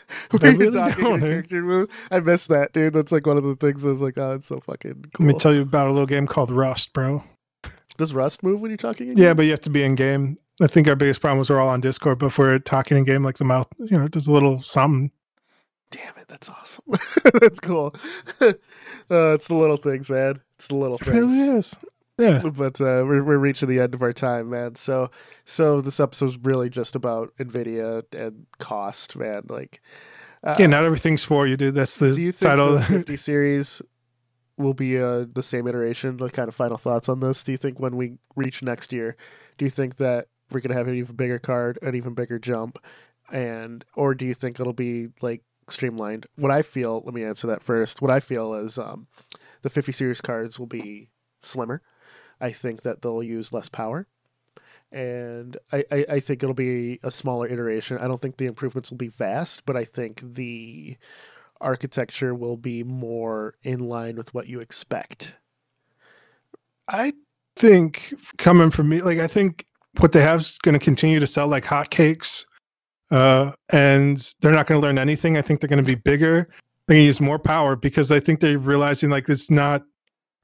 you're 0.42 0.54
really 0.54 0.72
talking, 0.72 1.04
your 1.04 1.16
eh? 1.16 1.20
character 1.20 1.62
move. 1.62 1.88
I 2.10 2.20
miss 2.20 2.46
that, 2.48 2.74
dude. 2.74 2.92
That's 2.92 3.10
like 3.10 3.26
one 3.26 3.38
of 3.38 3.44
the 3.44 3.56
things 3.56 3.82
I 3.84 3.88
was 3.88 4.02
like, 4.02 4.18
oh, 4.18 4.34
it's 4.34 4.46
so 4.46 4.60
fucking 4.60 5.06
cool. 5.14 5.26
Let 5.26 5.34
me 5.34 5.38
tell 5.40 5.54
you 5.54 5.62
about 5.62 5.88
a 5.88 5.90
little 5.90 6.06
game 6.06 6.26
called 6.26 6.50
Rust, 6.50 6.92
bro. 6.92 7.24
Does 7.96 8.12
Rust 8.12 8.42
move 8.42 8.60
when 8.60 8.70
you're 8.70 8.76
talking? 8.76 9.16
Yeah, 9.16 9.32
but 9.32 9.44
you 9.46 9.52
have 9.52 9.60
to 9.62 9.70
be 9.70 9.82
in 9.82 9.94
game. 9.94 10.36
I 10.60 10.66
think 10.66 10.88
our 10.88 10.96
biggest 10.96 11.20
problem 11.20 11.38
was 11.38 11.50
we're 11.50 11.60
all 11.60 11.68
on 11.68 11.80
Discord, 11.80 12.18
but 12.18 12.26
if 12.26 12.38
we're 12.38 12.58
talking 12.58 12.96
in 12.96 13.04
game, 13.04 13.22
like 13.22 13.38
the 13.38 13.44
mouth, 13.44 13.66
you 13.78 13.98
know, 13.98 14.08
does 14.08 14.26
a 14.26 14.32
little 14.32 14.62
something. 14.62 15.10
Damn 15.90 16.16
it, 16.18 16.28
that's 16.28 16.48
awesome. 16.48 16.84
that's 17.40 17.60
cool. 17.60 17.94
uh, 18.40 18.52
it's 19.10 19.48
the 19.48 19.54
little 19.54 19.76
things, 19.76 20.08
man. 20.08 20.40
It's 20.56 20.68
the 20.68 20.76
little 20.76 20.98
things. 20.98 21.16
It 21.16 21.42
really 21.42 21.58
is. 21.58 21.76
Yeah. 22.18 22.42
But 22.44 22.80
uh, 22.80 23.02
we're 23.06 23.24
we're 23.24 23.38
reaching 23.38 23.68
the 23.68 23.80
end 23.80 23.94
of 23.94 24.02
our 24.02 24.12
time, 24.12 24.50
man. 24.50 24.74
So 24.74 25.10
so 25.46 25.80
this 25.80 25.98
episode's 25.98 26.38
really 26.38 26.68
just 26.68 26.94
about 26.94 27.34
Nvidia 27.38 28.02
and 28.12 28.46
cost, 28.58 29.16
man. 29.16 29.44
Like, 29.48 29.80
uh, 30.44 30.54
Yeah, 30.58 30.66
not 30.66 30.84
everything's 30.84 31.24
for 31.24 31.46
you, 31.46 31.56
dude. 31.56 31.74
That's 31.74 31.96
the 31.96 32.12
do 32.12 32.20
you 32.20 32.30
think 32.30 32.50
title. 32.50 32.74
the 32.74 32.82
50 32.84 33.16
series 33.16 33.82
will 34.58 34.74
be 34.74 35.00
uh, 35.00 35.24
the 35.34 35.42
same 35.42 35.66
iteration? 35.66 36.18
Like, 36.18 36.34
kind 36.34 36.48
of 36.48 36.54
final 36.54 36.76
thoughts 36.76 37.08
on 37.08 37.20
this? 37.20 37.42
Do 37.42 37.52
you 37.52 37.58
think 37.58 37.80
when 37.80 37.96
we 37.96 38.18
reach 38.36 38.62
next 38.62 38.92
year, 38.92 39.16
do 39.56 39.64
you 39.64 39.70
think 39.70 39.96
that 39.96 40.26
we're 40.50 40.60
gonna 40.60 40.74
have 40.74 40.88
an 40.88 40.94
even 40.94 41.16
bigger 41.16 41.38
card, 41.38 41.78
an 41.82 41.94
even 41.94 42.14
bigger 42.14 42.38
jump, 42.38 42.78
and 43.32 43.84
or 43.94 44.14
do 44.14 44.24
you 44.24 44.34
think 44.34 44.60
it'll 44.60 44.72
be 44.72 45.08
like 45.20 45.42
streamlined? 45.68 46.26
What 46.36 46.50
I 46.50 46.62
feel, 46.62 47.02
let 47.04 47.14
me 47.14 47.24
answer 47.24 47.46
that 47.48 47.62
first. 47.62 48.02
What 48.02 48.10
I 48.10 48.20
feel 48.20 48.54
is 48.54 48.78
um, 48.78 49.06
the 49.62 49.70
50 49.70 49.92
series 49.92 50.20
cards 50.20 50.58
will 50.58 50.66
be 50.66 51.10
slimmer. 51.40 51.82
I 52.40 52.50
think 52.50 52.82
that 52.82 53.02
they'll 53.02 53.22
use 53.22 53.52
less 53.52 53.68
power. 53.68 54.06
And 54.92 55.56
I, 55.72 55.84
I, 55.90 56.04
I 56.12 56.20
think 56.20 56.42
it'll 56.42 56.54
be 56.54 56.98
a 57.02 57.10
smaller 57.10 57.46
iteration. 57.46 57.98
I 57.98 58.08
don't 58.08 58.20
think 58.20 58.38
the 58.38 58.46
improvements 58.46 58.90
will 58.90 58.98
be 58.98 59.08
vast, 59.08 59.64
but 59.64 59.76
I 59.76 59.84
think 59.84 60.20
the 60.20 60.96
architecture 61.60 62.34
will 62.34 62.56
be 62.56 62.82
more 62.82 63.54
in 63.62 63.80
line 63.80 64.16
with 64.16 64.34
what 64.34 64.48
you 64.48 64.60
expect. 64.60 65.34
I 66.88 67.12
think 67.54 68.14
coming 68.38 68.70
from 68.70 68.88
me, 68.88 69.02
like 69.02 69.18
I 69.18 69.28
think 69.28 69.64
what 69.98 70.12
they 70.12 70.22
have 70.22 70.40
is 70.40 70.58
going 70.62 70.78
to 70.78 70.84
continue 70.84 71.20
to 71.20 71.26
sell 71.26 71.48
like 71.48 71.64
hotcakes, 71.64 72.44
uh, 73.10 73.52
and 73.70 74.34
they're 74.40 74.52
not 74.52 74.66
going 74.66 74.80
to 74.80 74.86
learn 74.86 74.98
anything. 74.98 75.36
I 75.36 75.42
think 75.42 75.60
they're 75.60 75.68
going 75.68 75.82
to 75.82 75.88
be 75.88 75.96
bigger. 75.96 76.48
They're 76.86 76.94
going 76.96 77.02
to 77.02 77.06
use 77.06 77.20
more 77.20 77.38
power 77.38 77.76
because 77.76 78.10
I 78.10 78.20
think 78.20 78.40
they're 78.40 78.58
realizing 78.58 79.10
like 79.10 79.28
it's 79.28 79.50
not 79.50 79.82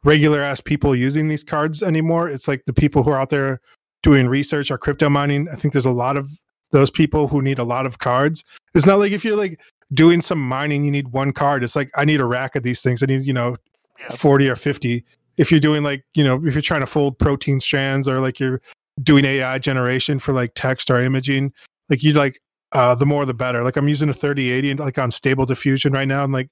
regular 0.05 0.40
ass 0.42 0.61
people 0.61 0.94
using 0.94 1.28
these 1.28 1.44
cards 1.44 1.82
anymore. 1.82 2.28
It's 2.28 2.47
like 2.49 2.64
the 2.64 2.72
people 2.72 3.03
who 3.03 3.11
are 3.11 3.20
out 3.20 3.30
there 3.30 3.61
doing 4.03 4.28
research 4.28 4.70
or 4.70 4.78
crypto 4.78 5.09
mining. 5.09 5.49
I 5.53 5.57
think 5.57 5.72
there's 5.72 5.86
a 5.86 5.90
lot 5.90 6.16
of 6.16 6.30
those 6.70 6.90
people 6.90 7.28
who 7.28 7.42
need 7.42 7.59
a 7.59 7.64
lot 7.64 7.86
of 7.86 7.99
cards. 7.99 8.44
It's 8.74 8.86
not 8.86 8.99
like 8.99 9.12
if 9.12 9.24
you're 9.24 9.36
like 9.36 9.59
doing 9.94 10.20
some 10.20 10.40
mining, 10.40 10.84
you 10.84 10.90
need 10.90 11.09
one 11.09 11.32
card. 11.32 11.64
It's 11.64 11.76
like 11.76 11.90
I 11.97 12.05
need 12.05 12.20
a 12.20 12.24
rack 12.24 12.57
of 12.57 12.62
these 12.62 12.82
things. 12.82 13.03
I 13.03 13.07
need, 13.07 13.24
you 13.24 13.32
know, 13.32 13.57
Yeah. 13.99 14.11
40 14.11 14.49
or 14.49 14.57
50. 14.57 15.05
If 15.38 15.51
you're 15.51 15.61
doing 15.61 15.82
like, 15.82 16.05
you 16.14 16.24
know, 16.24 16.40
if 16.44 16.55
you're 16.55 16.62
trying 16.62 16.80
to 16.80 16.86
fold 16.86 17.18
protein 17.18 17.61
strands 17.61 18.07
or 18.07 18.20
like 18.20 18.38
you're 18.38 18.61
doing 19.03 19.24
AI 19.24 19.59
generation 19.59 20.18
for 20.18 20.32
like 20.32 20.53
text 20.55 20.90
or 20.90 21.01
imaging, 21.01 21.53
like 21.88 22.03
you 22.03 22.12
like 22.12 22.40
uh 22.72 22.94
the 22.94 23.07
more 23.07 23.24
the 23.24 23.34
better. 23.34 23.62
Like 23.62 23.76
I'm 23.76 23.88
using 23.88 24.09
a 24.09 24.14
3080 24.14 24.70
and 24.72 24.80
like 24.80 24.99
on 24.99 25.11
stable 25.11 25.47
diffusion 25.47 25.92
right 25.92 26.09
now. 26.09 26.24
And 26.24 26.32
like 26.32 26.51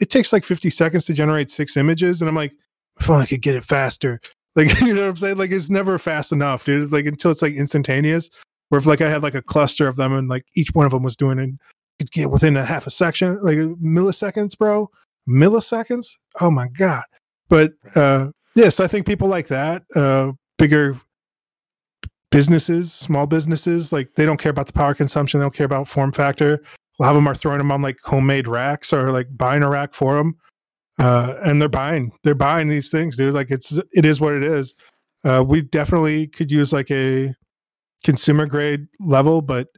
it 0.00 0.10
takes 0.10 0.32
like 0.32 0.44
50 0.44 0.70
seconds 0.70 1.04
to 1.06 1.12
generate 1.12 1.50
six 1.50 1.76
images. 1.76 2.22
And 2.22 2.28
I'm 2.28 2.34
like, 2.34 2.52
if 2.98 3.08
only 3.08 3.22
I 3.22 3.26
could 3.26 3.42
get 3.42 3.56
it 3.56 3.64
faster. 3.64 4.20
Like, 4.56 4.80
you 4.80 4.92
know 4.92 5.02
what 5.02 5.10
I'm 5.10 5.16
saying? 5.16 5.38
Like 5.38 5.52
it's 5.52 5.70
never 5.70 5.96
fast 5.96 6.32
enough, 6.32 6.64
dude. 6.64 6.90
Like 6.90 7.06
until 7.06 7.30
it's 7.30 7.40
like 7.40 7.54
instantaneous. 7.54 8.28
Where 8.68 8.80
if 8.80 8.84
like 8.84 9.00
I 9.00 9.08
had 9.08 9.22
like 9.22 9.36
a 9.36 9.42
cluster 9.42 9.86
of 9.86 9.94
them 9.94 10.12
and 10.12 10.28
like 10.28 10.44
each 10.56 10.70
one 10.72 10.86
of 10.86 10.90
them 10.90 11.04
was 11.04 11.16
doing 11.16 11.38
it, 11.38 11.50
could 12.00 12.10
get 12.10 12.30
within 12.30 12.56
a 12.56 12.64
half 12.64 12.86
a 12.86 12.90
section, 12.90 13.40
like 13.42 13.58
milliseconds, 13.58 14.58
bro. 14.58 14.90
Milliseconds. 15.28 16.18
Oh 16.40 16.50
my 16.50 16.66
god. 16.66 17.04
But 17.48 17.74
uh 17.94 18.30
yes, 18.56 18.80
I 18.80 18.88
think 18.88 19.06
people 19.06 19.28
like 19.28 19.48
that, 19.48 19.84
uh 19.94 20.32
bigger 20.58 20.98
businesses, 22.30 22.92
small 22.92 23.26
businesses, 23.26 23.92
like 23.92 24.14
they 24.14 24.24
don't 24.24 24.38
care 24.38 24.50
about 24.50 24.66
the 24.66 24.72
power 24.72 24.94
consumption, 24.94 25.40
they 25.40 25.44
don't 25.44 25.54
care 25.54 25.66
about 25.66 25.88
form 25.88 26.12
factor. 26.12 26.62
A 26.98 27.02
lot 27.02 27.10
of 27.10 27.16
them 27.16 27.26
are 27.26 27.34
throwing 27.34 27.58
them 27.58 27.72
on 27.72 27.82
like 27.82 27.98
homemade 28.04 28.46
racks 28.46 28.92
or 28.92 29.10
like 29.10 29.26
buying 29.36 29.62
a 29.62 29.68
rack 29.68 29.94
for 29.94 30.16
them. 30.16 30.36
Uh, 30.98 31.34
and 31.42 31.60
they're 31.60 31.68
buying, 31.68 32.12
they're 32.22 32.34
buying 32.34 32.68
these 32.68 32.90
things, 32.90 33.16
dude. 33.16 33.32
Like 33.32 33.50
it's, 33.50 33.78
it 33.92 34.04
is 34.04 34.20
what 34.20 34.34
it 34.34 34.42
is. 34.42 34.74
Uh, 35.24 35.42
we 35.46 35.62
definitely 35.62 36.26
could 36.26 36.50
use 36.50 36.72
like 36.72 36.90
a 36.90 37.34
consumer 38.04 38.46
grade 38.46 38.86
level, 39.00 39.42
but 39.42 39.68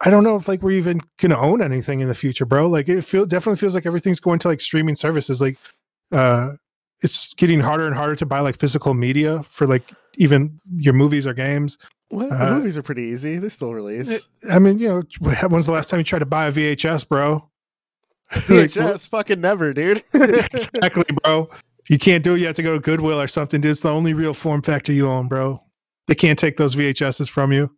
I 0.00 0.10
don't 0.10 0.24
know 0.24 0.36
if 0.36 0.48
like 0.48 0.62
we're 0.62 0.72
even 0.72 1.00
gonna 1.18 1.38
own 1.38 1.60
anything 1.60 2.00
in 2.00 2.08
the 2.08 2.14
future, 2.14 2.44
bro. 2.44 2.68
Like 2.68 2.88
it 2.88 3.02
feel 3.02 3.26
definitely 3.26 3.58
feels 3.58 3.74
like 3.74 3.86
everything's 3.86 4.20
going 4.20 4.38
to 4.40 4.48
like 4.48 4.60
streaming 4.60 4.96
services. 4.96 5.40
Like, 5.40 5.58
uh, 6.12 6.52
it's 7.02 7.32
getting 7.34 7.60
harder 7.60 7.86
and 7.86 7.94
harder 7.94 8.16
to 8.16 8.26
buy 8.26 8.40
like 8.40 8.58
physical 8.58 8.94
media 8.94 9.42
for 9.44 9.66
like 9.66 9.92
even 10.16 10.58
your 10.76 10.94
movies 10.94 11.26
or 11.26 11.34
games. 11.34 11.78
Well, 12.10 12.32
Uh, 12.32 12.56
movies 12.56 12.78
are 12.78 12.82
pretty 12.82 13.02
easy. 13.02 13.36
They 13.38 13.48
still 13.50 13.74
release. 13.74 14.28
I 14.50 14.58
mean, 14.58 14.78
you 14.78 14.88
know, 14.88 15.02
when's 15.48 15.66
the 15.66 15.72
last 15.72 15.90
time 15.90 16.00
you 16.00 16.04
tried 16.04 16.20
to 16.20 16.26
buy 16.26 16.46
a 16.46 16.52
VHS, 16.52 17.06
bro? 17.06 17.48
VHS, 18.32 19.08
fucking 19.08 19.40
never, 19.40 19.72
dude. 19.72 20.02
exactly, 20.14 21.04
bro. 21.22 21.48
If 21.80 21.90
you 21.90 21.98
can't 21.98 22.24
do 22.24 22.34
it, 22.34 22.40
you 22.40 22.46
have 22.46 22.56
to 22.56 22.62
go 22.62 22.74
to 22.74 22.80
Goodwill 22.80 23.20
or 23.20 23.28
something. 23.28 23.60
Dude, 23.60 23.70
it's 23.70 23.80
the 23.80 23.90
only 23.90 24.14
real 24.14 24.34
form 24.34 24.62
factor 24.62 24.92
you 24.92 25.06
own, 25.08 25.28
bro. 25.28 25.62
They 26.06 26.14
can't 26.14 26.38
take 26.38 26.56
those 26.56 26.74
VHSs 26.74 27.28
from 27.28 27.52
you. 27.52 27.70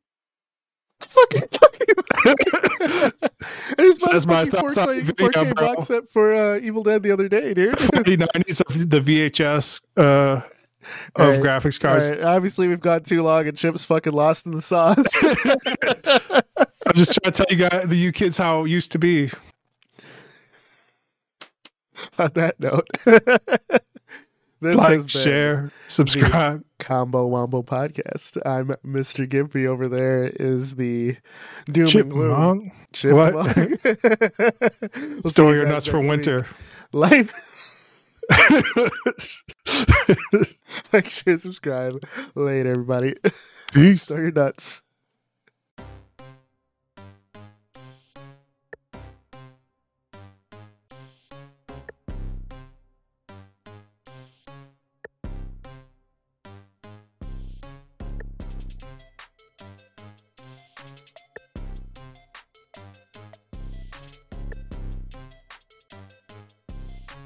Fucking 1.01 1.49
talking 1.51 1.87
about? 1.91 3.31
I 3.79 3.83
just 3.83 4.01
bought 4.01 4.11
Says 4.13 4.25
a 4.25 4.29
my 4.29 4.45
thoughts 4.47 4.79
on 4.79 4.89
4K, 4.89 5.03
video, 5.03 5.29
4K 5.29 5.55
box 5.55 5.87
set 5.87 6.09
for 6.09 6.35
uh, 6.35 6.59
Evil 6.59 6.83
Dead 6.83 7.03
the 7.03 7.13
other 7.13 7.29
day, 7.29 7.55
dude. 7.55 7.77
4090s 7.79 8.61
of 8.61 8.91
the 8.91 9.01
VHS 9.01 9.81
uh, 9.97 10.01
of 10.03 10.45
Alright, 11.19 11.41
graphics 11.41 11.81
cards. 11.81 12.05
Alright, 12.05 12.23
obviously, 12.23 12.69
we've 12.69 12.81
gone 12.81 13.03
too 13.03 13.23
long, 13.23 13.47
and 13.47 13.57
Chip's 13.57 13.85
fucking 13.85 14.13
lost 14.13 14.47
in 14.47 14.53
the 14.53 14.63
sauce. 14.63 14.97
I'm 16.87 16.95
just 16.95 17.13
trying 17.15 17.33
to 17.33 17.45
tell 17.45 17.47
you 17.51 17.57
guys, 17.57 17.87
the 17.87 17.97
you 17.97 18.13
kids, 18.13 18.37
how 18.37 18.65
it 18.65 18.71
used 18.71 18.93
to 18.93 18.99
be. 18.99 19.31
On 22.19 22.31
that 22.35 22.59
note, 22.59 22.89
this 24.61 24.77
like, 24.77 25.09
share, 25.09 25.71
subscribe. 25.89 26.63
Combo 26.79 27.27
Wombo 27.27 27.63
podcast. 27.63 28.39
I'm 28.45 28.69
Mr. 28.87 29.27
Gimpy. 29.29 29.67
Over 29.67 29.89
there 29.89 30.25
is 30.25 30.77
the 30.77 31.17
doom 31.71 31.89
and 31.95 32.11
gloom. 32.11 32.73
Chipmunk. 32.93 32.93
Chipmunk. 32.93 33.81
We'll 35.23 35.31
Store 35.31 35.55
your 35.55 35.67
nuts 35.67 35.87
for 35.87 35.99
next 35.99 36.03
week. 36.03 36.11
winter. 36.11 36.47
Life. 36.93 37.33
like, 40.93 41.09
share, 41.09 41.39
subscribe. 41.39 42.05
Later, 42.35 42.73
everybody. 42.73 43.15
Peace. 43.73 44.03
Store 44.03 44.21
your 44.21 44.33
nuts. 44.33 44.83